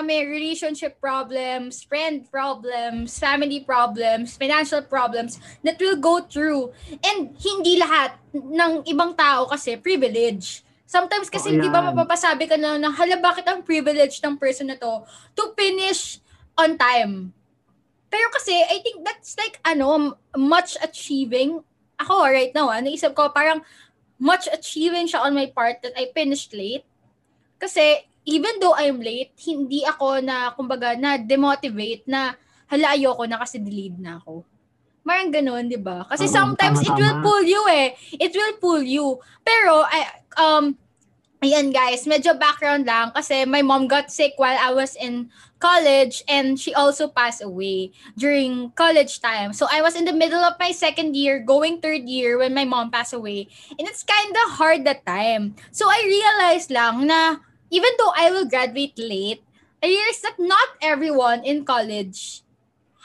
Marami 0.07 0.31
relationship 0.31 1.03
problems, 1.03 1.83
friend 1.83 2.31
problems, 2.31 3.19
family 3.19 3.67
problems, 3.67 4.39
financial 4.39 4.79
problems 4.87 5.43
that 5.67 5.75
will 5.83 5.99
go 5.99 6.23
through. 6.23 6.71
And 7.03 7.35
hindi 7.35 7.83
lahat 7.83 8.15
ng 8.31 8.87
ibang 8.87 9.19
tao 9.19 9.51
kasi 9.51 9.75
privilege. 9.83 10.63
Sometimes 10.87 11.27
kasi 11.27 11.59
oh, 11.59 11.59
di 11.59 11.67
ba 11.67 11.83
mapapasabi 11.83 12.47
ka 12.47 12.55
na, 12.55 12.79
na 12.79 12.95
hala 12.95 13.19
bakit 13.19 13.51
ang 13.51 13.67
privilege 13.67 14.23
ng 14.23 14.39
person 14.39 14.71
na 14.71 14.79
to 14.79 15.03
to 15.35 15.51
finish 15.59 16.23
on 16.55 16.79
time. 16.79 17.35
Pero 18.07 18.31
kasi 18.31 18.55
I 18.55 18.79
think 18.87 19.03
that's 19.03 19.35
like 19.35 19.59
ano 19.67 20.15
much 20.39 20.79
achieving 20.79 21.67
ako 21.99 22.31
right 22.31 22.55
now, 22.55 22.71
ah, 22.71 22.79
naisip 22.79 23.11
ko 23.19 23.35
parang 23.35 23.67
much 24.23 24.47
achieving 24.55 25.11
siya 25.11 25.27
on 25.27 25.35
my 25.35 25.51
part 25.51 25.83
that 25.83 25.99
I 25.99 26.15
finished 26.15 26.55
late. 26.55 26.87
Kasi 27.59 28.07
even 28.27 28.59
though 28.59 28.74
I'm 28.74 28.99
late, 28.99 29.33
hindi 29.39 29.87
ako 29.87 30.20
na, 30.20 30.51
kumbaga, 30.53 30.99
na 30.99 31.16
demotivate 31.16 32.05
na 32.11 32.35
hala 32.66 32.99
ayoko 32.99 33.22
na 33.31 33.39
kasi 33.39 33.62
delayed 33.62 33.97
na 34.03 34.18
ako. 34.18 34.43
Marang 35.07 35.31
ganun, 35.31 35.70
di 35.70 35.79
ba? 35.79 36.03
Kasi 36.11 36.27
sometimes 36.27 36.83
it 36.83 36.91
will 36.91 37.22
pull 37.22 37.47
you 37.47 37.62
eh. 37.70 37.95
It 38.18 38.35
will 38.35 38.59
pull 38.59 38.83
you. 38.83 39.22
Pero, 39.47 39.87
I, 39.87 40.27
um, 40.35 40.74
ayan 41.39 41.70
guys, 41.70 42.03
medyo 42.11 42.35
background 42.35 42.91
lang 42.91 43.14
kasi 43.14 43.47
my 43.47 43.62
mom 43.62 43.87
got 43.87 44.11
sick 44.11 44.35
while 44.35 44.59
I 44.59 44.74
was 44.74 44.99
in 44.99 45.31
college 45.62 46.27
and 46.27 46.59
she 46.59 46.74
also 46.74 47.07
passed 47.07 47.39
away 47.39 47.95
during 48.18 48.74
college 48.74 49.22
time. 49.22 49.55
So 49.55 49.70
I 49.70 49.79
was 49.79 49.95
in 49.95 50.05
the 50.05 50.16
middle 50.16 50.43
of 50.43 50.59
my 50.59 50.72
second 50.72 51.14
year, 51.14 51.39
going 51.39 51.79
third 51.79 52.11
year 52.11 52.35
when 52.37 52.51
my 52.51 52.66
mom 52.66 52.91
passed 52.91 53.14
away. 53.14 53.47
And 53.79 53.87
it's 53.87 54.03
kind 54.03 54.35
of 54.35 54.59
hard 54.59 54.83
that 54.85 55.07
time. 55.07 55.55
So 55.70 55.87
I 55.87 56.03
realized 56.03 56.74
lang 56.74 57.07
na 57.07 57.47
even 57.71 57.93
though 57.99 58.12
I 58.14 58.31
will 58.31 58.47
graduate 58.47 58.99
late, 58.99 59.43
I 59.83 59.93
realized 59.93 60.23
that 60.25 60.39
not 60.39 60.69
everyone 60.81 61.45
in 61.45 61.64
college 61.64 62.43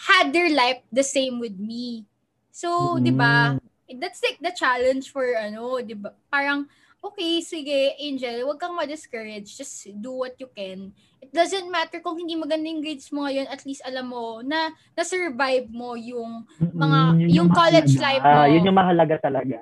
had 0.10 0.34
their 0.34 0.50
life 0.50 0.82
the 0.92 1.04
same 1.04 1.40
with 1.40 1.58
me. 1.60 2.06
So, 2.50 2.98
mm. 2.98 3.06
'di 3.06 3.14
ba? 3.18 3.58
That's 3.92 4.24
like 4.24 4.40
the 4.40 4.56
challenge 4.56 5.12
for 5.12 5.26
ano, 5.36 5.84
'di 5.84 6.00
ba? 6.00 6.16
Parang 6.32 6.66
okay, 7.02 7.42
sige, 7.42 7.98
Angel, 7.98 8.46
huwag 8.46 8.62
kang 8.62 8.78
ma-discourage. 8.78 9.58
Just 9.58 9.90
do 9.98 10.22
what 10.22 10.38
you 10.38 10.46
can. 10.54 10.94
It 11.18 11.34
doesn't 11.34 11.66
matter 11.70 11.98
kung 11.98 12.18
hindi 12.18 12.38
maganda 12.38 12.70
yung 12.70 12.82
grades 12.82 13.10
mo 13.10 13.26
ngayon, 13.26 13.50
at 13.50 13.66
least 13.66 13.82
alam 13.82 14.10
mo 14.10 14.46
na 14.46 14.70
na-survive 14.94 15.66
mo 15.74 15.98
yung 15.98 16.46
mga 16.62 17.00
mm, 17.02 17.20
yung, 17.26 17.32
yung 17.34 17.50
college 17.50 17.98
mahalaga. 17.98 18.06
life 18.06 18.24
mo. 18.24 18.38
Ah, 18.38 18.48
yun 18.50 18.68
yung 18.70 18.78
mahalaga 18.78 19.16
talaga. 19.18 19.58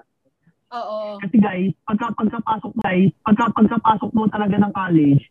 Oo. 0.70 1.18
Kasi 1.18 1.36
guys, 1.42 1.74
pagka 1.86 2.14
pagkapasok 2.14 2.74
guys, 2.86 3.10
pagka 3.26 3.46
pagkapasok 3.58 4.10
mo 4.14 4.30
talaga 4.30 4.56
ng 4.62 4.74
college, 4.74 5.24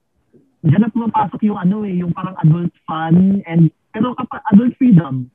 diyan 0.66 0.80
na 0.82 0.90
pumapasok 0.90 1.40
yung 1.46 1.58
ano 1.58 1.86
eh, 1.86 1.94
yung 2.02 2.10
parang 2.10 2.34
adult 2.42 2.74
fun 2.82 3.42
and 3.46 3.70
pero 3.94 4.14
kapag 4.18 4.42
adult 4.50 4.74
freedom 4.76 5.30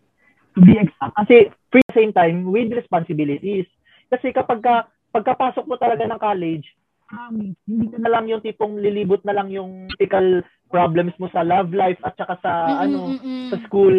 to 0.53 0.59
be 0.61 0.77
exact. 0.77 1.15
Kasi 1.17 1.49
free 1.73 1.85
same 1.95 2.13
time 2.13 2.45
with 2.45 2.69
responsibilities. 2.73 3.65
Kasi 4.11 4.29
kapag 4.29 4.61
ka 4.61 4.85
pagkapasok 5.13 5.65
mo 5.65 5.75
talaga 5.77 6.05
ng 6.05 6.21
college, 6.21 6.65
um, 7.09 7.53
hindi 7.65 7.85
ka 7.89 7.97
na 8.01 8.11
lang 8.13 8.25
yung 8.29 8.41
tipong 8.41 8.77
lilibot 8.77 9.21
na 9.25 9.33
lang 9.33 9.49
yung 9.49 9.89
typical 9.97 10.41
problems 10.73 11.13
mo 11.21 11.29
sa 11.29 11.45
love 11.45 11.69
life 11.73 12.01
at 12.01 12.17
saka 12.17 12.37
sa 12.41 12.51
mm-hmm, 12.51 12.83
ano 12.85 12.99
mm-hmm. 13.17 13.47
sa 13.53 13.57
school. 13.65 13.95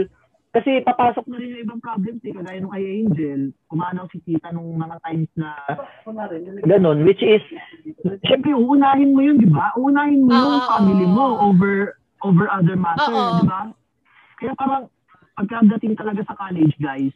Kasi 0.55 0.87
papasok 0.87 1.27
na 1.27 1.43
rin 1.43 1.51
yung 1.51 1.63
ibang 1.67 1.83
problems 1.83 2.23
eh, 2.23 2.31
kagaya 2.31 2.63
nung 2.63 2.71
kay 2.71 2.87
Angel, 3.03 3.51
kumanaw 3.67 4.07
si 4.15 4.23
Tita 4.23 4.55
nung 4.55 4.79
mga 4.79 5.03
times 5.03 5.27
na 5.35 5.51
ganun, 6.63 7.03
which 7.03 7.27
is, 7.27 7.43
syempre, 8.23 8.55
uunahin 8.55 9.19
mo 9.19 9.21
yun, 9.27 9.43
di 9.43 9.51
ba? 9.51 9.75
Uunahin 9.75 10.23
mo 10.23 10.31
yung 10.31 10.63
family 10.71 11.07
mo 11.11 11.43
over 11.51 11.99
over 12.23 12.47
other 12.55 12.79
matter, 12.79 13.43
di 13.43 13.51
ba? 13.51 13.75
Kaya 14.39 14.55
parang, 14.55 14.87
pagkadating 15.35 15.99
talaga 15.99 16.23
sa 16.23 16.39
college, 16.39 16.79
guys, 16.79 17.11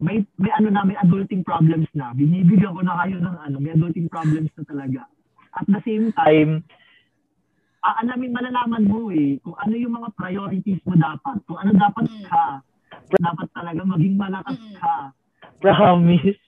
may 0.00 0.24
may 0.40 0.48
ano 0.56 0.72
na 0.72 0.88
may 0.88 0.96
adulting 1.04 1.44
problems 1.44 1.86
na. 1.92 2.16
Binibigyan 2.16 2.72
ko 2.72 2.80
na 2.80 2.96
kayo 3.04 3.20
ng 3.20 3.36
ano, 3.44 3.56
may 3.60 3.76
adulting 3.76 4.08
problems 4.08 4.48
na 4.56 4.64
talaga. 4.64 5.04
At 5.54 5.68
the 5.68 5.84
same 5.84 6.16
time, 6.16 6.64
aalamin 7.84 8.32
malalaman 8.32 8.84
mo 8.88 9.12
eh 9.12 9.36
kung 9.44 9.56
ano 9.60 9.74
yung 9.76 9.94
mga 10.00 10.08
priorities 10.16 10.80
mo 10.88 10.96
dapat. 10.96 11.36
Kung 11.44 11.58
ano 11.60 11.70
dapat 11.76 12.04
mm. 12.08 12.24
ka. 12.24 12.44
Dapat 13.20 13.48
talaga 13.52 13.80
maging 13.84 14.16
malakas 14.16 14.58
ka. 14.80 15.12
Promise. 15.60 16.40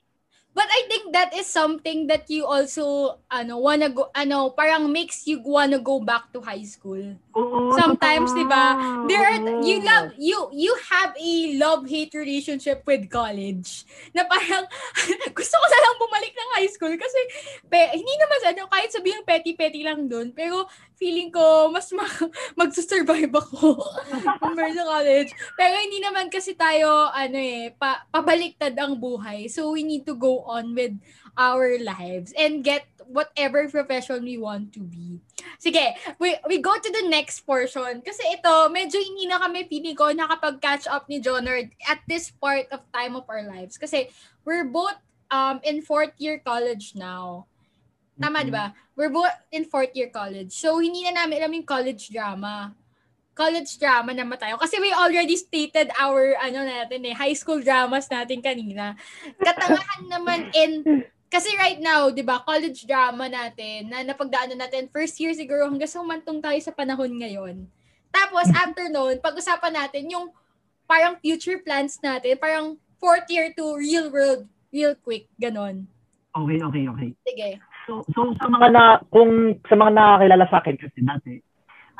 But 0.56 0.72
I 0.72 0.88
think 0.88 1.12
that 1.12 1.36
is 1.36 1.44
something 1.44 2.08
that 2.08 2.32
you 2.32 2.48
also 2.48 3.20
ano 3.28 3.60
wanna 3.60 3.92
go 3.92 4.08
ano 4.16 4.56
parang 4.56 4.88
makes 4.88 5.28
you 5.28 5.44
wanna 5.44 5.76
go 5.76 6.00
back 6.00 6.32
to 6.32 6.40
high 6.40 6.64
school. 6.64 7.12
Oo, 7.36 7.76
Sometimes, 7.76 8.32
'di 8.32 8.48
ba? 8.48 8.72
There 9.04 9.20
are 9.20 9.60
you 9.60 9.84
love 9.84 10.16
you 10.16 10.48
you 10.56 10.72
have 10.88 11.12
a 11.12 11.60
love-hate 11.60 12.16
relationship 12.16 12.88
with 12.88 13.12
college. 13.12 13.84
Na 14.16 14.24
parang 14.24 14.64
gusto 15.36 15.54
ko 15.60 15.66
na 15.68 15.78
lang 15.84 15.94
bumalik 16.00 16.32
ng 16.32 16.50
high 16.56 16.70
school 16.72 16.94
kasi 16.96 17.20
pe, 17.68 17.92
hindi 17.92 18.14
naman 18.16 18.56
ano 18.56 18.62
kahit 18.72 18.88
sabihin 18.96 19.28
petty-petty 19.28 19.84
lang 19.84 20.08
doon, 20.08 20.32
pero 20.32 20.64
feeling 20.96 21.28
ko 21.28 21.68
mas 21.68 21.92
ma- 21.92 22.28
magsusurvive 22.60 23.32
ako 23.32 23.80
compared 24.42 24.74
sa 24.74 24.84
college. 24.84 25.30
Pero 25.54 25.74
hindi 25.76 26.00
naman 26.00 26.32
kasi 26.32 26.56
tayo, 26.56 27.12
ano 27.12 27.36
eh, 27.36 27.72
pa- 27.76 28.04
pabaliktad 28.10 28.72
ang 28.76 28.96
buhay. 28.96 29.46
So 29.52 29.72
we 29.76 29.84
need 29.84 30.08
to 30.08 30.16
go 30.16 30.42
on 30.48 30.72
with 30.72 30.96
our 31.36 31.76
lives 31.78 32.32
and 32.32 32.64
get 32.64 32.88
whatever 33.06 33.68
profession 33.68 34.24
we 34.24 34.40
want 34.40 34.72
to 34.74 34.82
be. 34.82 35.20
Sige, 35.62 35.94
we, 36.18 36.34
we 36.48 36.58
go 36.58 36.74
to 36.74 36.90
the 36.90 37.06
next 37.06 37.44
portion. 37.46 38.02
Kasi 38.02 38.24
ito, 38.34 38.54
medyo 38.72 38.98
hindi 38.98 39.30
na 39.30 39.38
kami 39.38 39.68
feeling 39.68 39.94
ko 39.94 40.10
nakapag-catch 40.10 40.90
up 40.90 41.06
ni 41.06 41.22
Jonard 41.22 41.70
at 41.86 42.02
this 42.10 42.32
part 42.34 42.66
of 42.74 42.82
time 42.90 43.14
of 43.14 43.28
our 43.30 43.46
lives. 43.46 43.78
Kasi 43.78 44.10
we're 44.42 44.66
both 44.66 44.96
um 45.30 45.58
in 45.66 45.82
fourth 45.82 46.14
year 46.18 46.38
college 46.42 46.94
now. 46.94 47.46
Tama, 48.16 48.44
di 48.44 48.52
ba? 48.52 48.72
We're 48.96 49.12
both 49.12 49.32
in 49.52 49.68
fourth 49.68 49.92
year 49.92 50.08
college. 50.08 50.56
So, 50.56 50.80
hindi 50.80 51.04
na 51.04 51.24
namin 51.24 51.36
alam 51.44 51.52
yung 51.52 51.68
college 51.68 52.08
drama. 52.08 52.72
College 53.36 53.76
drama 53.76 54.16
naman 54.16 54.40
tayo. 54.40 54.56
Kasi 54.56 54.80
we 54.80 54.88
already 54.96 55.36
stated 55.36 55.92
our, 56.00 56.32
ano 56.40 56.64
natin 56.64 57.04
eh, 57.04 57.12
high 57.12 57.36
school 57.36 57.60
dramas 57.60 58.08
natin 58.08 58.40
kanina. 58.40 58.96
Katangahan 59.36 60.08
naman 60.16 60.48
in, 60.56 61.04
kasi 61.28 61.52
right 61.60 61.76
now, 61.76 62.08
di 62.08 62.24
ba, 62.24 62.40
college 62.40 62.88
drama 62.88 63.28
natin, 63.28 63.92
na 63.92 64.00
napagdaanan 64.00 64.56
natin, 64.56 64.88
first 64.88 65.20
year 65.20 65.36
siguro, 65.36 65.68
hanggang 65.68 65.90
sa 65.90 66.00
humantong 66.00 66.40
tayo 66.40 66.56
sa 66.64 66.72
panahon 66.72 67.12
ngayon. 67.12 67.68
Tapos, 68.08 68.48
after 68.56 68.88
noon, 68.88 69.20
pag-usapan 69.20 69.76
natin 69.76 70.08
yung 70.08 70.32
parang 70.88 71.20
future 71.20 71.60
plans 71.60 72.00
natin, 72.00 72.40
parang 72.40 72.80
fourth 72.96 73.28
year 73.28 73.52
to 73.52 73.76
real 73.76 74.08
world, 74.08 74.48
real 74.72 74.96
quick, 74.96 75.28
ganon. 75.36 75.84
Okay, 76.32 76.58
okay, 76.64 76.84
okay. 76.88 77.10
Sige. 77.24 77.48
So, 77.86 78.02
so 78.12 78.34
sa 78.42 78.50
mga 78.50 78.66
na, 78.74 78.84
kung 79.14 79.62
sa 79.70 79.78
mga 79.78 79.92
nakakilala 79.94 80.46
sa 80.50 80.58
akin 80.60 80.76
kasi 80.76 80.98
dati, 81.06 81.38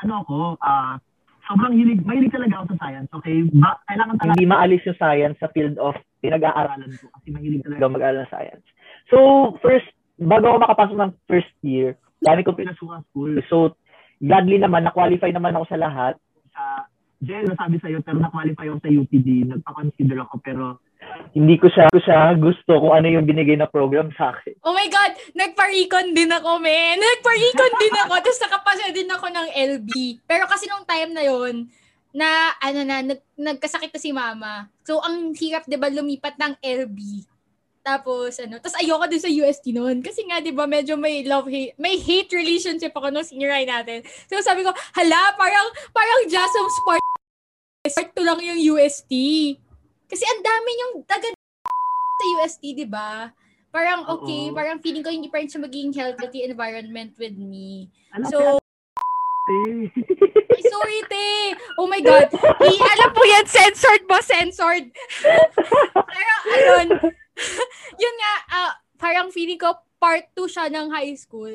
ano 0.03 0.21
ako, 0.21 0.37
ah, 0.61 0.99
sobrang 1.47 1.73
hilig, 1.73 2.03
mahilig 2.03 2.35
talaga 2.35 2.59
ako 2.61 2.75
sa 2.75 2.79
science, 2.83 3.09
okay? 3.15 3.47
Ba, 3.55 3.79
kailangan 3.87 4.15
talaga, 4.19 4.35
hindi 4.35 4.45
maalis 4.45 4.83
yung 4.83 4.99
science 4.99 5.37
sa 5.39 5.49
field 5.55 5.79
of 5.79 5.95
pinag-aaralan 6.19 6.91
ko 6.99 7.07
kasi 7.15 7.27
mahilig 7.31 7.63
talaga 7.63 7.87
mag-aaral 7.87 8.27
ng 8.27 8.31
science. 8.31 8.65
So, 9.07 9.17
first, 9.63 9.87
bago 10.19 10.51
ako 10.51 10.57
makapasok 10.67 10.97
ng 10.99 11.11
first 11.31 11.55
year, 11.63 11.95
dami 12.19 12.43
ko 12.43 12.51
pinasukan 12.51 13.07
school. 13.07 13.39
So, 13.47 13.79
gladly 14.19 14.59
naman, 14.59 14.83
na-qualify 14.83 15.31
naman 15.31 15.55
ako 15.55 15.71
sa 15.71 15.79
lahat. 15.79 16.13
Sa 16.51 16.83
Jen, 17.23 17.49
nasabi 17.49 17.81
sa'yo, 17.81 18.03
pero 18.05 18.21
na-qualify 18.21 18.69
ako 18.69 18.77
sa 18.83 18.93
UPD. 18.93 19.49
Nagpa-consider 19.49 20.17
ako, 20.21 20.35
pero 20.43 20.63
hindi 21.37 21.55
ko 21.61 21.69
siya, 21.69 21.85
ko 21.93 22.01
siya 22.01 22.33
gusto 22.33 22.81
kung 22.81 22.97
ano 22.97 23.05
yung 23.13 23.29
binigay 23.29 23.53
na 23.53 23.69
program 23.69 24.09
sa 24.17 24.33
akin. 24.33 24.57
Oh 24.65 24.73
my 24.73 24.89
God! 24.89 25.13
Nagpa-recon 25.37 26.17
din 26.17 26.33
ako, 26.33 26.57
men! 26.57 26.97
Nagpa-recon 26.97 27.73
din 27.77 27.95
ako! 28.01 28.13
Tapos 28.25 28.41
nakapasa 28.41 28.85
din 28.89 29.09
ako 29.13 29.25
ng 29.29 29.47
LB. 29.53 29.91
Pero 30.25 30.49
kasi 30.49 30.65
nung 30.65 30.81
time 30.89 31.13
na 31.13 31.21
yon 31.21 31.69
na, 32.17 32.57
ano 32.57 32.81
na, 32.81 33.05
nag, 33.05 33.21
nagkasakit 33.37 33.93
na 33.93 34.01
si 34.01 34.09
mama. 34.09 34.65
So, 34.81 34.97
ang 34.97 35.37
hirap, 35.37 35.69
di 35.69 35.77
ba, 35.77 35.93
lumipat 35.93 36.33
ng 36.41 36.57
LB. 36.65 36.97
Tapos, 37.85 38.41
ano, 38.41 38.57
tapos 38.57 38.73
ayoko 38.81 39.05
din 39.05 39.21
sa 39.21 39.29
UST 39.29 39.69
noon. 39.69 40.01
Kasi 40.01 40.25
nga, 40.25 40.41
di 40.41 40.49
ba, 40.49 40.65
medyo 40.65 40.97
may 40.97 41.21
love-hate, 41.21 41.77
may 41.77 42.01
hate 42.01 42.33
relationship 42.33 42.91
ako 42.97 43.13
nung 43.13 43.21
senior 43.21 43.53
high 43.53 43.69
natin. 43.69 44.01
So, 44.25 44.41
sabi 44.41 44.65
ko, 44.65 44.73
hala, 44.73 45.21
parang, 45.37 45.67
parang 45.93 46.25
Jasmine 46.25 46.73
Sport, 46.81 47.03
Sport 47.85 48.09
to 48.17 48.25
lang 48.25 48.41
yung 48.41 48.59
UST. 48.75 49.13
Kasi 50.07 50.23
ang 50.23 50.41
dami 50.41 50.71
yung 50.71 50.93
taga 51.03 51.27
sa 52.19 52.25
UST, 52.39 52.63
di 52.73 52.87
ba? 52.87 53.31
Parang 53.69 54.07
okay, 54.07 54.49
Oo. 54.49 54.55
parang 54.55 54.79
feeling 54.79 55.03
ko 55.03 55.11
hindi 55.11 55.27
pa 55.29 55.43
rin 55.43 55.51
siya 55.51 55.61
magiging 55.61 55.93
healthy 55.93 56.47
environment 56.47 57.13
with 57.19 57.35
me. 57.35 57.91
Ano 58.15 58.25
So, 58.31 58.39
ay, 59.47 60.63
sorry, 60.65 60.99
te. 61.07 61.27
Oh 61.79 61.87
my 61.87 62.03
God. 62.03 62.27
I, 62.35 62.73
alam 62.73 63.11
po 63.15 63.23
yan, 63.23 63.47
censored 63.47 64.03
mo, 64.03 64.19
censored. 64.19 64.91
Pero, 66.15 66.33
ayun. 66.51 66.87
yun 68.03 68.15
nga, 68.19 68.33
ah, 68.51 68.71
parang 68.99 69.31
feeling 69.31 69.59
ko, 69.59 69.71
part 70.01 70.27
2 70.35 70.51
siya 70.51 70.65
ng 70.67 70.91
high 70.91 71.15
school 71.15 71.53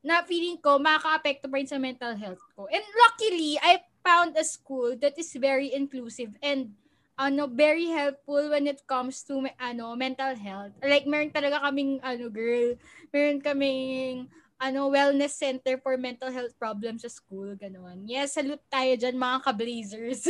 na 0.00 0.24
feeling 0.24 0.56
ko 0.60 0.80
makaka-apekto 0.80 1.48
pa 1.48 1.56
rin 1.60 1.68
sa 1.68 1.80
mental 1.80 2.16
health 2.16 2.40
ko. 2.56 2.68
And 2.68 2.84
luckily, 3.08 3.60
I 3.60 3.84
found 4.00 4.36
a 4.36 4.44
school 4.44 4.96
that 5.00 5.16
is 5.20 5.32
very 5.36 5.72
inclusive 5.72 6.36
and 6.40 6.72
ano 7.20 7.44
very 7.44 7.92
helpful 7.92 8.48
when 8.48 8.64
it 8.64 8.80
comes 8.88 9.20
to 9.28 9.44
ano 9.60 9.92
mental 9.92 10.32
health. 10.32 10.72
Like 10.80 11.04
meron 11.04 11.36
talaga 11.36 11.60
kaming 11.60 12.00
ano 12.00 12.32
girl, 12.32 12.80
meron 13.12 13.44
kaming 13.44 14.32
ano 14.60 14.88
wellness 14.88 15.36
center 15.36 15.76
for 15.80 16.00
mental 16.00 16.32
health 16.32 16.56
problems 16.56 17.04
sa 17.04 17.12
school 17.12 17.52
ganon. 17.60 18.08
Yes, 18.08 18.36
salute 18.36 18.64
tayo 18.72 18.96
diyan 18.96 19.20
mga 19.20 19.38
ka-blazers. 19.44 20.24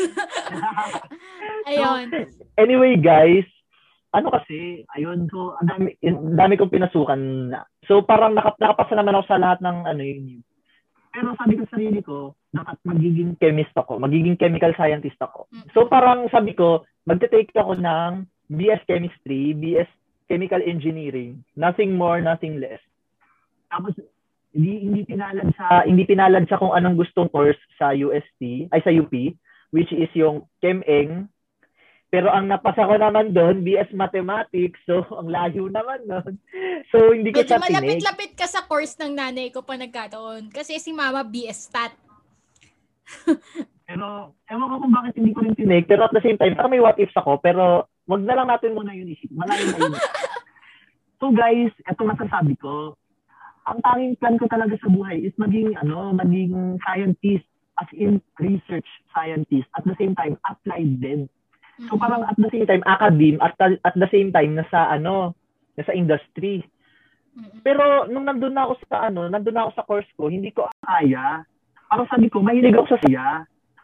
Ayun. 1.70 2.10
anyway, 2.54 2.94
guys, 2.94 3.46
ano 4.14 4.30
kasi, 4.30 4.86
ayun, 4.94 5.26
so, 5.30 5.54
ang 5.58 5.70
dami, 5.70 5.98
dami 6.34 6.54
kong 6.58 6.74
pinasukan 6.74 7.50
na. 7.50 7.66
So, 7.86 8.06
parang 8.06 8.34
nakap 8.34 8.58
nakapasa 8.58 8.94
naman 8.94 9.18
ako 9.18 9.24
sa 9.26 9.38
lahat 9.42 9.58
ng 9.62 9.78
ano 9.86 10.02
yun. 10.02 10.42
Pero 11.10 11.34
sabi 11.34 11.58
ko 11.58 11.66
sa 11.66 11.74
sarili 11.74 12.00
ko, 12.06 12.38
dapat 12.54 12.78
magiging 12.86 13.34
chemist 13.42 13.74
ako, 13.74 13.98
magiging 13.98 14.38
chemical 14.38 14.70
scientist 14.78 15.18
ako. 15.18 15.50
So, 15.74 15.90
parang 15.90 16.30
sabi 16.30 16.54
ko, 16.54 16.86
magte-take 17.02 17.50
ako 17.54 17.78
ng 17.82 18.30
BS 18.50 18.82
Chemistry, 18.86 19.54
BS 19.58 19.90
Chemical 20.30 20.62
Engineering. 20.62 21.42
Nothing 21.58 21.98
more, 21.98 22.22
nothing 22.22 22.62
less. 22.62 22.78
Tapos, 23.70 23.98
hindi 24.50 24.82
hindi 24.82 25.00
pinalad 25.06 25.46
sa 25.54 25.86
hindi 25.86 26.02
pinalad 26.02 26.42
sa 26.50 26.58
kung 26.58 26.74
anong 26.74 26.98
gustong 26.98 27.30
course 27.30 27.58
sa 27.78 27.94
UST 27.94 28.66
ay 28.74 28.80
sa 28.82 28.90
UP 28.90 29.14
which 29.70 29.90
is 29.94 30.10
yung 30.18 30.42
ChemEng 30.58 31.30
pero 32.10 32.26
ang 32.26 32.50
napasa 32.50 32.90
ko 32.90 32.98
naman 32.98 33.30
doon, 33.30 33.62
BS 33.62 33.94
Mathematics. 33.94 34.82
So, 34.82 35.06
ang 35.14 35.30
layo 35.30 35.70
naman 35.70 36.10
doon. 36.10 36.34
So, 36.90 37.14
hindi 37.14 37.30
ko 37.30 37.46
Medyo 37.46 37.54
siya 37.54 37.62
malapit-lapit 37.62 38.34
ka 38.34 38.50
sa 38.50 38.66
course 38.66 38.98
ng 38.98 39.14
nanay 39.14 39.54
ko 39.54 39.62
pa 39.62 39.78
nagkataon. 39.78 40.50
Kasi 40.50 40.82
si 40.82 40.90
mama 40.90 41.22
BS 41.22 41.70
Stat. 41.70 41.94
Pero, 43.86 44.34
ewan 44.50 44.70
ko 44.74 44.76
kung 44.82 44.94
bakit 44.94 45.14
hindi 45.22 45.30
ko 45.30 45.40
rin 45.46 45.54
tinig. 45.54 45.86
Pero 45.86 46.10
at 46.10 46.14
the 46.14 46.22
same 46.22 46.34
time, 46.34 46.58
parang 46.58 46.74
may 46.74 46.82
what 46.82 46.98
ifs 46.98 47.14
ako. 47.14 47.38
Pero, 47.38 47.86
wag 48.10 48.22
na 48.26 48.34
lang 48.42 48.50
natin 48.50 48.74
muna 48.74 48.90
yun 48.90 49.14
isip. 49.14 49.30
Malayo 49.30 49.70
na 49.70 49.78
yun. 49.78 49.94
so, 51.22 51.30
guys, 51.30 51.70
eto 51.86 52.02
masasabi 52.02 52.58
ko. 52.58 52.98
Ang 53.70 53.78
tanging 53.86 54.18
plan 54.18 54.34
ko 54.34 54.50
talaga 54.50 54.74
sa 54.82 54.90
buhay 54.90 55.22
is 55.22 55.34
maging, 55.38 55.78
ano, 55.78 56.10
maging 56.10 56.74
scientist 56.82 57.46
as 57.78 57.90
in 57.94 58.18
research 58.42 58.86
scientist. 59.14 59.70
At 59.78 59.86
the 59.86 59.94
same 59.94 60.18
time, 60.18 60.34
applied 60.42 60.98
din. 60.98 61.30
So 61.88 61.96
parang 61.96 62.26
at 62.28 62.36
the 62.36 62.50
same 62.52 62.68
time 62.68 62.84
academe 62.84 63.40
at 63.40 63.56
at 63.60 63.96
the 63.96 64.08
same 64.12 64.28
time 64.34 64.58
nasa 64.58 64.92
ano 64.92 65.32
nasa 65.78 65.96
industry. 65.96 66.60
Pero 67.64 68.10
nung 68.10 68.26
nandun 68.26 68.52
na 68.52 68.68
ako 68.68 68.74
sa 68.84 69.08
ano, 69.08 69.30
nandun 69.30 69.54
na 69.54 69.64
ako 69.64 69.72
sa 69.72 69.86
course 69.86 70.10
ko, 70.18 70.28
hindi 70.28 70.52
ko 70.52 70.68
kaya. 70.82 71.46
Parang 71.88 72.06
sabi 72.10 72.26
ko, 72.28 72.42
mahilig 72.42 72.76
ako 72.76 72.86
sa 72.96 73.00
saya. 73.00 73.26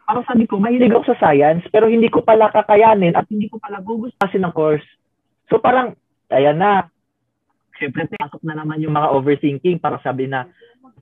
Parang 0.07 0.27
sabi 0.27 0.45
ko, 0.47 0.63
mahilig 0.63 0.95
ako 0.95 1.15
sa 1.15 1.19
science, 1.19 1.67
pero 1.75 1.91
hindi 1.91 2.07
ko 2.07 2.23
pala 2.23 2.47
kakayanin 2.55 3.19
at 3.19 3.27
hindi 3.27 3.51
ko 3.51 3.59
pala 3.59 3.83
gugustuhin 3.83 4.47
ng 4.47 4.55
course. 4.55 4.87
So 5.51 5.59
parang, 5.59 5.99
ayan 6.31 6.63
na. 6.63 6.87
Siyempre, 7.75 8.07
pasok 8.15 8.47
na 8.47 8.55
naman 8.55 8.79
yung 8.79 8.95
mga 8.95 9.11
overthinking. 9.11 9.83
Parang 9.83 9.99
sabi 10.07 10.31
na, 10.31 10.47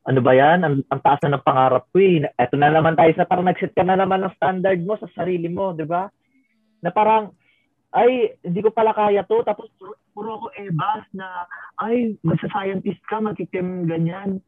ano 0.05 0.21
ba 0.25 0.33
yan? 0.33 0.65
Ang, 0.65 0.75
ang 0.89 1.01
taas 1.05 1.21
na 1.21 1.37
ng 1.37 1.45
pangarap 1.45 1.85
ko 1.93 1.97
eh. 2.01 2.25
Eto 2.41 2.57
na 2.57 2.73
naman 2.73 2.97
tayo 2.97 3.13
sa 3.13 3.29
parang 3.29 3.45
nag-set 3.45 3.77
ka 3.77 3.85
na 3.85 3.97
naman 3.97 4.25
ng 4.25 4.37
standard 4.41 4.81
mo 4.81 4.97
sa 4.97 5.09
sarili 5.13 5.53
mo, 5.53 5.77
di 5.77 5.85
ba? 5.85 6.09
Na 6.85 6.93
parang, 6.93 7.33
ay, 7.97 8.37
hindi 8.45 8.61
ko 8.61 8.69
pala 8.69 8.93
kaya 8.93 9.25
to. 9.25 9.41
Tapos, 9.49 9.73
puro, 10.13 10.37
ako 10.37 10.47
ebas 10.61 11.09
na, 11.17 11.49
ay, 11.81 12.21
magsa-scientist 12.21 13.01
ka, 13.09 13.25
magkikim 13.25 13.89
ganyan. 13.89 14.45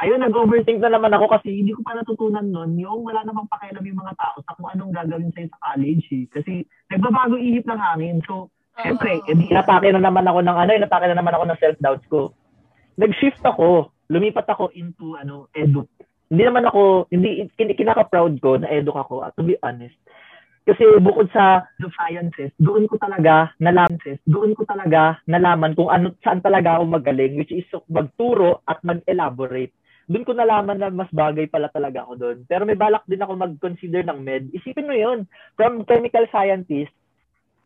Ayun, 0.00 0.22
nag-overthink 0.22 0.80
na 0.80 0.96
naman 0.96 1.12
ako 1.12 1.28
kasi 1.28 1.60
hindi 1.60 1.76
ko 1.76 1.84
pa 1.84 1.92
natutunan 1.92 2.46
nun 2.48 2.72
yung 2.80 3.04
wala 3.04 3.20
namang 3.20 3.50
pakialam 3.52 3.84
yung 3.84 4.00
mga 4.00 4.16
tao 4.16 4.40
sa 4.40 4.56
kung 4.56 4.72
anong 4.72 4.96
gagawin 4.96 5.28
sa'yo 5.36 5.52
sa 5.52 5.60
college 5.60 6.06
eh. 6.16 6.24
Kasi 6.32 6.52
nagbabago 6.88 7.36
ihip 7.36 7.68
ng 7.68 7.76
hangin. 7.76 8.24
So, 8.24 8.48
Siyempre, 8.80 9.20
edi 9.28 9.52
inatake 9.52 9.92
na 9.92 10.00
naman 10.00 10.24
ako 10.24 10.40
ng 10.40 10.56
ano, 10.56 10.70
inatake 10.72 11.06
na 11.12 11.18
naman 11.20 11.34
ako 11.36 11.44
ng 11.52 11.60
self-doubts 11.60 12.06
ko. 12.08 12.32
Nag-shift 12.96 13.44
ako, 13.44 13.92
lumipat 14.08 14.48
ako 14.48 14.72
into 14.72 15.20
ano, 15.20 15.52
edu. 15.52 15.84
Hindi 16.32 16.42
naman 16.48 16.64
ako, 16.64 17.10
hindi 17.12 17.50
kin- 17.58 17.76
kinaka-proud 17.76 18.40
ko 18.40 18.56
na 18.56 18.70
edu 18.72 18.94
ako, 18.94 19.26
at 19.26 19.36
to 19.36 19.44
be 19.44 19.58
honest. 19.60 19.96
Kasi 20.60 20.84
bukod 21.00 21.32
sa 21.32 21.64
the 21.80 21.88
sciences, 21.96 22.52
doon 22.60 22.84
ko 22.84 23.00
talaga 23.00 23.50
nalaman, 23.58 23.96
doon 24.28 24.52
ko 24.52 24.62
talaga 24.68 25.16
nalaman 25.24 25.72
kung 25.72 25.88
ano 25.88 26.12
saan 26.20 26.44
talaga 26.44 26.76
ako 26.78 26.84
magaling, 27.00 27.40
which 27.40 27.50
is 27.50 27.66
magturo 27.88 28.60
at 28.68 28.78
mag-elaborate. 28.84 29.72
Doon 30.10 30.26
ko 30.26 30.36
nalaman 30.36 30.78
na 30.78 30.92
mas 30.92 31.08
bagay 31.14 31.48
pala 31.48 31.72
talaga 31.72 32.04
ako 32.04 32.12
doon. 32.18 32.38
Pero 32.44 32.68
may 32.68 32.76
balak 32.76 33.06
din 33.08 33.22
ako 33.22 33.40
mag-consider 33.40 34.04
ng 34.04 34.20
med. 34.20 34.52
Isipin 34.52 34.90
mo 34.90 34.94
'yun, 34.94 35.24
from 35.56 35.86
chemical 35.88 36.26
scientist 36.28 36.92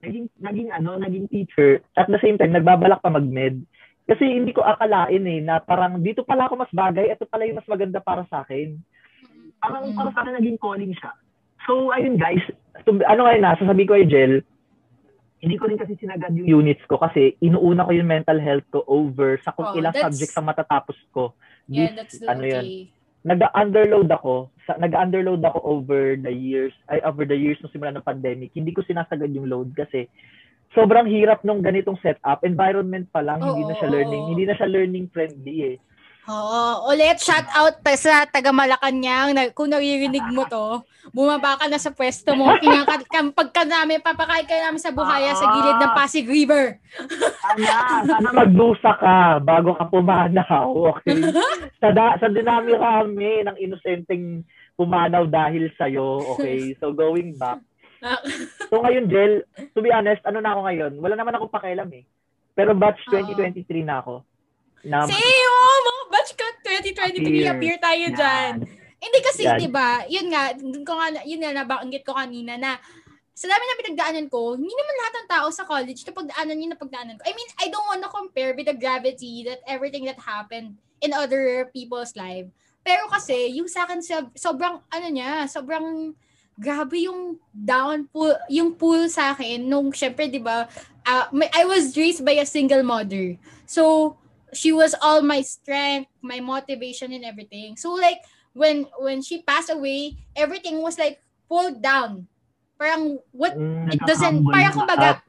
naging 0.04 0.26
naging 0.36 0.68
ano, 0.68 1.00
naging 1.00 1.26
teacher 1.32 1.80
at 1.96 2.06
the 2.12 2.20
same 2.20 2.36
time 2.36 2.52
nagbabalak 2.52 3.00
pa 3.00 3.08
mag-med. 3.08 3.64
Kasi 4.04 4.28
hindi 4.28 4.52
ko 4.52 4.60
akalain 4.60 5.24
eh 5.24 5.40
na 5.40 5.64
parang 5.64 5.96
dito 6.04 6.28
pala 6.28 6.44
ako 6.44 6.60
mas 6.60 6.72
bagay, 6.76 7.08
ito 7.08 7.24
pala 7.24 7.48
yung 7.48 7.56
mas 7.56 7.68
maganda 7.68 8.04
para 8.04 8.28
sa 8.28 8.44
akin. 8.44 8.76
Parang 9.56 9.96
para 9.96 10.12
sa 10.12 10.20
akin 10.20 10.36
naging 10.36 10.60
calling 10.60 10.92
siya. 10.92 11.16
So 11.64 11.88
ayun 11.88 12.20
guys, 12.20 12.44
so, 12.82 12.90
ano 13.06 13.20
ngayon 13.28 13.42
na, 13.44 13.54
sasabihin 13.54 13.88
ko 13.88 13.94
ay 13.94 14.06
Jel, 14.10 14.34
hindi 15.44 15.60
ko 15.60 15.68
rin 15.68 15.76
kasi 15.76 15.94
sinagad 16.00 16.32
yung 16.34 16.64
units 16.64 16.80
ko 16.88 16.96
kasi 16.96 17.36
inuuna 17.44 17.84
ko 17.84 17.92
yung 17.92 18.08
mental 18.08 18.40
health 18.40 18.64
ko 18.72 18.80
over 18.88 19.36
sa 19.44 19.52
kung 19.52 19.70
Oh, 19.70 19.76
ilang 19.76 19.92
subjects 19.92 20.32
ang 20.40 20.48
matatapos 20.48 20.96
ko. 21.12 21.36
Yeah, 21.68 21.92
This, 21.92 21.96
that's 22.00 22.16
the 22.24 22.26
ano 22.32 22.42
yun, 22.48 22.88
nag-underload 23.24 24.08
ako, 24.08 24.52
sa, 24.64 24.76
nag-underload 24.80 25.44
ako 25.44 25.58
over 25.64 26.16
the 26.16 26.32
years, 26.32 26.72
ay 26.92 27.00
over 27.04 27.24
the 27.28 27.36
years 27.36 27.60
nung 27.60 27.72
simula 27.72 27.92
ng 27.92 28.04
pandemic. 28.04 28.52
Hindi 28.56 28.72
ko 28.72 28.84
sinasagad 28.84 29.32
yung 29.32 29.48
load 29.48 29.72
kasi 29.76 30.08
sobrang 30.76 31.08
hirap 31.08 31.40
nung 31.44 31.64
ganitong 31.64 31.96
setup. 32.04 32.44
Environment 32.44 33.08
pa 33.08 33.24
lang, 33.24 33.40
Oo, 33.40 33.56
hindi 33.56 33.64
na 33.68 33.76
siya 33.80 33.88
learning, 33.92 34.22
oo. 34.24 34.30
hindi 34.32 34.44
na 34.44 34.54
siya 34.56 34.68
learning 34.68 35.06
friendly 35.08 35.56
eh. 35.72 35.76
Oo. 36.24 36.88
Ulit, 36.88 37.20
shout 37.20 37.44
out 37.52 37.84
pa 37.84 37.92
sa 38.00 38.24
taga 38.24 38.48
Malacanang. 38.48 39.36
Na, 39.36 39.52
kung 39.52 39.68
naririnig 39.68 40.24
mo 40.32 40.48
to, 40.48 40.80
bumaba 41.12 41.60
ka 41.60 41.68
na 41.68 41.76
sa 41.76 41.92
pwesto 41.92 42.32
mo. 42.32 42.48
Kinaka, 42.62 43.04
kam- 43.12 43.36
pagka 43.36 43.68
namin, 43.68 44.00
papakain 44.00 44.48
ka 44.48 44.56
namin 44.56 44.80
sa 44.80 44.94
buhaya 44.94 45.36
sa 45.36 45.52
gilid 45.52 45.76
ng 45.76 45.92
Pasig 45.92 46.24
River. 46.24 46.80
Sana, 47.44 48.08
sana 48.08 48.30
magdusa 48.32 48.92
ka 48.96 49.16
bago 49.44 49.76
ka 49.76 49.84
pumanaw, 49.92 50.96
okay? 50.96 51.20
sa, 51.80 51.92
da, 51.92 52.16
sa 52.16 52.32
dinami 52.32 52.72
kami 52.72 53.44
ng 53.44 53.56
inosenteng 53.60 54.48
pumanaw 54.80 55.28
dahil 55.28 55.68
sa'yo, 55.76 56.24
okay? 56.36 56.72
So 56.80 56.96
going 56.96 57.36
back. 57.36 57.60
So 58.68 58.84
ngayon, 58.84 59.08
Jel, 59.08 59.48
to 59.72 59.80
be 59.80 59.88
honest, 59.88 60.20
ano 60.28 60.44
na 60.44 60.52
ako 60.52 60.68
ngayon? 60.68 60.92
Wala 61.00 61.16
naman 61.16 61.40
akong 61.40 61.56
pakialam 61.56 61.88
eh. 61.96 62.04
Pero 62.52 62.76
batch 62.76 63.00
Oo. 63.08 63.16
2023 63.16 63.64
na 63.80 64.04
ako. 64.04 64.20
Na, 64.84 65.08
Same, 65.08 65.48
oh, 65.48 65.78
mga 65.80 66.04
batch 66.12 66.32
ka 66.36 66.46
2023, 66.64 67.24
Appear. 67.24 67.48
appear 67.56 67.76
tayo 67.80 68.06
Yan. 68.12 68.14
dyan. 68.14 68.52
Hindi 69.00 69.18
kasi, 69.20 69.42
di 69.60 69.68
ba, 69.68 70.04
yun 70.08 70.28
nga, 70.32 70.52
dun 70.56 70.84
ko 70.84 70.96
nga, 70.96 71.08
yun 71.24 71.40
nga, 71.40 71.52
nabanggit 71.52 72.04
ko 72.04 72.16
kanina 72.16 72.56
na 72.56 72.80
sa 73.34 73.50
dami 73.50 73.66
na 73.66 73.80
pinagdaanan 73.82 74.26
ko, 74.30 74.54
hindi 74.54 74.70
naman 74.70 74.96
lahat 75.02 75.14
ng 75.18 75.28
tao 75.28 75.46
sa 75.50 75.66
college 75.66 76.06
napagdaanan 76.06 76.62
yung 76.62 76.72
napagdaanan 76.72 77.18
ko. 77.18 77.22
I 77.26 77.34
mean, 77.34 77.50
I 77.58 77.66
don't 77.66 77.88
wanna 77.90 78.06
compare 78.06 78.54
with 78.54 78.70
the 78.70 78.78
gravity 78.78 79.42
that 79.44 79.58
everything 79.66 80.06
that 80.06 80.22
happened 80.22 80.78
in 81.02 81.10
other 81.10 81.66
people's 81.74 82.14
life. 82.14 82.46
Pero 82.86 83.10
kasi, 83.10 83.58
yung 83.58 83.66
sa 83.66 83.84
akin, 83.88 84.00
sob- 84.00 84.32
sobrang, 84.38 84.78
ano 84.86 85.06
niya, 85.10 85.50
sobrang 85.50 86.14
grabe 86.54 87.10
yung 87.10 87.34
down 87.50 88.06
pool, 88.06 88.32
yung 88.46 88.70
pool 88.78 89.10
sa 89.10 89.34
akin 89.34 89.66
nung, 89.66 89.90
syempre, 89.90 90.30
di 90.30 90.38
ba, 90.38 90.70
may- 91.34 91.50
I 91.50 91.66
was 91.66 91.90
raised 91.98 92.22
by 92.22 92.38
a 92.38 92.46
single 92.46 92.86
mother. 92.86 93.34
So, 93.66 94.14
she 94.54 94.72
was 94.72 94.94
all 95.02 95.22
my 95.22 95.42
strength, 95.42 96.10
my 96.22 96.40
motivation 96.40 97.12
and 97.12 97.24
everything. 97.24 97.76
So 97.76 97.92
like 97.94 98.22
when 98.54 98.86
when 98.98 99.20
she 99.20 99.42
passed 99.42 99.70
away, 99.70 100.16
everything 100.34 100.80
was 100.80 100.98
like 100.98 101.20
pulled 101.50 101.82
down. 101.82 102.26
Parang 102.78 103.18
what 103.30 103.54
mm, 103.54 103.92
it 103.92 104.00
doesn't 104.06 104.46
parang 104.48 104.74
kumbaga 104.74 105.22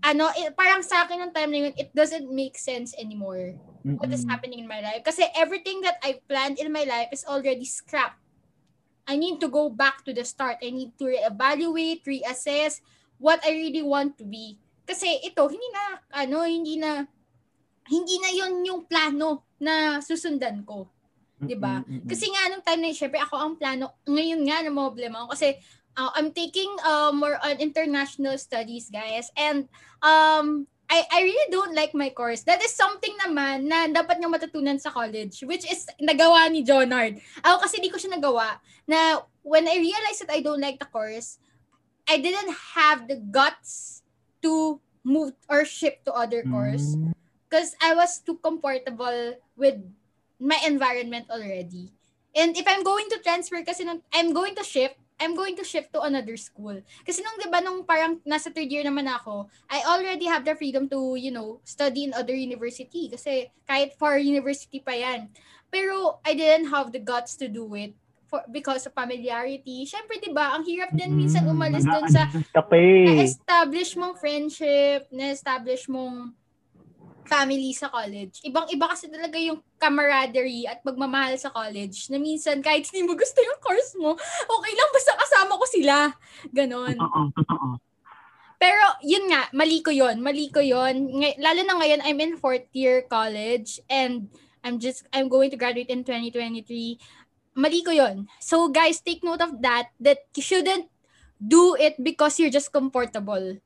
ano, 0.00 0.32
it, 0.32 0.56
parang 0.56 0.80
sa 0.80 1.04
akin 1.04 1.28
ng 1.28 1.32
time 1.34 1.50
na 1.52 1.58
yun, 1.68 1.74
it 1.76 1.92
doesn't 1.92 2.32
make 2.32 2.56
sense 2.56 2.96
anymore 2.96 3.54
what 4.00 4.08
is 4.12 4.24
Mm-mm. 4.24 4.30
happening 4.32 4.64
in 4.64 4.68
my 4.68 4.80
life. 4.80 5.04
Kasi 5.04 5.28
everything 5.36 5.84
that 5.84 6.00
I 6.00 6.24
planned 6.24 6.58
in 6.58 6.72
my 6.72 6.84
life 6.88 7.12
is 7.12 7.24
already 7.28 7.68
scrapped. 7.68 8.16
I 9.04 9.16
need 9.16 9.40
to 9.40 9.48
go 9.48 9.68
back 9.68 10.04
to 10.06 10.14
the 10.14 10.24
start. 10.24 10.62
I 10.62 10.70
need 10.70 10.96
to 10.98 11.04
reevaluate, 11.10 12.06
reassess 12.06 12.80
what 13.18 13.42
I 13.44 13.52
really 13.52 13.82
want 13.82 14.16
to 14.18 14.24
be. 14.24 14.56
Kasi 14.86 15.20
ito, 15.20 15.44
hindi 15.50 15.68
na, 15.74 15.84
ano, 16.14 16.46
hindi 16.46 16.78
na, 16.78 17.04
hindi 17.90 18.16
na 18.22 18.30
yon 18.30 18.62
yung 18.62 18.86
plano 18.86 19.50
na 19.58 19.98
susundan 19.98 20.62
ko. 20.62 20.86
di 21.40 21.56
ba? 21.56 21.82
Kasi 22.04 22.28
nga, 22.30 22.52
nung 22.52 22.62
time 22.62 22.80
na 22.84 22.88
yun, 22.92 22.98
syempre 23.00 23.18
ako 23.18 23.34
ang 23.34 23.54
plano, 23.56 23.96
ngayon 24.06 24.44
nga, 24.46 24.62
na 24.62 24.70
problema 24.70 25.24
ako. 25.24 25.34
Kasi, 25.34 25.56
uh, 25.96 26.12
I'm 26.14 26.30
taking 26.30 26.68
uh, 26.84 27.10
more 27.10 27.40
on 27.42 27.58
international 27.58 28.36
studies, 28.36 28.92
guys. 28.92 29.32
And, 29.34 29.66
um, 30.04 30.68
I, 30.90 31.06
I 31.06 31.18
really 31.22 31.48
don't 31.54 31.72
like 31.72 31.94
my 31.94 32.10
course. 32.10 32.42
That 32.44 32.58
is 32.60 32.74
something 32.74 33.14
naman 33.22 33.70
na 33.70 33.86
dapat 33.86 34.18
niya 34.18 34.26
matutunan 34.26 34.74
sa 34.82 34.90
college, 34.90 35.46
which 35.46 35.62
is 35.70 35.86
nagawa 36.02 36.50
ni 36.50 36.66
Jonard. 36.66 37.22
Ako 37.46 37.62
kasi 37.62 37.78
di 37.78 37.94
ko 37.94 37.94
siya 37.94 38.18
nagawa. 38.18 38.58
Na 38.90 39.22
when 39.46 39.70
I 39.70 39.78
realized 39.78 40.26
that 40.26 40.34
I 40.34 40.42
don't 40.42 40.58
like 40.58 40.82
the 40.82 40.90
course, 40.90 41.38
I 42.10 42.18
didn't 42.18 42.50
have 42.74 43.06
the 43.06 43.22
guts 43.22 44.02
to 44.42 44.82
move 45.06 45.38
or 45.46 45.62
shift 45.62 46.10
to 46.10 46.12
other 46.12 46.42
course 46.42 46.98
Mm. 46.98 47.14
Because 47.50 47.74
I 47.82 47.98
was 47.98 48.22
too 48.22 48.38
comfortable 48.38 49.34
with 49.58 49.82
my 50.38 50.62
environment 50.64 51.26
already. 51.26 51.90
And 52.30 52.54
if 52.56 52.62
I'm 52.62 52.86
going 52.86 53.10
to 53.10 53.18
transfer 53.18 53.58
kasi 53.66 53.82
nung 53.82 54.06
I'm 54.14 54.30
going 54.30 54.54
to 54.54 54.62
shift, 54.62 54.94
I'm 55.18 55.34
going 55.34 55.58
to 55.58 55.66
shift 55.66 55.92
to 55.92 56.00
another 56.06 56.38
school. 56.38 56.78
Kasi 57.02 57.26
nung 57.26 57.36
'di 57.42 57.50
ba 57.50 57.58
nung 57.58 57.82
parang 57.82 58.22
nasa 58.22 58.54
third 58.54 58.70
year 58.70 58.86
naman 58.86 59.10
ako, 59.10 59.50
I 59.66 59.82
already 59.82 60.30
have 60.30 60.46
the 60.46 60.54
freedom 60.54 60.86
to, 60.94 61.18
you 61.18 61.34
know, 61.34 61.58
study 61.66 62.06
in 62.06 62.14
other 62.14 62.32
university 62.32 63.10
kasi 63.10 63.50
kahit 63.66 63.98
far 63.98 64.22
university 64.22 64.78
pa 64.78 64.94
'yan. 64.94 65.26
Pero 65.74 66.22
I 66.22 66.38
didn't 66.38 66.70
have 66.70 66.94
the 66.94 67.02
guts 67.02 67.34
to 67.42 67.50
do 67.50 67.66
it 67.74 67.98
for 68.30 68.46
because 68.46 68.86
of 68.86 68.94
familiarity. 68.94 69.82
Syempre 69.84 70.22
'di 70.22 70.30
ba, 70.30 70.54
ang 70.54 70.62
hirap 70.62 70.94
din 70.94 71.18
minsan 71.18 71.42
Mm, 71.44 71.52
umalis 71.58 71.82
sa 71.82 72.30
ka 72.54 72.62
pa 72.62 72.78
eh. 72.78 73.04
na-establish 73.10 73.98
mong 73.98 74.16
friendship, 74.22 75.10
na-establish 75.10 75.90
mong 75.90 76.30
family 77.26 77.72
sa 77.72 77.88
college. 77.92 78.40
Ibang-iba 78.44 78.86
kasi 78.90 79.08
talaga 79.08 79.36
yung 79.36 79.60
camaraderie 79.76 80.66
at 80.66 80.80
pagmamahal 80.80 81.36
sa 81.36 81.52
college 81.52 82.08
na 82.08 82.18
minsan 82.18 82.60
kahit 82.60 82.88
hindi 82.90 83.06
mo 83.06 83.14
gusto 83.16 83.38
yung 83.40 83.60
course 83.60 83.92
mo, 83.96 84.16
okay 84.46 84.72
lang 84.74 84.90
basta 84.92 85.12
kasama 85.16 85.52
ko 85.60 85.64
sila. 85.68 85.96
Ganon. 86.50 86.96
Totoo. 86.96 87.78
Pero 88.60 88.84
yun 89.00 89.24
nga, 89.32 89.48
mali 89.56 89.80
ko 89.80 89.88
yun. 89.88 90.20
Mali 90.20 90.52
ko 90.52 90.60
yun. 90.60 91.16
Ngay- 91.16 91.40
lalo 91.40 91.60
na 91.64 91.74
ngayon, 91.80 92.00
I'm 92.04 92.20
in 92.20 92.36
fourth 92.36 92.68
year 92.76 93.08
college 93.08 93.80
and 93.88 94.28
I'm 94.60 94.76
just, 94.76 95.08
I'm 95.16 95.32
going 95.32 95.48
to 95.48 95.56
graduate 95.56 95.88
in 95.88 96.04
2023. 96.04 96.68
Mali 97.56 97.80
ko 97.80 97.90
yun. 97.90 98.28
So 98.36 98.68
guys, 98.68 99.00
take 99.00 99.24
note 99.24 99.40
of 99.40 99.56
that, 99.64 99.88
that 99.98 100.28
you 100.36 100.44
shouldn't 100.44 100.92
do 101.40 101.72
it 101.80 101.96
because 101.96 102.36
you're 102.36 102.52
just 102.52 102.68
comfortable. 102.68 103.56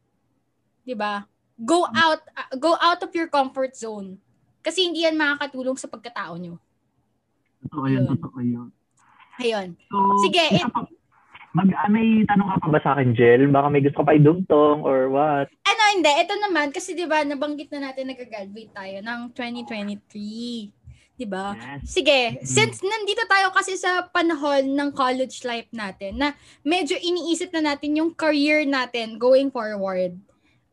'Di 0.86 0.94
ba? 0.94 1.26
Go 1.54 1.86
out, 1.86 2.22
uh, 2.34 2.50
go 2.58 2.74
out 2.78 2.98
of 2.98 3.14
your 3.14 3.30
comfort 3.30 3.78
zone. 3.78 4.18
Kasi 4.58 4.90
hindi 4.90 5.06
yan 5.06 5.14
makakatulong 5.14 5.78
sa 5.78 5.86
pagkatao 5.86 6.34
nyo. 6.34 6.58
Totoo 7.64 7.86
yun, 7.86 8.04
totoo 8.10 8.40
yun. 8.40 8.68
Ayun. 9.38 9.68
So, 9.90 9.96
Sige, 10.24 10.42
isa 10.50 10.66
pa- 10.68 10.90
mag, 11.54 11.70
ah, 11.78 11.86
may 11.86 12.26
tanong 12.26 12.48
ka 12.50 12.56
pa 12.58 12.68
ba 12.68 12.80
sa 12.82 12.90
akin, 12.98 13.14
Jel? 13.14 13.46
Baka 13.46 13.70
may 13.70 13.82
gusto 13.82 14.02
ka 14.02 14.10
pa 14.10 14.18
idungtong 14.18 14.82
or 14.82 15.06
what? 15.10 15.46
Ano, 15.62 15.82
hindi. 15.94 16.10
Ito 16.10 16.34
naman, 16.42 16.74
kasi 16.74 16.98
di 16.98 17.06
ba, 17.06 17.22
nabanggit 17.22 17.70
na 17.70 17.90
natin 17.90 18.10
nag-graduate 18.10 18.74
tayo 18.74 18.96
ng 18.98 19.20
2023. 19.30 20.74
Di 21.14 21.26
ba? 21.30 21.54
Yes. 21.54 21.94
Sige, 21.94 22.20
Mhm. 22.34 22.42
since 22.42 22.82
nandito 22.82 23.22
tayo 23.30 23.54
kasi 23.54 23.78
sa 23.78 24.02
panahon 24.10 24.74
ng 24.74 24.90
college 24.90 25.46
life 25.46 25.70
natin, 25.70 26.18
na 26.18 26.34
medyo 26.66 26.98
iniisip 26.98 27.54
na 27.54 27.74
natin 27.74 28.02
yung 28.02 28.10
career 28.10 28.66
natin 28.66 29.14
going 29.14 29.46
forward. 29.46 30.18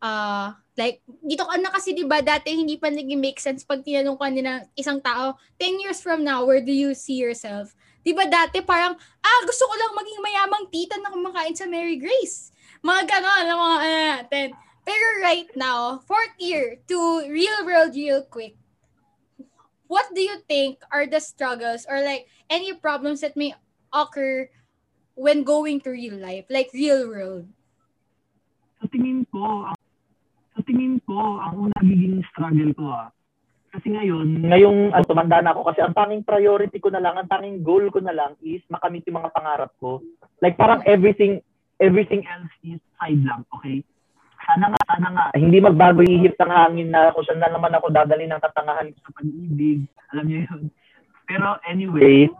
Uh, 0.02 0.50
like, 0.76 1.04
dito 1.20 1.44
ka 1.44 1.56
na 1.60 1.68
kasi 1.68 1.92
di 1.92 2.04
ba 2.08 2.24
dati 2.24 2.52
hindi 2.56 2.80
pa 2.80 2.88
naging 2.88 3.20
make 3.20 3.40
sense 3.40 3.64
pag 3.64 3.84
tinanong 3.84 4.16
ka 4.16 4.28
ng 4.32 4.64
isang 4.76 5.00
tao, 5.04 5.36
10 5.60 5.82
years 5.84 6.00
from 6.00 6.24
now, 6.24 6.44
where 6.44 6.64
do 6.64 6.72
you 6.72 6.96
see 6.96 7.20
yourself? 7.20 7.76
Di 8.02 8.16
ba 8.16 8.26
dati 8.26 8.64
parang, 8.64 8.96
ah, 8.98 9.40
gusto 9.44 9.68
ko 9.68 9.74
lang 9.76 9.92
maging 9.94 10.20
mayamang 10.24 10.64
tita 10.72 10.96
na 10.98 11.12
kumakain 11.12 11.54
sa 11.54 11.68
Mary 11.68 12.00
Grace. 12.00 12.50
Mga 12.82 13.02
ganon, 13.06 13.46
mga 13.46 13.78
ano 13.78 13.98
natin. 14.18 14.48
Pero 14.82 15.06
right 15.22 15.46
now, 15.54 16.02
fourth 16.02 16.34
year 16.42 16.82
to 16.90 16.98
real 17.30 17.62
world 17.62 17.94
real 17.94 18.26
quick, 18.26 18.58
what 19.86 20.10
do 20.10 20.24
you 20.24 20.42
think 20.50 20.82
are 20.90 21.06
the 21.06 21.22
struggles 21.22 21.86
or 21.86 22.02
like 22.02 22.26
any 22.50 22.74
problems 22.74 23.22
that 23.22 23.38
may 23.38 23.54
occur 23.94 24.50
when 25.14 25.44
going 25.46 25.78
to 25.86 25.94
real 25.94 26.18
life, 26.18 26.48
like 26.50 26.74
real 26.74 27.06
world? 27.06 27.46
Sa 28.82 28.90
tingin 28.90 29.22
ko, 29.30 29.70
sa 30.62 30.70
tingin 30.70 31.02
ko, 31.02 31.42
ang 31.42 31.66
una 31.66 31.74
nagiging 31.82 32.22
struggle 32.30 32.70
ko 32.78 32.86
ah. 32.94 33.10
Kasi 33.74 33.90
ngayon, 33.90 34.46
ngayong 34.46 34.94
ano, 34.94 35.02
tumanda 35.02 35.42
na 35.42 35.50
ako 35.50 35.74
kasi 35.74 35.82
ang 35.82 35.90
tanging 35.90 36.22
priority 36.22 36.78
ko 36.78 36.94
na 36.94 37.02
lang, 37.02 37.18
ang 37.18 37.26
tanging 37.26 37.66
goal 37.66 37.90
ko 37.90 37.98
na 37.98 38.14
lang 38.14 38.38
is 38.38 38.62
makamit 38.70 39.02
yung 39.10 39.18
mga 39.18 39.34
pangarap 39.34 39.74
ko. 39.82 39.98
Like 40.38 40.54
parang 40.54 40.86
everything 40.86 41.42
everything 41.82 42.22
else 42.30 42.52
is 42.62 42.78
side 42.94 43.18
lang, 43.26 43.42
okay? 43.50 43.82
Sana 44.46 44.70
nga, 44.70 44.80
sana 44.86 45.08
nga, 45.10 45.26
hindi 45.34 45.58
magbago 45.58 46.06
yung 46.06 46.22
ihip 46.22 46.38
ng 46.38 46.52
hangin 46.52 46.94
na 46.94 47.10
kung 47.10 47.26
saan 47.26 47.42
na 47.42 47.50
naman 47.50 47.74
ako 47.74 47.90
dadali 47.90 48.30
ng 48.30 48.38
katangahan 48.38 48.94
sa 49.02 49.10
pag-ibig. 49.18 49.82
Alam 50.14 50.24
niyo 50.30 50.38
yun. 50.46 50.62
Pero 51.26 51.58
anyway, 51.66 52.30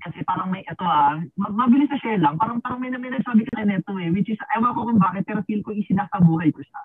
kasi 0.00 0.24
parang 0.24 0.48
may 0.48 0.64
ito 0.64 0.82
ah, 0.82 1.20
ma- 1.36 1.54
mabilis 1.54 1.92
na 1.92 2.00
share 2.02 2.18
lang. 2.18 2.40
Parang 2.40 2.58
parang 2.64 2.80
may, 2.82 2.88
may 2.96 3.12
nagsabi 3.12 3.44
ka 3.46 3.62
na 3.62 3.78
neto 3.78 3.94
eh, 4.00 4.08
which 4.10 4.32
is, 4.32 4.40
ewan 4.56 4.72
ko 4.72 4.88
kung 4.88 4.96
bakit, 4.96 5.22
pero 5.28 5.44
feel 5.44 5.60
ko 5.60 5.76
isinasabuhay 5.76 6.48
ko 6.50 6.64
siya. 6.64 6.80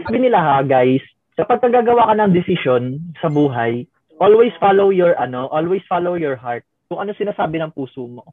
Sabi 0.00 0.18
nila 0.24 0.40
ha, 0.40 0.56
guys, 0.64 1.04
sa 1.36 1.44
pagkagagawa 1.44 2.08
ka 2.08 2.14
ng 2.16 2.32
desisyon 2.32 2.82
sa 3.20 3.28
buhay, 3.28 3.84
always 4.16 4.52
follow 4.56 4.88
your 4.88 5.12
ano, 5.20 5.52
always 5.52 5.84
follow 5.84 6.16
your 6.16 6.36
heart. 6.36 6.64
Kung 6.88 7.04
ano 7.04 7.12
sinasabi 7.12 7.60
ng 7.60 7.76
puso 7.76 8.08
mo. 8.08 8.24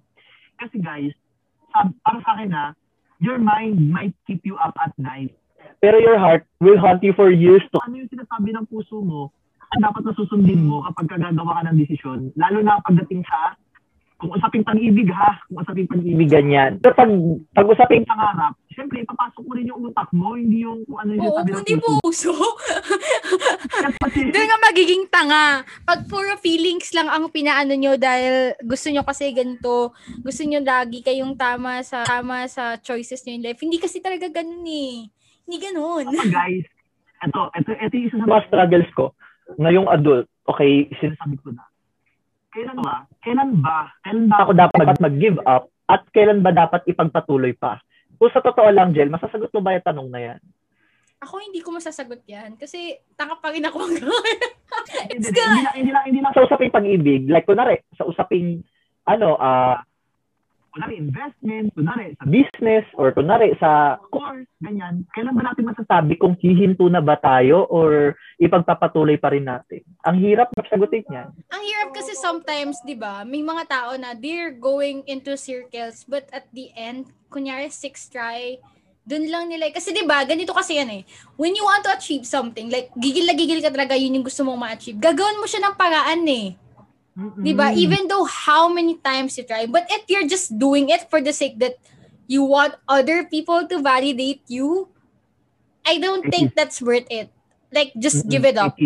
Kasi 0.56 0.80
guys, 0.80 1.12
sab- 1.76 1.96
para 2.04 2.20
sa 2.24 2.32
akin 2.40 2.52
ha, 2.52 2.68
your 3.20 3.40
mind 3.40 3.80
might 3.92 4.16
keep 4.24 4.44
you 4.48 4.56
up 4.60 4.76
at 4.80 4.96
night. 4.96 5.36
Pero 5.84 6.00
your 6.00 6.20
heart 6.20 6.48
will 6.60 6.80
haunt 6.80 7.04
you 7.04 7.16
for 7.16 7.32
years 7.32 7.64
to. 7.72 7.80
Ano 7.84 8.04
yung 8.04 8.12
sinasabi 8.12 8.52
ng 8.56 8.68
puso 8.68 9.00
mo, 9.00 9.32
ang 9.76 9.84
dapat 9.84 10.02
na 10.08 10.14
susundin 10.16 10.66
mo 10.66 10.84
kapag 10.92 11.20
gagawa 11.20 11.60
ka 11.60 11.72
ng 11.72 11.78
desisyon, 11.80 12.20
lalo 12.36 12.60
na 12.64 12.84
pagdating 12.84 13.24
sa 13.28 13.56
kung 14.20 14.36
usaping 14.36 14.68
pag-ibig 14.68 15.08
ha, 15.16 15.32
kung 15.48 15.64
usaping 15.64 15.88
pag-ibig 15.88 16.28
ganyan. 16.28 16.76
Pero 16.84 16.92
pag, 16.92 17.08
pag 17.56 17.72
usaping 17.72 18.04
pangarap, 18.04 18.52
syempre, 18.76 19.00
ipapasok 19.00 19.48
mo 19.48 19.56
rin 19.56 19.72
yung 19.72 19.80
utak 19.80 20.12
mo, 20.12 20.36
hindi 20.36 20.68
yung 20.68 20.84
kung 20.84 21.00
ano 21.00 21.12
yung 21.16 21.32
Oo, 21.32 21.40
sabi 21.40 21.56
ng 21.56 21.64
hindi 21.64 21.76
puso. 21.80 22.36
Doon 24.36 24.48
nga 24.52 24.60
magiging 24.68 25.08
tanga. 25.08 25.64
Pag 25.88 26.12
puro 26.12 26.36
feelings 26.44 26.92
lang 26.92 27.08
ang 27.08 27.32
pinaano 27.32 27.72
nyo 27.80 27.96
dahil 27.96 28.60
gusto 28.60 28.92
nyo 28.92 29.08
kasi 29.08 29.32
ganito, 29.32 29.96
gusto 30.20 30.44
nyo 30.44 30.60
lagi 30.68 31.00
kayong 31.00 31.40
tama 31.40 31.80
sa 31.88 32.04
tama 32.04 32.44
sa 32.52 32.76
choices 32.76 33.24
nyo 33.24 33.40
in 33.40 33.44
life. 33.48 33.64
Hindi 33.64 33.80
kasi 33.80 34.04
talaga 34.04 34.28
ganun 34.28 34.68
eh. 34.68 35.08
Hindi 35.48 35.58
ganun. 35.64 36.12
Kapag 36.12 36.36
guys, 36.36 36.68
ito, 37.24 37.42
ito, 37.56 37.70
ito 37.72 37.94
yung 37.96 38.08
isa 38.12 38.20
sa 38.20 38.28
mga 38.28 38.46
struggles 38.52 38.90
ko. 39.00 39.16
Ngayong 39.56 39.88
adult, 39.88 40.28
okay, 40.44 40.92
sinasabi 41.00 41.40
ko 41.40 41.56
na. 41.56 41.69
Kailan 42.60 42.80
ba? 42.84 42.96
Kailan 43.24 43.52
ba? 43.64 43.78
Kailan 44.04 44.26
ba 44.28 44.38
ako 44.44 44.52
dapat 44.52 44.98
mag-give 45.00 45.40
up? 45.48 45.64
At 45.90 46.06
kailan 46.12 46.44
ba 46.44 46.52
dapat 46.52 46.86
ipagpatuloy 46.86 47.56
pa? 47.56 47.80
Kung 48.20 48.30
sa 48.36 48.44
totoo 48.44 48.68
lang, 48.70 48.92
Jel, 48.92 49.08
masasagot 49.08 49.50
mo 49.56 49.64
ba 49.64 49.80
yung 49.80 49.88
tanong 49.88 50.10
na 50.12 50.20
yan? 50.20 50.40
Ako 51.20 51.40
hindi 51.40 51.60
ko 51.60 51.72
masasagot 51.76 52.24
yan 52.28 52.56
kasi 52.56 53.00
tanga 53.16 53.40
pa 53.40 53.52
rin 53.52 53.64
ako 53.64 53.78
hanggang. 53.88 54.08
Hindi, 54.90 55.22
It's 55.22 55.30
hindi, 55.30 55.38
good. 55.38 55.50
hindi, 55.50 55.66
lang, 55.66 55.76
hindi, 55.76 55.92
lang, 55.92 56.04
hindi 56.06 56.20
lang 56.22 56.34
sa 56.34 56.46
usaping 56.46 56.74
pag-ibig. 56.74 57.22
Like, 57.26 57.46
kunwari, 57.46 57.82
sa 57.94 58.06
usaping, 58.06 58.62
ano, 59.06 59.34
ah, 59.38 59.82
kunwari, 60.72 60.96
investment, 60.98 61.68
kunwari, 61.74 62.14
sa 62.18 62.26
business, 62.30 62.86
or 62.96 63.12
kunwari, 63.12 63.54
sa 63.58 63.98
course, 64.14 64.48
ganyan. 64.62 65.06
Kailan 65.14 65.36
ba 65.36 65.52
natin 65.52 65.70
masasabi 65.70 66.14
kung 66.18 66.38
hihinto 66.38 66.86
na 66.88 67.02
ba 67.02 67.18
tayo 67.18 67.66
or 67.70 68.16
ipagpapatuloy 68.38 69.18
pa 69.18 69.34
rin 69.34 69.46
natin? 69.46 69.82
Ang 70.06 70.22
hirap 70.22 70.54
magsagutin 70.54 71.06
yan. 71.10 71.30
Ang 71.52 71.64
hirap 71.66 71.90
kasi 71.94 72.14
sometimes, 72.18 72.80
'di 72.86 72.96
ba? 72.96 73.26
May 73.26 73.42
mga 73.42 73.64
tao 73.68 73.92
na 73.98 74.14
they're 74.16 74.54
going 74.54 75.04
into 75.10 75.36
circles 75.36 76.06
but 76.06 76.30
at 76.30 76.46
the 76.54 76.70
end, 76.78 77.10
kunyari 77.34 77.70
six 77.74 78.10
try, 78.10 78.58
dun 79.10 79.26
lang 79.26 79.50
nila 79.50 79.74
kasi 79.74 79.90
'di 79.90 80.06
ba? 80.06 80.22
Ganito 80.22 80.54
kasi 80.54 80.78
yan 80.78 81.02
eh. 81.02 81.04
When 81.34 81.58
you 81.58 81.66
want 81.66 81.82
to 81.90 81.92
achieve 81.94 82.30
something, 82.30 82.70
like 82.70 82.94
gigil 82.94 83.26
na 83.26 83.34
gigil 83.34 83.60
ka 83.66 83.74
talaga 83.74 83.98
yun 83.98 84.22
yung 84.22 84.28
gusto 84.28 84.46
mong 84.46 84.62
ma-achieve. 84.62 85.02
Gagawin 85.02 85.42
mo 85.42 85.50
siya 85.50 85.66
ng 85.66 85.76
paraan 85.76 86.24
eh. 86.30 86.54
'Di 87.20 87.54
ba? 87.54 87.76
Mm. 87.76 87.78
Even 87.78 88.02
though 88.08 88.24
how 88.24 88.72
many 88.72 88.96
times 89.04 89.36
you 89.36 89.44
try, 89.44 89.68
but 89.68 89.86
if 89.92 90.08
you're 90.08 90.28
just 90.28 90.56
doing 90.56 90.88
it 90.90 91.12
for 91.12 91.20
the 91.20 91.36
sake 91.36 91.60
that 91.60 91.76
you 92.30 92.46
want 92.46 92.78
other 92.88 93.26
people 93.28 93.68
to 93.68 93.82
validate 93.82 94.46
you, 94.48 94.88
I 95.84 95.98
don't 95.98 96.24
think 96.30 96.56
that's 96.56 96.80
worth 96.80 97.10
it. 97.10 97.34
Like 97.74 97.92
just 97.98 98.26
Mm-mm. 98.26 98.32
give 98.32 98.44
it 98.46 98.58
up. 98.58 98.78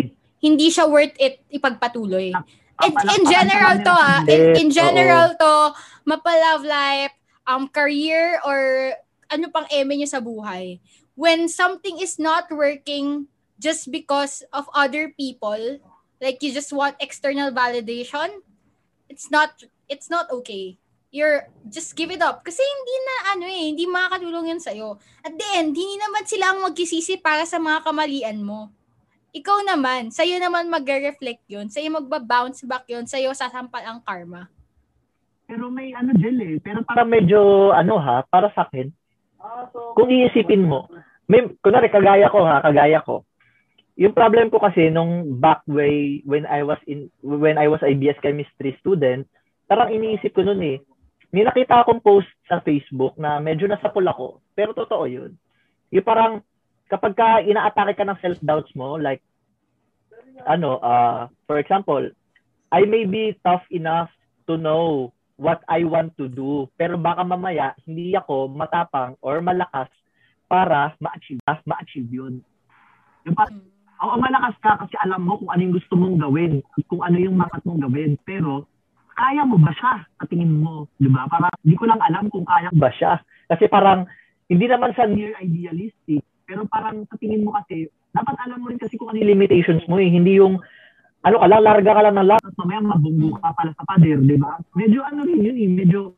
Hindi 0.42 0.68
siya 0.72 0.88
worth 0.90 1.14
it 1.20 1.40
ipagpatuloy. 1.52 2.32
In, 2.34 2.90
Papalakpakan 2.90 3.14
in 3.14 3.22
pa 3.22 3.30
general 3.30 3.74
nila 3.78 3.86
to 3.86 3.94
ah, 3.94 4.18
in, 4.26 4.40
in 4.58 4.68
general 4.74 5.28
to, 5.38 5.52
mapa-love 6.04 6.62
life, 6.66 7.14
um, 7.46 7.68
career, 7.68 8.40
or 8.44 8.92
ano 9.30 9.48
pang 9.48 9.68
eme 9.72 9.96
nyo 9.96 10.08
sa 10.08 10.20
buhay. 10.20 10.78
When 11.14 11.46
something 11.46 12.02
is 12.02 12.18
not 12.18 12.50
working 12.50 13.30
just 13.62 13.88
because 13.94 14.42
of 14.52 14.66
other 14.74 15.14
people, 15.14 15.78
like 16.20 16.42
you 16.42 16.52
just 16.52 16.70
want 16.74 16.98
external 17.00 17.50
validation, 17.50 18.42
it's 19.08 19.30
not, 19.30 19.54
it's 19.88 20.10
not 20.10 20.30
okay. 20.30 20.78
You're, 21.14 21.46
just 21.70 21.94
give 21.94 22.10
it 22.10 22.22
up. 22.22 22.42
Kasi 22.42 22.58
hindi 22.58 22.96
na, 23.06 23.14
ano 23.38 23.44
eh, 23.46 23.64
hindi 23.70 23.84
makakatulong 23.86 24.50
yun 24.50 24.62
sa'yo. 24.62 24.98
At 25.22 25.34
the 25.38 25.46
end, 25.54 25.78
hindi 25.78 25.94
naman 25.98 26.26
sila 26.26 26.50
ang 26.50 26.66
magkisisi 26.66 27.22
para 27.22 27.46
sa 27.46 27.62
mga 27.62 27.86
kamalian 27.86 28.42
mo 28.42 28.74
ikaw 29.34 29.58
naman, 29.66 30.14
sa'yo 30.14 30.38
naman 30.38 30.70
magre-reflect 30.70 31.42
yun, 31.50 31.66
sa'yo 31.66 31.90
magba-bounce 31.90 32.62
back 32.70 32.86
yun, 32.86 33.02
sa'yo 33.02 33.34
sasampal 33.34 33.82
ang 33.82 33.98
karma. 34.06 34.46
Pero 35.50 35.68
may 35.74 35.90
ano, 35.90 36.14
Jel 36.14 36.38
eh. 36.38 36.56
Pero 36.62 36.86
para 36.86 37.02
medyo, 37.02 37.74
ano 37.74 37.98
ha, 37.98 38.22
para 38.30 38.54
sa 38.54 38.62
akin, 38.62 38.94
kung 39.98 40.08
iisipin 40.08 40.62
mo, 40.62 40.86
may, 41.26 41.50
kunwari, 41.58 41.90
kagaya 41.90 42.30
ko 42.30 42.46
ha, 42.46 42.62
kagaya 42.62 43.02
ko, 43.02 43.26
yung 43.94 44.14
problem 44.14 44.50
ko 44.50 44.58
kasi 44.58 44.90
nung 44.90 45.38
back 45.38 45.62
way 45.70 46.18
when 46.26 46.42
I 46.50 46.66
was 46.66 46.78
in 46.90 47.14
when 47.22 47.54
I 47.54 47.70
was 47.70 47.78
a 47.86 47.94
BS 47.94 48.18
chemistry 48.18 48.74
student, 48.82 49.30
parang 49.70 49.94
iniisip 49.94 50.34
ko 50.34 50.42
noon 50.42 50.62
eh. 50.66 50.78
May 51.30 51.46
nakita 51.46 51.82
akong 51.82 52.02
post 52.02 52.30
sa 52.46 52.62
Facebook 52.62 53.14
na 53.18 53.38
medyo 53.38 53.70
nasapul 53.70 54.06
ako, 54.06 54.42
pero 54.58 54.74
totoo 54.74 55.06
'yun. 55.06 55.38
Yung 55.94 56.06
parang 56.06 56.42
kapag 56.90 57.14
ka 57.14 57.28
inaatake 57.46 57.94
ka 57.94 58.06
ng 58.06 58.18
self-doubts 58.18 58.74
mo, 58.74 58.98
like 58.98 59.22
ano, 60.42 60.82
uh, 60.82 61.30
for 61.46 61.62
example, 61.62 62.02
I 62.74 62.82
may 62.90 63.06
be 63.06 63.38
tough 63.46 63.62
enough 63.70 64.10
to 64.50 64.58
know 64.58 65.14
what 65.38 65.62
I 65.70 65.86
want 65.86 66.18
to 66.18 66.26
do, 66.26 66.66
pero 66.74 66.98
baka 66.98 67.22
mamaya 67.22 67.78
hindi 67.86 68.18
ako 68.18 68.50
matapang 68.50 69.14
or 69.22 69.38
malakas 69.38 69.90
para 70.50 70.98
ma-achieve, 70.98 71.38
ma-achieve 71.62 72.10
'yun. 72.10 72.34
Yung 73.22 73.38
parang 73.38 73.73
Oo, 74.04 74.20
malakas 74.20 74.52
ka 74.60 74.76
kasi 74.76 74.92
alam 75.00 75.24
mo 75.24 75.40
kung 75.40 75.48
ano 75.48 75.64
yung 75.64 75.76
gusto 75.80 75.96
mong 75.96 76.20
gawin, 76.20 76.60
kung 76.92 77.00
ano 77.00 77.16
yung 77.16 77.40
dapat 77.40 77.64
mong 77.64 77.88
gawin. 77.88 78.20
Pero, 78.28 78.68
kaya 79.16 79.48
mo 79.48 79.56
ba 79.56 79.72
siya 79.72 80.04
sa 80.04 80.24
tingin 80.28 80.60
mo? 80.60 80.84
Di 81.00 81.08
ba? 81.08 81.24
Parang, 81.24 81.48
hindi 81.64 81.72
ko 81.80 81.88
lang 81.88 82.04
alam 82.04 82.28
kung 82.28 82.44
kaya 82.44 82.68
ba 82.76 82.92
siya. 82.92 83.16
Kasi 83.48 83.64
parang, 83.72 84.04
hindi 84.52 84.68
naman 84.68 84.92
sa 84.92 85.08
near 85.08 85.32
idealistic, 85.40 86.20
pero 86.44 86.68
parang 86.68 87.08
sa 87.08 87.16
tingin 87.16 87.48
mo 87.48 87.56
kasi, 87.56 87.88
dapat 88.12 88.36
alam 88.44 88.60
mo 88.60 88.68
rin 88.68 88.76
kasi 88.76 89.00
kung 89.00 89.08
ano 89.08 89.24
yung 89.24 89.32
limitations 89.40 89.88
mo 89.88 89.96
eh. 89.96 90.12
Hindi 90.12 90.36
yung, 90.36 90.60
ano 91.24 91.36
ka 91.40 91.46
lang, 91.48 91.64
larga 91.64 91.90
ka 91.96 92.04
lang 92.04 92.14
ng 92.20 92.28
lahat, 92.28 92.44
at 92.44 92.56
mamaya 92.60 92.80
mabunggo 92.84 93.40
ka 93.40 93.56
pala 93.56 93.72
sa 93.72 93.88
pader, 93.88 94.20
di 94.20 94.36
ba? 94.36 94.60
Medyo 94.76 95.00
ano 95.00 95.24
rin 95.24 95.40
yun 95.40 95.56
eh, 95.56 95.70
medyo, 95.72 96.12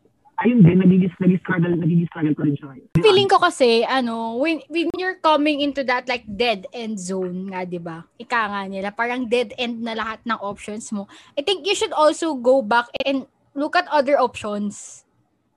ayun 0.45 0.61
din, 0.61 0.76
nagigis, 0.80 1.14
nagigis 1.16 1.41
struggle, 1.41 1.72
nagigis 1.72 2.09
struggle 2.12 2.34
ko 2.37 2.43
rin 2.45 2.57
siya. 2.57 2.68
ngayon. 2.72 2.87
Feeling 3.01 3.28
ko 3.28 3.39
kasi, 3.41 3.84
ano, 3.89 4.37
when, 4.37 4.61
when 4.68 4.89
you're 5.01 5.20
coming 5.24 5.64
into 5.64 5.80
that 5.84 6.05
like 6.09 6.24
dead 6.28 6.68
end 6.76 7.01
zone 7.01 7.49
nga, 7.49 7.64
di 7.64 7.80
ba? 7.80 8.05
Ika 8.20 8.41
nga 8.53 8.62
nila, 8.68 8.93
parang 8.93 9.28
dead 9.28 9.57
end 9.57 9.80
na 9.80 9.97
lahat 9.97 10.20
ng 10.28 10.37
options 10.41 10.93
mo. 10.93 11.09
I 11.37 11.43
think 11.43 11.64
you 11.64 11.72
should 11.72 11.93
also 11.97 12.37
go 12.37 12.61
back 12.61 12.93
and 13.05 13.24
look 13.57 13.74
at 13.76 13.89
other 13.89 14.20
options. 14.20 15.05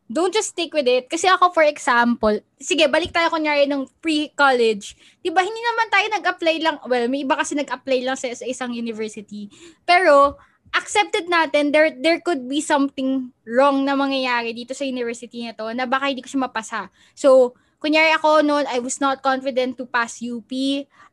Don't 0.10 0.34
just 0.34 0.58
stick 0.58 0.74
with 0.74 0.90
it. 0.90 1.06
Kasi 1.06 1.30
ako, 1.30 1.54
for 1.54 1.62
example, 1.62 2.34
sige, 2.58 2.90
balik 2.90 3.14
tayo 3.14 3.30
kunyari 3.30 3.70
ng 3.70 3.86
pre-college. 4.02 4.98
Di 5.22 5.30
ba, 5.30 5.46
hindi 5.46 5.62
naman 5.62 5.88
tayo 5.94 6.06
nag-apply 6.10 6.56
lang, 6.66 6.76
well, 6.90 7.06
may 7.06 7.22
iba 7.22 7.38
kasi 7.38 7.54
nag-apply 7.54 8.00
lang 8.02 8.18
sa, 8.18 8.32
sa 8.34 8.48
isang 8.48 8.74
university. 8.74 9.54
Pero, 9.86 10.40
accepted 10.74 11.26
natin 11.30 11.74
there 11.74 11.94
there 11.98 12.22
could 12.22 12.46
be 12.46 12.62
something 12.62 13.34
wrong 13.46 13.86
na 13.86 13.98
mangyayari 13.98 14.54
dito 14.54 14.74
sa 14.74 14.86
university 14.86 15.46
na 15.46 15.54
to 15.54 15.70
na 15.74 15.90
baka 15.90 16.10
hindi 16.10 16.22
ko 16.22 16.30
siya 16.30 16.46
mapasa. 16.46 16.82
So, 17.18 17.58
kunyari 17.82 18.14
ako 18.18 18.44
noon, 18.46 18.66
I 18.70 18.84
was 18.84 19.02
not 19.02 19.24
confident 19.24 19.80
to 19.80 19.90
pass 19.90 20.22
UP 20.22 20.52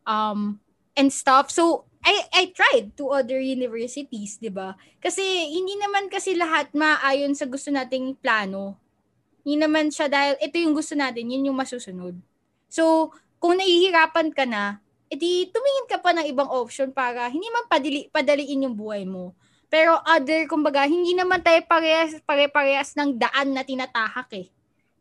um 0.04 0.61
and 0.96 1.09
stuff. 1.12 1.48
So, 1.52 1.88
I 2.04 2.22
I 2.32 2.42
tried 2.54 2.94
to 3.00 3.11
other 3.11 3.40
universities, 3.40 4.38
'di 4.38 4.52
ba? 4.52 4.78
Kasi 5.02 5.22
hindi 5.50 5.74
naman 5.78 6.07
kasi 6.12 6.36
lahat 6.36 6.70
maayon 6.76 7.34
sa 7.34 7.48
gusto 7.48 7.72
nating 7.72 8.18
plano. 8.18 8.78
Hindi 9.46 9.62
naman 9.62 9.94
siya 9.94 10.11
dahil 10.11 10.34
ito 10.42 10.59
yung 10.59 10.74
gusto 10.74 10.98
natin, 10.98 11.30
yun 11.30 11.50
yung 11.50 11.59
masusunod. 11.59 12.18
So, 12.66 13.14
kung 13.38 13.62
nahihirapan 13.62 14.34
ka 14.34 14.42
na, 14.42 14.82
edi 15.07 15.46
tumingin 15.54 15.86
ka 15.86 16.02
pa 16.02 16.11
ng 16.11 16.26
ibang 16.26 16.50
option 16.50 16.90
para 16.90 17.30
hindi 17.30 17.46
man 17.54 17.70
padali, 17.70 18.11
padaliin 18.11 18.66
yung 18.66 18.74
buhay 18.74 19.07
mo. 19.07 19.38
Pero 19.77 20.01
other, 20.09 20.49
kumbaga, 20.49 20.89
hindi 20.89 21.12
naman 21.12 21.45
tayo 21.45 21.61
parehas, 21.68 22.16
pare-parehas 22.24 22.97
ng 22.97 23.20
daan 23.20 23.53
na 23.53 23.61
tinatahak 23.61 24.33
eh. 24.33 24.49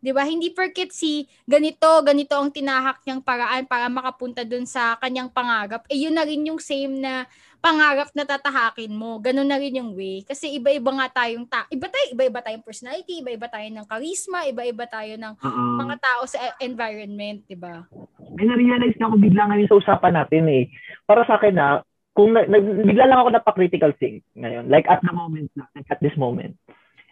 'Di 0.03 0.11
ba? 0.11 0.27
Hindi 0.27 0.51
porket 0.51 0.91
si 0.91 1.31
ganito, 1.47 1.87
ganito 2.03 2.35
ang 2.35 2.51
tinahak 2.51 2.99
niyang 3.07 3.23
paraan 3.23 3.63
para 3.63 3.87
makapunta 3.87 4.43
dun 4.43 4.67
sa 4.67 4.99
kanyang 4.99 5.31
pangarap. 5.31 5.87
Eh 5.87 6.03
yun 6.03 6.11
na 6.11 6.27
rin 6.27 6.43
yung 6.43 6.59
same 6.59 6.99
na 6.99 7.23
pangarap 7.63 8.11
na 8.11 8.27
tatahakin 8.27 8.91
mo. 8.91 9.15
Ganun 9.23 9.47
na 9.47 9.55
rin 9.55 9.79
yung 9.79 9.95
way. 9.95 10.27
Kasi 10.27 10.59
iba-iba 10.59 10.91
nga 10.91 11.23
tayong 11.23 11.47
ta 11.47 11.63
iba 11.71 11.87
tayo, 11.87 12.05
iba-iba 12.11 12.43
tayong 12.43 12.67
personality, 12.67 13.23
iba-iba 13.23 13.47
tayo 13.47 13.65
ng 13.71 13.87
charisma, 13.87 14.43
iba-iba 14.43 14.85
tayo 14.91 15.15
ng 15.15 15.33
Oo. 15.39 15.63
mga 15.87 15.95
tao 16.03 16.21
sa 16.27 16.37
e- 16.51 16.67
environment, 16.67 17.47
'di 17.47 17.55
ba? 17.55 17.87
may 18.35 18.43
na-realize 18.43 18.99
na 18.99 19.07
ako 19.07 19.15
bigla 19.23 19.47
ngayon 19.47 19.69
sa 19.71 19.79
usapan 19.79 20.13
natin 20.19 20.43
eh. 20.51 20.67
Para 21.07 21.23
sa 21.23 21.39
akin 21.39 21.55
na, 21.55 21.79
kung 22.15 22.31
na, 22.31 22.47
nag, 22.47 22.87
bigla 22.87 23.11
lang 23.11 23.19
ako 23.19 23.29
napaka-critical 23.35 23.91
think 23.99 24.23
ngayon. 24.39 24.71
Like 24.71 24.87
at 24.87 25.03
the 25.03 25.11
moment 25.11 25.51
na, 25.59 25.67
like 25.75 25.91
at 25.91 25.99
this 25.99 26.15
moment. 26.15 26.55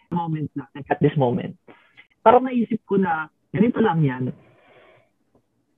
Moment 0.08 0.48
na, 0.56 0.64
like 0.72 0.88
at 0.88 0.98
this 1.04 1.14
moment. 1.20 1.60
Parang 2.24 2.48
naisip 2.48 2.80
ko 2.88 2.96
na, 2.96 3.28
ganito 3.52 3.84
lang 3.84 4.00
yan. 4.00 4.24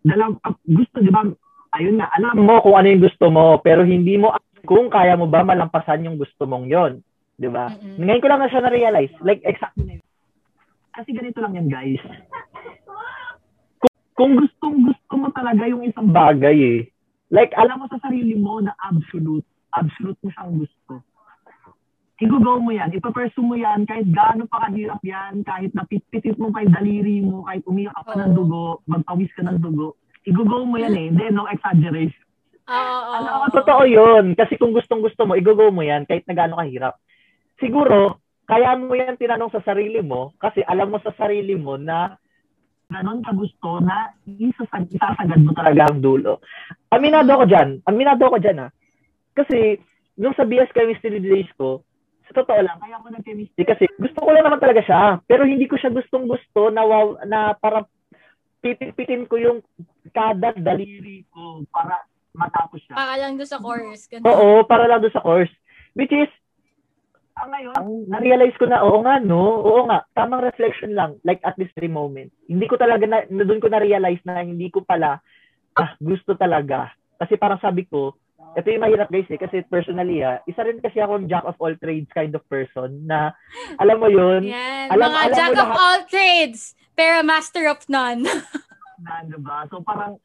Dalam, 0.06 0.38
gusto, 0.62 1.02
di 1.02 1.10
ba, 1.10 1.26
ayun 1.74 1.98
nga, 1.98 2.06
alam 2.14 2.38
mo 2.38 2.62
kung 2.62 2.78
ano 2.78 2.86
yung 2.86 3.02
gusto 3.02 3.26
mo, 3.26 3.58
pero 3.58 3.82
hindi 3.82 4.14
mo 4.14 4.30
kung 4.62 4.86
kaya 4.86 5.18
mo 5.18 5.26
ba 5.26 5.42
malampasan 5.42 6.06
yung 6.06 6.22
gusto 6.22 6.46
mong 6.46 6.70
yon 6.70 6.92
Di 7.34 7.50
ba? 7.50 7.68
Mm-mm. 7.68 8.06
Ngayon 8.06 8.22
ko 8.22 8.28
lang 8.30 8.40
na 8.40 8.48
siya 8.48 8.62
na-realize. 8.62 9.12
Like, 9.26 9.42
exactly 9.42 9.84
na 9.84 9.98
yun. 9.98 10.06
Kasi 10.94 11.08
ganito 11.12 11.38
lang 11.42 11.52
yan, 11.58 11.68
guys. 11.68 12.02
Kung, 13.82 13.94
kung 14.14 14.32
gustong 14.38 14.86
gusto 14.86 15.12
mo 15.18 15.28
talaga 15.34 15.66
yung 15.66 15.82
isang 15.82 16.08
bagay 16.14 16.56
eh, 16.56 16.78
like, 17.30 17.52
alam 17.58 17.82
mo 17.82 17.86
sa 17.90 17.98
sarili 18.02 18.38
mo 18.38 18.62
na 18.62 18.74
absolute, 18.82 19.46
absolute 19.74 20.18
mo 20.22 20.30
siyang 20.30 20.52
gusto. 20.62 20.92
i-go 22.16 22.40
mo 22.40 22.72
yan, 22.72 22.96
ipapursue 22.96 23.44
mo 23.44 23.60
yan, 23.60 23.84
kahit 23.84 24.08
gaano 24.08 24.48
pa 24.48 24.68
kahirap 24.68 25.04
yan, 25.04 25.44
kahit 25.44 25.68
napitpitit 25.76 26.40
mo 26.40 26.48
pa 26.48 26.64
yung 26.64 26.72
daliri 26.72 27.20
mo, 27.20 27.44
kahit 27.44 27.60
umiyak 27.68 27.92
ka 27.92 28.08
pa 28.08 28.14
ng 28.16 28.32
dugo, 28.32 28.80
magpawis 28.88 29.28
ka 29.36 29.44
ng 29.44 29.60
dugo, 29.60 30.00
i-go 30.24 30.64
mo 30.64 30.76
yan 30.80 30.96
eh. 30.96 31.06
Hindi, 31.12 31.24
no 31.30 31.44
exaggeration. 31.46 32.24
Oo. 32.66 32.98
Ano, 33.14 33.30
oo. 33.46 33.52
totoo 33.52 33.82
yun. 33.86 34.34
Kasi 34.34 34.58
kung 34.58 34.72
gustong 34.74 35.04
gusto 35.04 35.28
mo, 35.28 35.38
i-go 35.38 35.54
mo 35.70 35.82
yan, 35.84 36.08
kahit 36.08 36.24
na 36.24 36.34
gaano 36.34 36.58
kahirap. 36.58 36.98
Siguro, 37.60 38.18
kaya 38.48 38.74
mo 38.74 38.96
yan 38.96 39.20
tinanong 39.20 39.52
sa 39.52 39.62
sarili 39.62 40.02
mo, 40.02 40.34
kasi 40.40 40.64
alam 40.66 40.90
mo 40.90 40.98
sa 41.04 41.14
sarili 41.14 41.54
mo 41.54 41.78
na 41.78 42.16
ganon 42.86 43.20
ka 43.22 43.34
gusto 43.34 43.82
na 43.82 44.14
isasag, 44.26 44.86
isasagad 44.94 45.40
mo 45.42 45.50
talaga 45.52 45.90
ang 45.90 45.98
dulo. 45.98 46.38
Aminado 46.94 47.34
ako 47.34 47.44
dyan. 47.50 47.68
Aminado 47.82 48.22
ako 48.30 48.38
dyan 48.38 48.66
ha. 48.66 48.68
Kasi, 49.34 49.76
nung 50.16 50.32
sa 50.38 50.46
BS 50.46 50.70
Chemistry 50.72 51.18
days 51.18 51.50
ko, 51.58 51.82
sa 52.26 52.42
totoo 52.42 52.58
lang, 52.62 52.78
kaya 52.82 52.98
ako 52.98 53.14
nag-chemistry 53.14 53.62
kasi 53.62 53.86
gusto 54.02 54.18
ko 54.18 54.30
lang 54.34 54.46
naman 54.46 54.62
talaga 54.62 54.82
siya. 54.82 55.22
Pero 55.26 55.46
hindi 55.46 55.66
ko 55.70 55.78
siya 55.78 55.94
gustong 55.94 56.26
gusto 56.26 56.70
na, 56.74 56.82
wow, 56.82 57.18
na 57.26 57.54
parang 57.58 57.86
pipitin 58.62 59.30
ko 59.30 59.38
yung 59.38 59.58
kada 60.10 60.54
daliri 60.58 61.22
ko 61.30 61.62
para 61.70 62.02
matapos 62.34 62.82
siya. 62.82 62.98
Para 62.98 63.14
lang 63.18 63.38
doon 63.38 63.50
sa 63.50 63.62
course. 63.62 64.10
Ganun. 64.10 64.26
Oo, 64.26 64.66
para 64.66 64.90
lang 64.90 65.02
doon 65.02 65.14
sa 65.14 65.22
course. 65.22 65.52
Which 65.94 66.10
is, 66.10 66.30
ang 67.36 67.50
ngayon, 67.52 67.74
na-realize 68.08 68.56
ko 68.56 68.64
na, 68.64 68.80
oo 68.80 69.04
nga, 69.04 69.20
no? 69.20 69.60
Oo 69.60 69.84
nga, 69.86 70.08
tamang 70.16 70.40
reflection 70.40 70.96
lang, 70.96 71.20
like 71.20 71.40
at 71.44 71.52
this 71.60 71.68
very 71.76 71.88
moment. 71.90 72.32
Hindi 72.48 72.64
ko 72.64 72.80
talaga, 72.80 73.04
na, 73.04 73.28
na 73.28 73.44
doon 73.44 73.60
ko 73.60 73.68
na-realize 73.68 74.24
na 74.24 74.40
hindi 74.40 74.72
ko 74.72 74.80
pala, 74.80 75.20
ah, 75.76 75.90
gusto 76.00 76.32
talaga. 76.32 76.96
Kasi 77.20 77.36
parang 77.36 77.60
sabi 77.60 77.84
ko, 77.84 78.16
ito 78.56 78.72
yung 78.72 78.80
mahirap 78.80 79.12
guys 79.12 79.28
eh, 79.28 79.36
kasi 79.36 79.60
personally 79.68 80.24
ah, 80.24 80.40
isa 80.48 80.64
rin 80.64 80.80
kasi 80.80 80.96
akong 80.96 81.28
jack 81.28 81.44
of 81.44 81.60
all 81.60 81.76
trades 81.76 82.08
kind 82.16 82.32
of 82.32 82.40
person 82.48 83.04
na, 83.04 83.36
alam 83.76 84.00
mo 84.00 84.08
yun, 84.08 84.48
Yan. 84.48 84.96
Alam- 84.96 85.12
mga 85.12 85.20
alam 85.20 85.28
mo 85.28 85.36
jack 85.36 85.52
of 85.52 85.60
lahat- 85.60 85.76
all 85.76 86.00
trades, 86.08 86.60
pero 86.96 87.20
master 87.20 87.68
of 87.68 87.84
none. 87.92 88.24
na, 89.04 89.20
diba? 89.28 89.68
So 89.68 89.84
parang, 89.84 90.16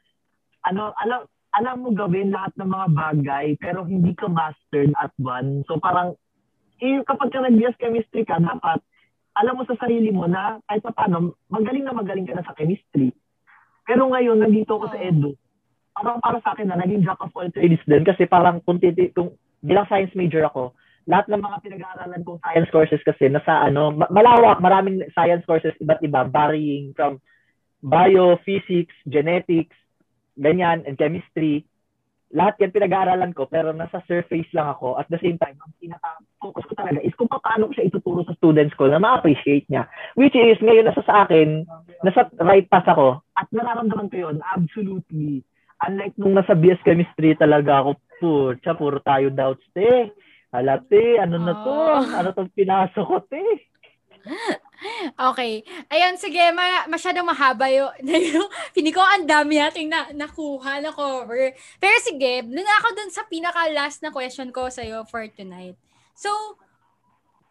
ano, 0.64 0.96
alam, 0.96 1.28
alam 1.52 1.84
mo 1.84 1.92
gawin 1.92 2.32
lahat 2.32 2.56
ng 2.56 2.72
mga 2.72 2.88
bagay, 2.96 3.46
pero 3.60 3.84
hindi 3.84 4.16
ka 4.16 4.32
mastered 4.32 4.96
at 4.96 5.12
one. 5.20 5.68
So 5.68 5.76
parang, 5.76 6.16
eh, 6.82 7.00
kapag 7.06 7.30
ka 7.30 7.46
nag 7.46 7.62
chemistry 7.78 8.26
ka, 8.26 8.42
dapat, 8.42 8.82
alam 9.38 9.56
mo 9.56 9.64
sa 9.64 9.78
sarili 9.80 10.10
mo 10.12 10.28
na 10.28 10.60
kahit 10.68 10.84
pa 10.84 10.92
paano, 10.92 11.38
magaling 11.48 11.86
na 11.86 11.96
magaling 11.96 12.28
ka 12.28 12.36
na 12.36 12.44
sa 12.44 12.58
chemistry. 12.58 13.14
Pero 13.88 14.10
ngayon, 14.10 14.42
nandito 14.42 14.76
ako 14.76 14.92
sa 14.92 15.00
edu. 15.00 15.38
Parang 15.94 16.20
para 16.20 16.42
sa 16.44 16.52
akin 16.58 16.68
na, 16.68 16.80
naging 16.80 17.06
jack 17.06 17.22
of 17.22 17.32
all 17.36 17.48
trades 17.54 17.80
din. 17.86 18.04
Kasi 18.04 18.28
parang 18.28 18.60
kung, 18.66 18.82
titi, 18.82 19.14
kung 19.14 19.38
bilang 19.64 19.88
science 19.88 20.12
major 20.18 20.44
ako, 20.50 20.76
lahat 21.10 21.30
ng 21.30 21.42
mga 21.42 21.58
pinag-aaralan 21.66 22.22
kong 22.22 22.42
science 22.46 22.70
courses 22.70 23.02
kasi 23.02 23.30
nasa 23.30 23.66
ano, 23.66 23.94
ma- 23.94 24.12
malawak, 24.14 24.62
maraming 24.62 25.02
science 25.18 25.42
courses 25.50 25.74
iba't 25.82 26.02
iba, 26.06 26.28
varying 26.30 26.94
from 26.94 27.18
bio, 27.82 28.38
physics, 28.46 28.94
genetics, 29.10 29.74
ganyan, 30.38 30.86
and 30.86 31.02
chemistry. 31.02 31.66
Lahat 32.32 32.56
yan 32.64 32.72
pinag-aaralan 32.72 33.36
ko, 33.36 33.44
pero 33.52 33.76
nasa 33.76 34.00
surface 34.08 34.48
lang 34.56 34.72
ako. 34.72 34.96
At 34.96 35.12
the 35.12 35.20
same 35.20 35.36
time, 35.36 35.60
ang 35.60 35.76
pinaka-focus 35.84 36.64
ko 36.72 36.74
talaga 36.80 37.04
is 37.04 37.12
kung 37.20 37.28
paano 37.28 37.68
ko 37.68 37.72
siya 37.76 37.92
ituturo 37.92 38.24
sa 38.24 38.36
students 38.40 38.72
ko 38.80 38.88
na 38.88 39.04
ma-appreciate 39.04 39.68
niya. 39.68 39.92
Which 40.16 40.36
is, 40.36 40.56
ngayon 40.64 40.88
nasa 40.88 41.04
sa 41.04 41.28
akin, 41.28 41.68
nasa 42.08 42.32
right 42.40 42.68
path 42.72 42.88
ako. 42.88 43.20
At 43.36 43.52
nararamdaman 43.52 44.08
ko 44.08 44.32
yun, 44.32 44.38
absolutely. 44.48 45.44
Unlike 45.84 46.16
nung 46.16 46.40
nasa 46.40 46.56
BS 46.56 46.80
Chemistry 46.88 47.36
talaga 47.36 47.84
ako, 47.84 48.00
putya, 48.24 48.80
puro 48.80 49.04
tayo 49.04 49.28
doubts, 49.34 49.68
te. 49.76 50.16
Halate, 50.56 51.20
ano 51.20 51.36
na 51.36 51.54
to? 51.64 51.74
Oh. 51.74 52.00
Ano 52.16 52.30
tong 52.32 52.52
pinasok 52.56 53.06
ko, 53.08 53.18
te? 53.28 53.44
Okay. 55.32 55.62
Ayun, 55.94 56.18
sige, 56.18 56.42
ma- 56.54 56.90
masyadong 56.90 57.28
mahaba 57.28 57.70
yung, 57.78 57.94
pini 58.74 58.90
ko 58.90 59.02
ang 59.02 59.30
dami 59.30 59.62
nating 59.62 59.88
na, 59.88 60.10
nakuha 60.10 60.82
na 60.82 60.90
cover. 60.90 61.54
Pero 61.78 61.96
sige, 62.02 62.42
dun 62.42 62.66
ako 62.82 62.88
dun 62.98 63.12
sa 63.14 63.24
pinaka-last 63.30 64.02
na 64.02 64.10
question 64.10 64.50
ko 64.50 64.68
sa'yo 64.68 65.06
for 65.06 65.26
tonight. 65.30 65.78
So, 66.18 66.30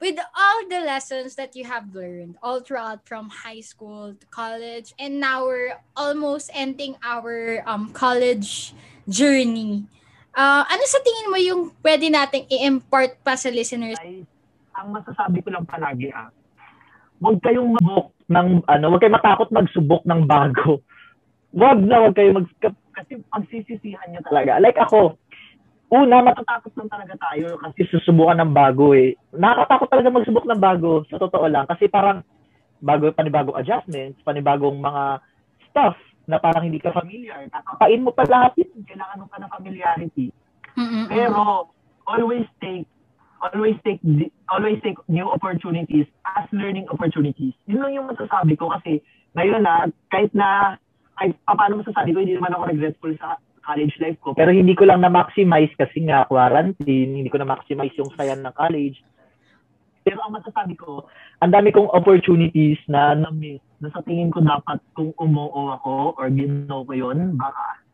with 0.00 0.18
all 0.32 0.58
the 0.66 0.82
lessons 0.82 1.36
that 1.36 1.54
you 1.54 1.68
have 1.68 1.92
learned 1.94 2.40
all 2.42 2.64
throughout 2.64 3.04
from 3.06 3.28
high 3.30 3.60
school 3.60 4.16
to 4.16 4.26
college, 4.32 4.96
and 4.98 5.20
now 5.20 5.44
we're 5.44 5.76
almost 5.94 6.50
ending 6.56 6.96
our 7.04 7.62
um 7.68 7.92
college 7.92 8.72
journey, 9.06 9.84
uh, 10.34 10.64
ano 10.64 10.84
sa 10.88 10.98
tingin 11.04 11.28
mo 11.30 11.38
yung 11.38 11.62
pwede 11.84 12.08
nating 12.08 12.48
i-impart 12.48 13.20
pa 13.22 13.36
sa 13.36 13.52
listeners? 13.52 14.00
Ay, 14.00 14.24
ang 14.74 14.96
masasabi 14.96 15.44
ko 15.44 15.52
lang 15.52 15.68
palagi 15.68 16.08
ah, 16.16 16.32
huwag 17.20 17.38
kayong 17.44 17.76
mabok 17.76 18.16
ng, 18.32 18.48
ano, 18.64 18.84
huwag 18.88 19.00
kayong 19.04 19.18
matakot 19.20 19.48
magsubok 19.52 20.02
ng 20.08 20.24
bago. 20.24 20.80
Huwag 21.50 21.82
na, 21.82 22.06
huwag 22.06 22.14
kayong 22.14 22.36
mag, 22.40 22.48
kasi 22.94 23.18
pagsisisihan 23.26 24.06
nyo 24.14 24.22
talaga. 24.22 24.62
Like 24.62 24.78
ako, 24.78 25.18
una, 25.90 26.22
matatakot 26.22 26.70
lang 26.78 26.86
talaga 26.86 27.14
tayo 27.18 27.58
kasi 27.58 27.90
susubukan 27.90 28.38
ng 28.38 28.54
bago 28.54 28.94
eh. 28.94 29.18
Nakakatakot 29.34 29.88
talaga 29.90 30.14
magsubok 30.14 30.46
ng 30.46 30.62
bago, 30.62 31.02
sa 31.10 31.18
totoo 31.18 31.50
lang. 31.50 31.66
Kasi 31.66 31.90
parang, 31.90 32.22
bago, 32.78 33.10
panibagong 33.10 33.58
adjustments, 33.58 34.22
panibagong 34.22 34.78
mga 34.78 35.18
stuff 35.66 35.98
na 36.30 36.38
parang 36.38 36.62
hindi 36.62 36.78
ka 36.78 36.94
familiar. 36.94 37.50
Kakapain 37.50 38.06
mo 38.06 38.14
pa 38.14 38.22
lahat 38.30 38.54
yun. 38.62 38.86
Kailangan 38.86 39.18
mo 39.18 39.26
pa 39.26 39.42
ng 39.42 39.50
familiarity. 39.50 40.26
Mm-mm-mm. 40.78 41.10
Pero 41.10 41.66
always 42.06 42.46
take 42.62 42.86
always 43.40 43.76
take 43.82 44.00
always 44.52 44.78
take 44.84 45.00
new 45.08 45.26
opportunities 45.28 46.06
as 46.36 46.46
learning 46.52 46.86
opportunities. 46.92 47.56
Yun 47.66 47.80
lang 47.80 47.92
yung 47.96 48.08
masasabi 48.08 48.54
ko 48.56 48.68
kasi 48.68 49.00
ngayon 49.34 49.64
na 49.64 49.88
kahit 50.12 50.30
na 50.36 50.76
kahit 51.16 51.36
pa- 51.44 51.56
paano 51.56 51.80
masasabi 51.80 52.12
ko 52.12 52.20
hindi 52.20 52.36
naman 52.36 52.52
ako 52.52 52.64
regretful 52.68 53.12
sa 53.16 53.40
college 53.64 53.94
life 54.00 54.18
ko. 54.24 54.32
Pero 54.32 54.50
hindi 54.50 54.72
ko 54.72 54.88
lang 54.88 55.04
na-maximize 55.04 55.72
kasi 55.76 56.08
nga 56.08 56.24
quarantine, 56.26 57.10
hindi 57.12 57.28
ko 57.28 57.38
na-maximize 57.38 57.94
yung 58.00 58.10
saya 58.16 58.34
ng 58.34 58.56
college. 58.56 58.98
Pero 60.00 60.16
ang 60.24 60.32
masasabi 60.32 60.74
ko, 60.80 61.06
ang 61.44 61.52
dami 61.52 61.70
kong 61.70 61.92
opportunities 61.92 62.80
na 62.88 63.12
na-miss 63.12 63.60
na 63.84 63.92
sa 63.92 64.00
tingin 64.04 64.32
ko 64.32 64.40
dapat 64.40 64.80
kung 64.96 65.12
umuo 65.20 65.76
ako 65.76 66.16
or 66.16 66.26
ginaw 66.32 66.82
ko 66.88 66.92
yun, 66.96 67.36
baka 67.36 67.84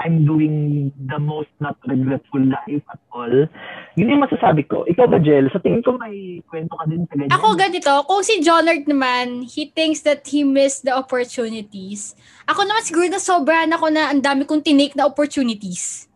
I'm 0.00 0.24
doing 0.24 0.88
the 0.96 1.20
most 1.20 1.52
not 1.60 1.76
regretful 1.84 2.40
life 2.40 2.84
at 2.88 3.00
all. 3.12 3.28
Yun 4.00 4.16
yung 4.16 4.24
masasabi 4.24 4.64
ko. 4.64 4.88
Ikaw 4.88 5.04
ba, 5.12 5.20
Jel? 5.20 5.52
Sa 5.52 5.60
tingin 5.60 5.84
ko 5.84 6.00
may 6.00 6.40
kwento 6.48 6.72
ka 6.72 6.88
din 6.88 7.04
sa 7.04 7.20
ganyan. 7.20 7.36
Ako 7.36 7.52
ganito, 7.52 7.92
kung 8.08 8.24
si 8.24 8.40
Jonard 8.40 8.88
naman, 8.88 9.44
he 9.44 9.68
thinks 9.68 10.00
that 10.08 10.24
he 10.24 10.40
missed 10.40 10.88
the 10.88 10.94
opportunities. 10.96 12.16
Ako 12.48 12.64
naman 12.64 12.80
siguro 12.80 13.12
na 13.12 13.20
sobrahan 13.20 13.68
ako 13.76 13.92
na 13.92 14.08
ang 14.08 14.24
dami 14.24 14.48
kong 14.48 14.64
tinake 14.64 14.96
na 14.96 15.04
opportunities. 15.04 16.08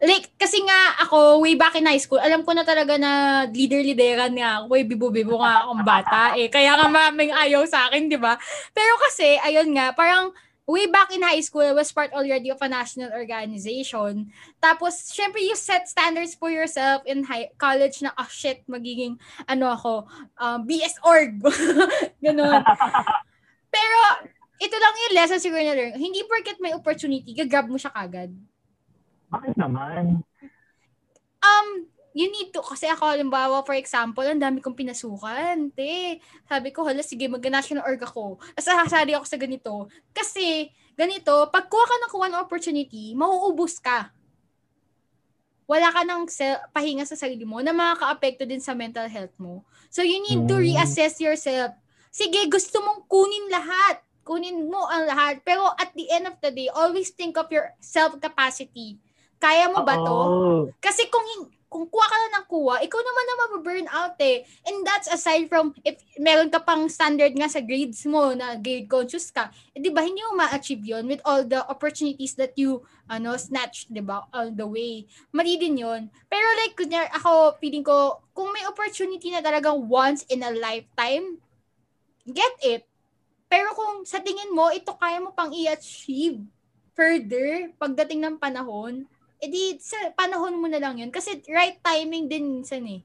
Like, 0.00 0.32
kasi 0.40 0.62
nga 0.64 1.04
ako, 1.04 1.44
way 1.44 1.58
back 1.58 1.76
in 1.76 1.84
high 1.84 2.00
school, 2.00 2.22
alam 2.22 2.40
ko 2.40 2.56
na 2.56 2.64
talaga 2.64 2.96
na 2.96 3.44
leader-lideran 3.52 4.32
nga 4.32 4.62
ako, 4.62 4.64
way 4.72 4.82
bibo-bibo 4.86 5.36
nga 5.42 5.66
akong 5.66 5.82
bata 5.84 6.38
eh. 6.40 6.48
Kaya 6.48 6.72
nga 6.78 6.88
maming 6.88 7.34
ayaw 7.34 7.66
sa 7.68 7.90
akin, 7.90 8.08
di 8.08 8.16
ba? 8.16 8.38
Pero 8.72 8.96
kasi, 8.96 9.36
ayun 9.44 9.76
nga, 9.76 9.92
parang 9.92 10.32
way 10.70 10.86
back 10.86 11.10
in 11.10 11.26
high 11.26 11.42
school, 11.42 11.66
I 11.66 11.74
was 11.74 11.90
part 11.90 12.14
already 12.14 12.54
of 12.54 12.62
a 12.62 12.68
national 12.70 13.10
organization. 13.10 14.30
Tapos, 14.62 15.10
syempre, 15.10 15.42
you 15.42 15.58
set 15.58 15.90
standards 15.90 16.38
for 16.38 16.48
yourself 16.48 17.02
in 17.04 17.26
high, 17.26 17.50
college 17.58 18.00
na, 18.00 18.14
oh 18.14 18.30
shit, 18.30 18.62
magiging, 18.70 19.18
ano 19.50 19.74
ako, 19.74 20.06
um, 20.38 20.62
BS 20.62 20.94
org. 21.02 21.42
Ganun. 22.24 22.62
Pero, 23.74 23.98
ito 24.62 24.76
lang 24.78 24.94
yung 25.08 25.16
lesson 25.18 25.42
siguro 25.42 25.62
na 25.66 25.74
learn. 25.74 25.98
Hindi 25.98 26.22
porket 26.30 26.62
may 26.62 26.70
opportunity, 26.70 27.34
gagrab 27.34 27.66
mo 27.66 27.74
siya 27.74 27.90
kagad. 27.90 28.30
Bakit 29.34 29.58
naman? 29.58 30.22
Um, 31.40 31.89
you 32.10 32.26
need 32.26 32.50
to, 32.50 32.58
kasi 32.62 32.90
ako, 32.90 33.06
halimbawa, 33.06 33.62
for 33.62 33.78
example, 33.78 34.26
ang 34.26 34.42
dami 34.42 34.58
kong 34.58 34.74
pinasukan, 34.74 35.70
te. 35.70 36.18
Sabi 36.46 36.74
ko, 36.74 36.82
hala, 36.82 37.06
sige, 37.06 37.30
mag-national 37.30 37.86
org 37.86 38.02
ako. 38.02 38.38
Tapos 38.58 38.66
sasali 38.66 39.14
ako 39.14 39.26
sa 39.26 39.38
ganito. 39.38 39.86
Kasi, 40.10 40.70
ganito, 40.98 41.46
pag 41.54 41.70
kuha 41.70 41.86
ka 41.86 41.96
ng 42.02 42.12
ng 42.34 42.42
opportunity, 42.42 43.14
mauubos 43.14 43.78
ka. 43.78 44.10
Wala 45.70 45.86
ka 45.94 46.02
ng 46.02 46.26
pahinga 46.74 47.06
sa 47.06 47.14
sarili 47.14 47.46
mo 47.46 47.62
na 47.62 47.70
makaka-apekto 47.70 48.42
din 48.42 48.58
sa 48.58 48.74
mental 48.74 49.06
health 49.06 49.34
mo. 49.38 49.62
So, 49.86 50.02
you 50.02 50.18
need 50.18 50.50
to 50.50 50.58
Mm. 50.58 50.66
reassess 50.66 51.22
yourself. 51.22 51.78
Sige, 52.10 52.42
gusto 52.50 52.82
mong 52.82 53.06
kunin 53.06 53.46
lahat. 53.54 54.02
Kunin 54.26 54.66
mo 54.66 54.82
ang 54.90 55.06
lahat. 55.06 55.46
Pero 55.46 55.62
at 55.78 55.94
the 55.94 56.10
end 56.10 56.26
of 56.26 56.34
the 56.42 56.50
day, 56.50 56.66
always 56.74 57.14
think 57.14 57.38
of 57.38 57.46
your 57.54 57.70
self-capacity. 57.78 58.98
Kaya 59.38 59.70
mo 59.70 59.86
ba 59.86 59.94
to? 59.94 60.10
Oo. 60.10 60.54
Kasi 60.82 61.06
kung 61.06 61.22
hin- 61.22 61.59
kung 61.70 61.86
kuha 61.86 62.02
ka 62.02 62.16
na 62.18 62.42
ng 62.42 62.46
kuha, 62.50 62.82
ikaw 62.82 62.98
naman 62.98 63.24
na 63.24 63.36
mababurn 63.38 63.86
out 63.94 64.18
eh. 64.18 64.42
And 64.66 64.82
that's 64.82 65.06
aside 65.06 65.46
from, 65.46 65.70
if 65.86 66.02
meron 66.18 66.50
ka 66.50 66.58
pang 66.58 66.90
standard 66.90 67.30
nga 67.38 67.46
sa 67.46 67.62
grades 67.62 68.02
mo, 68.10 68.34
na 68.34 68.58
grade 68.58 68.90
conscious 68.90 69.30
ka, 69.30 69.54
eh, 69.70 69.78
di 69.78 69.86
ba, 69.94 70.02
hindi 70.02 70.18
mo 70.26 70.34
ma-achieve 70.34 70.82
yun 70.82 71.06
with 71.06 71.22
all 71.22 71.46
the 71.46 71.62
opportunities 71.70 72.34
that 72.34 72.58
you, 72.58 72.82
ano, 73.06 73.38
snatch, 73.38 73.86
di 73.86 74.02
ba, 74.02 74.26
all 74.34 74.50
the 74.50 74.66
way. 74.66 75.06
Mali 75.30 75.62
din 75.62 75.78
yun. 75.78 76.10
Pero 76.26 76.46
like, 76.58 76.74
kunyar, 76.74 77.06
ako, 77.14 77.54
feeling 77.62 77.86
ko, 77.86 78.18
kung 78.34 78.50
may 78.50 78.66
opportunity 78.66 79.30
na 79.30 79.38
talagang 79.38 79.86
once 79.86 80.26
in 80.26 80.42
a 80.42 80.50
lifetime, 80.50 81.38
get 82.26 82.54
it. 82.66 82.82
Pero 83.46 83.70
kung 83.78 84.02
sa 84.02 84.18
tingin 84.18 84.50
mo, 84.50 84.74
ito 84.74 84.90
kaya 84.98 85.22
mo 85.22 85.30
pang 85.30 85.54
i-achieve 85.54 86.42
further 86.98 87.70
pagdating 87.78 88.26
ng 88.26 88.36
panahon, 88.42 89.06
edi 89.40 89.80
sa 89.80 89.96
panahon 90.12 90.60
mo 90.60 90.68
na 90.68 90.80
lang 90.80 91.00
yun. 91.00 91.10
Kasi 91.10 91.40
right 91.48 91.80
timing 91.80 92.28
din 92.28 92.60
minsan 92.60 92.84
eh. 92.86 93.00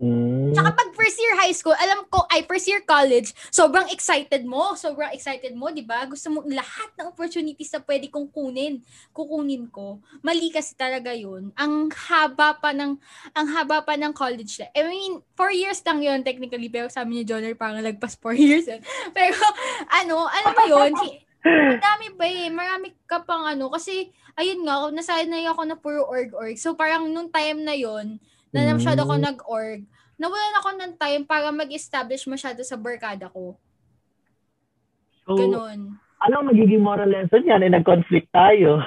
Mm. 0.00 0.56
Tsaka 0.56 0.72
pag 0.72 0.90
first 0.96 1.20
year 1.20 1.36
high 1.36 1.52
school, 1.52 1.76
alam 1.76 2.08
ko, 2.08 2.24
ay 2.32 2.48
first 2.48 2.64
year 2.64 2.80
college, 2.88 3.36
sobrang 3.52 3.84
excited 3.92 4.48
mo. 4.48 4.72
Sobrang 4.72 5.12
excited 5.12 5.52
mo, 5.52 5.68
di 5.68 5.84
ba? 5.84 6.08
Gusto 6.08 6.32
mo 6.32 6.38
lahat 6.48 6.88
ng 6.96 7.12
opportunities 7.12 7.68
na 7.68 7.84
pwede 7.84 8.08
kong 8.08 8.32
kunin, 8.32 8.80
kukunin 9.12 9.68
ko. 9.68 10.00
Mali 10.24 10.48
kasi 10.48 10.72
talaga 10.72 11.12
yun. 11.12 11.52
Ang 11.52 11.92
haba 11.92 12.56
pa 12.56 12.72
ng, 12.72 12.96
ang 13.36 13.46
haba 13.52 13.84
pa 13.84 13.94
ng 14.00 14.16
college 14.16 14.56
life. 14.64 14.72
I 14.72 14.88
mean, 14.88 15.20
four 15.36 15.52
years 15.52 15.84
lang 15.84 16.00
yun 16.00 16.24
technically, 16.24 16.72
pero 16.72 16.88
sabi 16.88 17.20
ni 17.20 17.22
Joner, 17.28 17.52
parang 17.52 17.84
lagpas 17.84 18.16
four 18.16 18.32
years. 18.40 18.72
Yun. 18.72 18.80
Pero, 19.12 19.36
ano, 20.00 20.24
alam 20.32 20.52
mo 20.56 20.64
yun, 20.64 20.92
Madami 21.42 22.06
pa 22.12 22.24
eh. 22.24 22.48
Marami 22.48 22.92
ka 23.04 23.20
pang 23.20 23.44
ano. 23.44 23.68
Kasi, 23.68 24.08
ayun 24.34 24.60
nga, 24.62 24.90
nasanay 24.90 25.44
ako 25.46 25.62
na 25.64 25.74
puro 25.74 26.04
org-org. 26.04 26.56
So, 26.56 26.74
parang 26.74 27.08
nung 27.08 27.28
time 27.28 27.60
na 27.60 27.72
yon 27.72 28.20
na 28.50 28.66
Mm. 28.66 28.76
masyado 28.76 29.00
ako 29.02 29.14
nag-org, 29.16 29.80
nawalan 30.16 30.58
ako 30.58 30.68
ng 30.74 30.92
time 30.96 31.22
para 31.24 31.48
mag-establish 31.48 32.26
masyado 32.26 32.60
sa 32.60 32.74
barkada 32.74 33.26
ko. 33.26 33.56
So, 35.24 35.36
Ganon. 35.36 35.96
anong 36.20 36.46
magiging 36.46 36.82
moral 36.82 37.08
lesson 37.08 37.40
yan? 37.42 37.62
Eh, 37.62 37.70
nag-conflict 37.70 38.28
tayo. 38.30 38.82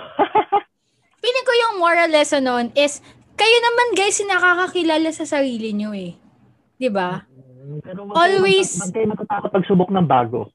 Feeling 1.23 1.47
ko 1.47 1.53
yung 1.55 1.75
moral 1.79 2.11
lesson 2.11 2.43
nun 2.43 2.67
is, 2.75 2.99
kayo 3.33 3.57
naman 3.61 3.95
guys, 3.95 4.19
nakakakilala 4.19 5.09
sa 5.09 5.23
sarili 5.23 5.71
nyo 5.71 5.89
eh. 5.89 6.19
'Di 6.75 6.91
ba? 6.91 7.23
Pero 7.79 8.03
wag 8.05 8.13
Always- 8.13 8.75
Kayo, 8.75 8.83
wag 8.83 8.93
kayo 8.93 9.07
matatakot 9.07 9.49
pagsubok 9.49 9.89
ng 9.89 10.03
bago. 10.03 10.51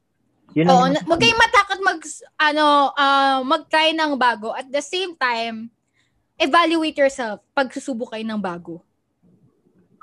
Yun 0.57 0.65
Oo, 0.65 0.83
ang- 0.85 0.93
na- 0.97 1.05
huwag 1.05 1.21
kayong 1.21 1.41
matakot 1.41 1.79
mag, 1.81 1.99
ano, 2.41 2.65
ah, 2.93 3.39
mag-try 3.45 3.93
ng 3.93 4.17
bago. 4.17 4.49
At 4.53 4.65
the 4.67 4.81
same 4.81 5.13
time, 5.13 5.69
evaluate 6.35 6.97
yourself 6.97 7.43
pag 7.53 7.69
susubok 7.69 8.15
kayo 8.15 8.25
ng 8.25 8.41
bago. 8.41 8.81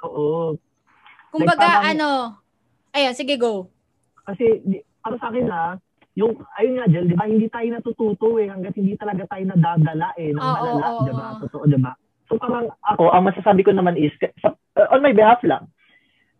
Oo. 0.06 0.54
Kumbaga, 1.32 1.82
parang- 1.82 1.86
ano, 1.92 2.08
ayan, 2.94 3.16
sige, 3.16 3.34
go. 3.34 3.66
Kasi, 4.22 4.62
di, 4.62 4.78
para 5.02 5.18
sa 5.18 5.30
akin 5.30 5.46
ha, 5.50 5.78
yung, 6.16 6.32
ayun 6.56 6.74
nga, 6.80 6.86
Jel, 6.88 7.06
di 7.06 7.16
ba, 7.16 7.28
hindi 7.28 7.46
tayo 7.50 7.68
natututo 7.68 8.40
eh, 8.40 8.48
hanggat 8.48 8.72
hindi 8.74 8.96
talaga 8.96 9.28
tayo 9.28 9.44
nadadala 9.52 10.16
eh, 10.16 10.32
ng 10.32 10.40
malala, 10.40 10.86
oo, 10.96 11.04
di 11.04 11.12
ba? 11.12 11.26
oo. 11.36 11.40
Totoo, 11.44 11.64
di 11.68 11.78
ba? 11.78 11.92
So, 12.26 12.40
parang 12.40 12.66
ako, 12.82 13.12
ang 13.12 13.24
masasabi 13.28 13.62
ko 13.62 13.70
naman 13.70 13.94
is, 13.94 14.10
sa, 14.42 14.50
uh, 14.50 14.88
on 14.90 15.04
my 15.04 15.14
behalf 15.14 15.38
lang, 15.46 15.68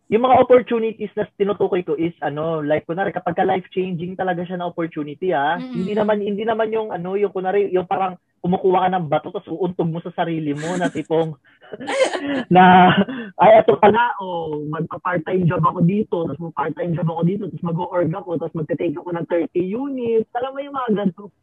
yung 0.07 0.23
mga 0.23 0.39
opportunities 0.39 1.11
na 1.19 1.27
tinutukoy 1.35 1.83
ko 1.83 1.91
is 1.99 2.15
ano 2.23 2.63
like 2.63 2.87
kunari 2.87 3.11
kapag 3.11 3.35
ka 3.35 3.43
life 3.43 3.67
changing 3.75 4.15
talaga 4.15 4.47
siya 4.47 4.55
na 4.55 4.71
opportunity 4.71 5.35
ah 5.35 5.59
Mm-mm. 5.59 5.83
hindi 5.83 5.93
naman 5.93 6.23
hindi 6.23 6.43
naman 6.47 6.71
yung 6.71 6.95
ano 6.95 7.19
yung 7.19 7.35
kunari 7.35 7.67
yung 7.75 7.83
parang 7.83 8.15
kumukuha 8.39 8.87
ka 8.87 8.89
ng 8.95 9.07
bato 9.11 9.27
tapos 9.35 9.51
uuntog 9.51 9.89
mo 9.91 9.99
sa 9.99 10.15
sarili 10.15 10.55
mo 10.55 10.79
na 10.79 10.87
tipong 10.87 11.35
na 12.55 12.95
ay 13.43 13.59
ito 13.59 13.75
pala 13.83 14.15
oh 14.23 14.63
magpa-part-time 14.71 15.43
job 15.43 15.59
ako 15.59 15.83
dito 15.83 16.23
tapos 16.23 16.39
mag-part-time 16.39 16.95
job 16.95 17.07
ako 17.11 17.21
dito 17.27 17.43
tapos 17.51 17.67
mag-org 17.67 18.07
ako 18.07 18.29
tapos 18.39 18.55
magte-take 18.63 18.95
ako 18.95 19.09
ng 19.11 19.27
30 19.27 19.59
units 19.59 20.29
alam 20.39 20.55
mo 20.55 20.59
yung 20.63 20.75
mga 20.77 20.91
ganito 20.95 21.35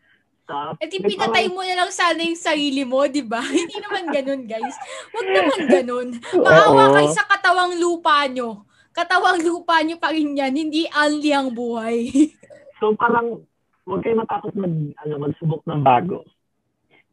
stuff 0.45 0.77
Eh, 0.79 0.87
di 0.93 1.01
pinatay 1.01 1.49
mo 1.49 1.65
na 1.65 1.75
lang 1.81 1.91
sana 1.91 2.21
yung 2.21 2.37
sarili 2.37 2.85
mo, 2.85 3.09
di 3.09 3.25
ba? 3.25 3.41
Hindi 3.57 3.81
naman 3.81 4.05
ganun, 4.13 4.43
guys. 4.45 4.77
Huwag 5.11 5.29
naman 5.33 5.61
ganun. 5.81 6.09
Maawa 6.37 6.85
kayo 6.93 7.11
sa 7.17 7.25
katawang 7.25 7.81
lupa 7.81 8.29
nyo. 8.29 8.69
Katawang 8.95 9.41
lupa 9.43 9.81
nyo 9.83 9.97
pa 9.99 10.15
rin 10.15 10.39
yan, 10.39 10.55
hindi 10.55 10.87
only 10.95 11.35
ang 11.35 11.51
buhay. 11.51 12.07
So 12.83 12.91
parang 13.01 13.41
huwag 13.87 14.03
kayo 14.03 14.19
matakot 14.19 14.53
mag 14.59 14.75
ano 15.07 15.15
magsubok 15.17 15.63
ng 15.65 15.81
bago. 15.81 16.27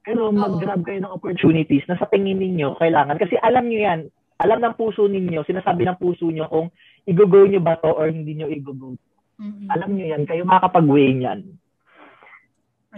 Pero 0.03 0.34
mag-grab 0.34 0.84
kayo 0.84 0.99
ng 0.99 1.15
opportunities 1.15 1.86
na 1.86 1.95
sa 1.95 2.09
tingin 2.09 2.41
ninyo 2.41 2.75
kailangan 2.75 3.15
kasi 3.15 3.38
alam 3.39 3.69
niyo 3.69 3.88
yan. 3.88 3.99
Alam 4.41 4.57
ng 4.57 4.75
puso 4.75 5.05
ninyo, 5.05 5.45
sinasabi 5.45 5.86
ng 5.86 6.01
puso 6.01 6.27
niyo 6.27 6.49
kung 6.49 6.73
i-go 7.07 7.45
niyo 7.45 7.61
ba 7.61 7.77
to 7.77 7.93
or 7.93 8.09
hindi 8.09 8.36
niyo 8.36 8.49
i-go. 8.49 8.73
Mm-mm. 8.73 9.69
Alam 9.69 9.95
niyo 9.95 10.17
yan, 10.17 10.25
kayo 10.25 10.43
makakapag-weigh 10.49 11.13
niyan. 11.21 11.61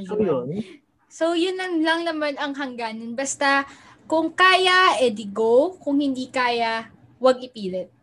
So 0.01 0.17
Ayun. 0.17 0.25
yun. 0.25 0.47
So, 1.13 1.37
yun 1.37 1.53
lang, 1.53 1.77
lang 1.85 2.01
naman 2.09 2.33
ang 2.41 2.57
hangganan. 2.57 3.13
Basta, 3.13 3.69
kung 4.09 4.33
kaya, 4.33 4.97
edi 4.97 5.29
go. 5.29 5.77
Kung 5.77 6.01
hindi 6.01 6.25
kaya, 6.25 6.89
wag 7.21 7.37
ipilit. 7.37 7.93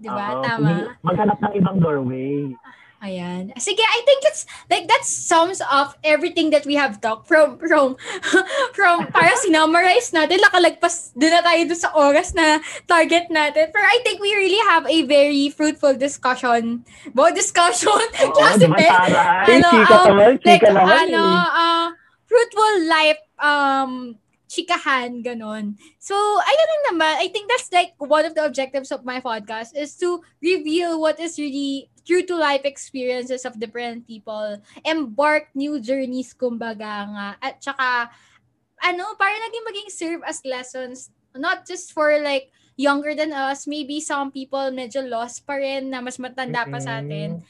Di 0.00 0.08
ba? 0.08 0.40
Oo, 0.40 0.40
Tama? 0.40 0.96
Maghanap 1.04 1.36
ng 1.44 1.54
ibang 1.60 1.76
doorway. 1.76 2.56
Ayan. 2.98 3.54
Sige, 3.62 3.78
I 3.78 4.02
think 4.02 4.26
it's 4.26 4.42
like 4.66 4.90
that 4.90 5.06
sums 5.06 5.62
up 5.62 5.94
everything 6.02 6.50
that 6.50 6.66
we 6.66 6.74
have 6.74 6.98
talked 6.98 7.30
from 7.30 7.54
from 7.62 7.94
from 8.76 9.06
para 9.14 9.30
sinummarize 9.38 10.10
natin 10.10 10.42
nakalagpas 10.42 11.14
din 11.14 11.30
na 11.30 11.38
tayo 11.38 11.62
dun 11.70 11.78
sa 11.78 11.94
oras 11.94 12.34
na 12.34 12.58
target 12.90 13.30
natin. 13.30 13.70
Pero 13.70 13.86
I 13.86 14.02
think 14.02 14.18
we 14.18 14.34
really 14.34 14.58
have 14.66 14.82
a 14.90 15.06
very 15.06 15.46
fruitful 15.46 15.94
discussion. 15.94 16.82
Bo 17.14 17.30
discussion. 17.30 18.02
Oo, 18.26 18.34
Klase 18.34 18.66
di 18.66 18.66
ba, 18.66 18.74
pe. 18.74 18.86
Tara? 18.90 19.22
Ay, 19.46 19.62
Ano, 19.62 19.68
um, 19.70 20.18
like 20.42 20.64
ano, 20.66 21.22
uh, 21.54 21.86
fruitful 22.26 22.74
life 22.90 23.22
um 23.38 24.18
chikahan, 24.48 25.20
ganon. 25.20 25.76
So, 26.00 26.16
ayun 26.16 26.68
lang 26.68 26.84
naman. 26.92 27.14
I 27.20 27.28
think 27.28 27.46
that's 27.46 27.68
like 27.70 27.94
one 28.00 28.24
of 28.24 28.34
the 28.34 28.48
objectives 28.48 28.90
of 28.90 29.04
my 29.04 29.20
podcast 29.20 29.76
is 29.76 29.94
to 30.00 30.24
reveal 30.40 30.98
what 30.98 31.20
is 31.20 31.38
really 31.38 31.92
true 32.08 32.24
to 32.24 32.34
life 32.34 32.64
experiences 32.64 33.44
of 33.44 33.60
different 33.60 34.08
people. 34.08 34.58
Embark 34.82 35.52
new 35.52 35.78
journeys, 35.78 36.32
kumbaga 36.32 37.06
nga. 37.12 37.28
At 37.44 37.60
saka, 37.60 38.08
ano, 38.80 39.04
para 39.20 39.36
naging 39.36 39.66
maging 39.68 39.90
serve 39.92 40.22
as 40.24 40.40
lessons, 40.48 41.12
not 41.36 41.68
just 41.68 41.92
for 41.92 42.16
like 42.24 42.48
younger 42.80 43.12
than 43.12 43.36
us, 43.36 43.68
maybe 43.68 44.00
some 44.00 44.32
people 44.32 44.72
medyo 44.72 45.04
lost 45.04 45.44
pa 45.44 45.60
rin 45.60 45.92
na 45.92 46.00
mas 46.00 46.16
matanda 46.16 46.64
pa 46.64 46.80
sa 46.80 47.04
atin 47.04 47.44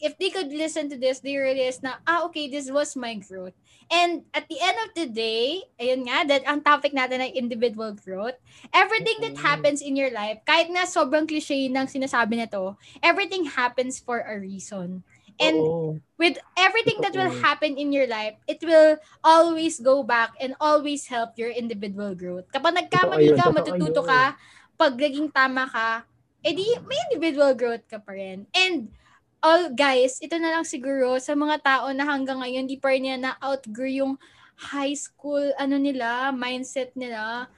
if 0.00 0.16
they 0.18 0.30
could 0.30 0.48
listen 0.48 0.88
to 0.88 0.96
this, 0.96 1.20
they 1.20 1.36
realize 1.36 1.82
na, 1.82 2.00
ah, 2.08 2.24
okay, 2.24 2.48
this 2.48 2.70
was 2.72 2.96
my 2.96 3.14
growth. 3.14 3.52
And 3.88 4.28
at 4.36 4.46
the 4.46 4.60
end 4.60 4.76
of 4.84 4.90
the 4.92 5.06
day, 5.08 5.64
ayun 5.80 6.06
nga, 6.06 6.28
that 6.28 6.44
ang 6.46 6.60
topic 6.60 6.92
natin 6.92 7.24
ay 7.24 7.32
individual 7.34 7.96
growth. 7.96 8.36
Everything 8.70 9.18
that 9.24 9.40
happens 9.40 9.80
in 9.80 9.96
your 9.96 10.12
life, 10.12 10.44
kahit 10.44 10.70
na 10.70 10.86
sobrang 10.86 11.26
cliche 11.26 11.66
ng 11.66 11.88
sinasabi 11.90 12.38
na 12.38 12.46
to, 12.50 12.76
everything 13.02 13.50
happens 13.50 13.98
for 13.98 14.22
a 14.22 14.38
reason. 14.38 15.02
And 15.40 15.56
Oo. 15.56 15.96
with 16.20 16.36
everything 16.60 17.00
that 17.00 17.16
will 17.16 17.32
happen 17.40 17.80
in 17.80 17.96
your 17.96 18.04
life, 18.04 18.36
it 18.44 18.60
will 18.60 19.00
always 19.24 19.80
go 19.80 20.04
back 20.04 20.36
and 20.36 20.52
always 20.60 21.08
help 21.08 21.40
your 21.40 21.48
individual 21.48 22.12
growth. 22.12 22.44
Kapag 22.52 22.76
nagkamali 22.76 23.32
ka, 23.32 23.48
matututo 23.48 24.04
ka, 24.04 24.36
pag 24.76 24.92
naging 25.00 25.32
tama 25.32 25.64
ka, 25.64 26.04
edi 26.44 26.68
may 26.84 27.00
individual 27.08 27.56
growth 27.56 27.84
ka 27.88 27.96
pa 27.96 28.12
rin. 28.12 28.44
And 28.52 28.92
all 29.40 29.72
guys, 29.72 30.20
ito 30.20 30.36
na 30.36 30.52
lang 30.52 30.64
siguro 30.64 31.16
sa 31.16 31.32
mga 31.32 31.56
tao 31.64 31.86
na 31.96 32.04
hanggang 32.04 32.40
ngayon 32.40 32.68
di 32.68 32.76
pa 32.76 32.92
rin 32.92 33.04
nila 33.04 33.32
na-outgrow 33.32 33.88
yung 33.88 34.14
high 34.60 34.92
school 34.92 35.40
ano 35.56 35.80
nila, 35.80 36.32
mindset 36.32 36.92
nila. 36.92 37.48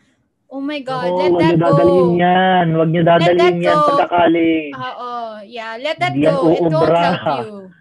Oh 0.53 0.61
my 0.61 0.79
God, 0.85 1.11
Oo, 1.11 1.19
let 1.19 1.31
wag 1.33 1.41
that 1.41 1.55
niyo 1.57 1.65
dadalhin 1.65 2.11
go. 2.13 2.21
yan. 2.21 2.67
Wag 2.77 2.89
niyo 2.93 3.03
dadalhin 3.03 3.57
yan 3.59 3.79
go. 3.79 3.89
pagka-college. 3.89 4.73
Oo, 4.77 5.13
yeah, 5.49 5.73
let 5.81 5.97
that 5.99 6.15
Hindi 6.15 6.29
go. 6.29 6.53
It 6.53 6.61
won't 6.71 6.93
help 6.93 7.25
you. 7.41 7.73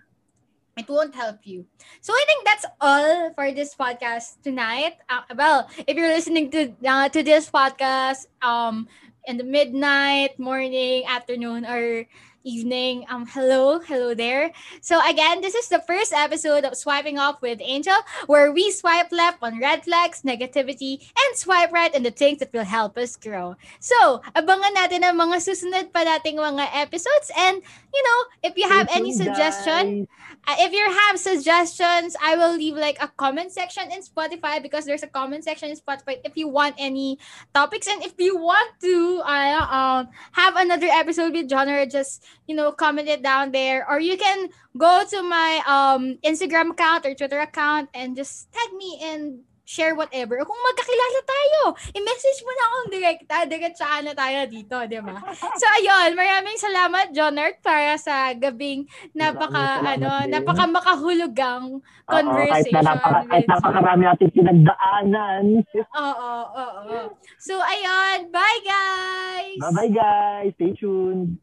It 0.80 0.88
won't 0.88 1.14
help 1.14 1.40
you. 1.44 1.60
So 2.00 2.16
I 2.16 2.24
think 2.26 2.42
that's 2.48 2.66
all 2.80 3.36
for 3.36 3.52
this 3.52 3.76
podcast 3.76 4.40
tonight. 4.40 4.98
Uh, 5.12 5.28
well, 5.36 5.68
if 5.84 5.94
you're 6.00 6.10
listening 6.10 6.48
to 6.56 6.72
uh, 6.88 7.12
to 7.12 7.20
this 7.22 7.52
podcast 7.52 8.32
um 8.40 8.88
in 9.28 9.36
the 9.36 9.46
midnight, 9.46 10.40
morning, 10.40 11.04
afternoon, 11.06 11.68
or 11.68 12.08
evening. 12.44 13.06
Um, 13.10 13.26
hello, 13.26 13.80
hello 13.80 14.14
there. 14.14 14.52
So 14.82 15.00
again, 15.08 15.42
this 15.42 15.56
is 15.56 15.68
the 15.68 15.80
first 15.86 16.14
episode 16.14 16.64
of 16.66 16.76
Swiping 16.76 17.20
Off 17.20 17.42
with 17.42 17.60
Angel, 17.62 17.96
where 18.28 18.52
we 18.52 18.72
swipe 18.72 19.12
left 19.12 19.40
on 19.42 19.60
red 19.60 19.84
flags, 19.84 20.22
negativity, 20.22 21.02
and 21.02 21.38
swipe 21.38 21.72
right 21.72 21.94
on 21.96 22.04
the 22.04 22.12
things 22.12 22.40
that 22.40 22.54
will 22.54 22.66
help 22.66 22.98
us 22.98 23.16
grow. 23.16 23.56
So, 23.80 24.22
abangan 24.36 24.76
natin 24.76 25.04
ang 25.04 25.18
mga 25.18 25.42
susunod 25.44 25.94
pa 25.94 26.04
nating 26.06 26.38
mga 26.38 26.70
episodes. 26.74 27.32
And, 27.38 27.62
you 27.94 28.04
know, 28.04 28.20
if 28.50 28.58
you 28.58 28.68
have 28.68 28.88
any 28.92 29.14
suggestion, 29.14 30.08
uh, 30.08 30.31
if 30.48 30.74
you 30.74 30.86
have 30.86 31.20
suggestions, 31.20 32.16
I 32.22 32.36
will 32.36 32.56
leave 32.56 32.76
like 32.76 32.98
a 33.02 33.08
comment 33.08 33.52
section 33.52 33.92
in 33.92 34.02
Spotify 34.02 34.62
because 34.62 34.86
there's 34.86 35.04
a 35.04 35.08
comment 35.08 35.44
section 35.44 35.70
in 35.70 35.78
Spotify 35.78 36.20
if 36.24 36.36
you 36.36 36.48
want 36.48 36.76
any 36.78 37.20
topics 37.54 37.88
and 37.88 38.04
if 38.04 38.14
you 38.18 38.38
want 38.38 38.72
to 38.82 39.22
uh, 39.26 39.68
um 39.70 40.10
have 40.34 40.56
another 40.56 40.88
episode 40.88 41.34
with 41.34 41.50
John 41.50 41.70
or 41.70 41.86
just 41.86 42.24
you 42.52 42.56
know, 42.56 42.72
comment 42.72 43.08
it 43.08 43.24
down 43.24 43.52
there. 43.52 43.88
Or 43.90 44.00
you 44.00 44.18
can 44.18 44.50
go 44.78 45.04
to 45.10 45.24
my 45.24 45.62
um 45.66 46.18
Instagram 46.24 46.72
account 46.72 47.06
or 47.06 47.16
Twitter 47.16 47.40
account 47.40 47.90
and 47.94 48.16
just 48.16 48.52
tag 48.52 48.74
me 48.76 49.00
and 49.02 49.40
share 49.72 49.96
whatever. 49.96 50.36
O 50.36 50.44
kung 50.44 50.60
magkakilala 50.60 51.20
tayo, 51.24 51.62
i-message 51.96 52.40
mo 52.44 52.52
na 52.52 52.64
akong 52.68 52.90
direkta, 52.92 53.36
diretsaan 53.48 54.04
na 54.04 54.12
tayo 54.12 54.44
dito, 54.52 54.76
di 54.84 55.00
ba? 55.00 55.16
So, 55.56 55.66
ayun, 55.80 56.12
maraming 56.20 56.60
salamat, 56.60 57.16
Jonert, 57.16 57.64
para 57.64 57.96
sa 57.96 58.36
gabing 58.36 58.84
napaka, 59.16 59.80
ano, 59.80 60.28
din. 60.28 60.36
napaka 60.36 60.68
makahulugang 60.68 61.80
conversation. 62.04 62.52
Oo, 62.52 62.52
kahit, 62.52 62.76
na 62.76 62.82
napaka, 62.84 63.20
kahit 63.32 63.48
napakarami 63.48 64.04
natin 64.04 64.30
pinagdaanan. 64.36 65.46
Oo, 66.02 66.12
oo, 66.52 66.66
oo. 66.92 67.00
So, 67.40 67.56
ayun, 67.64 68.28
bye 68.28 68.62
guys! 68.68 69.60
Bye-bye 69.64 69.92
guys! 69.96 70.52
Stay 70.60 70.76
tuned! 70.76 71.40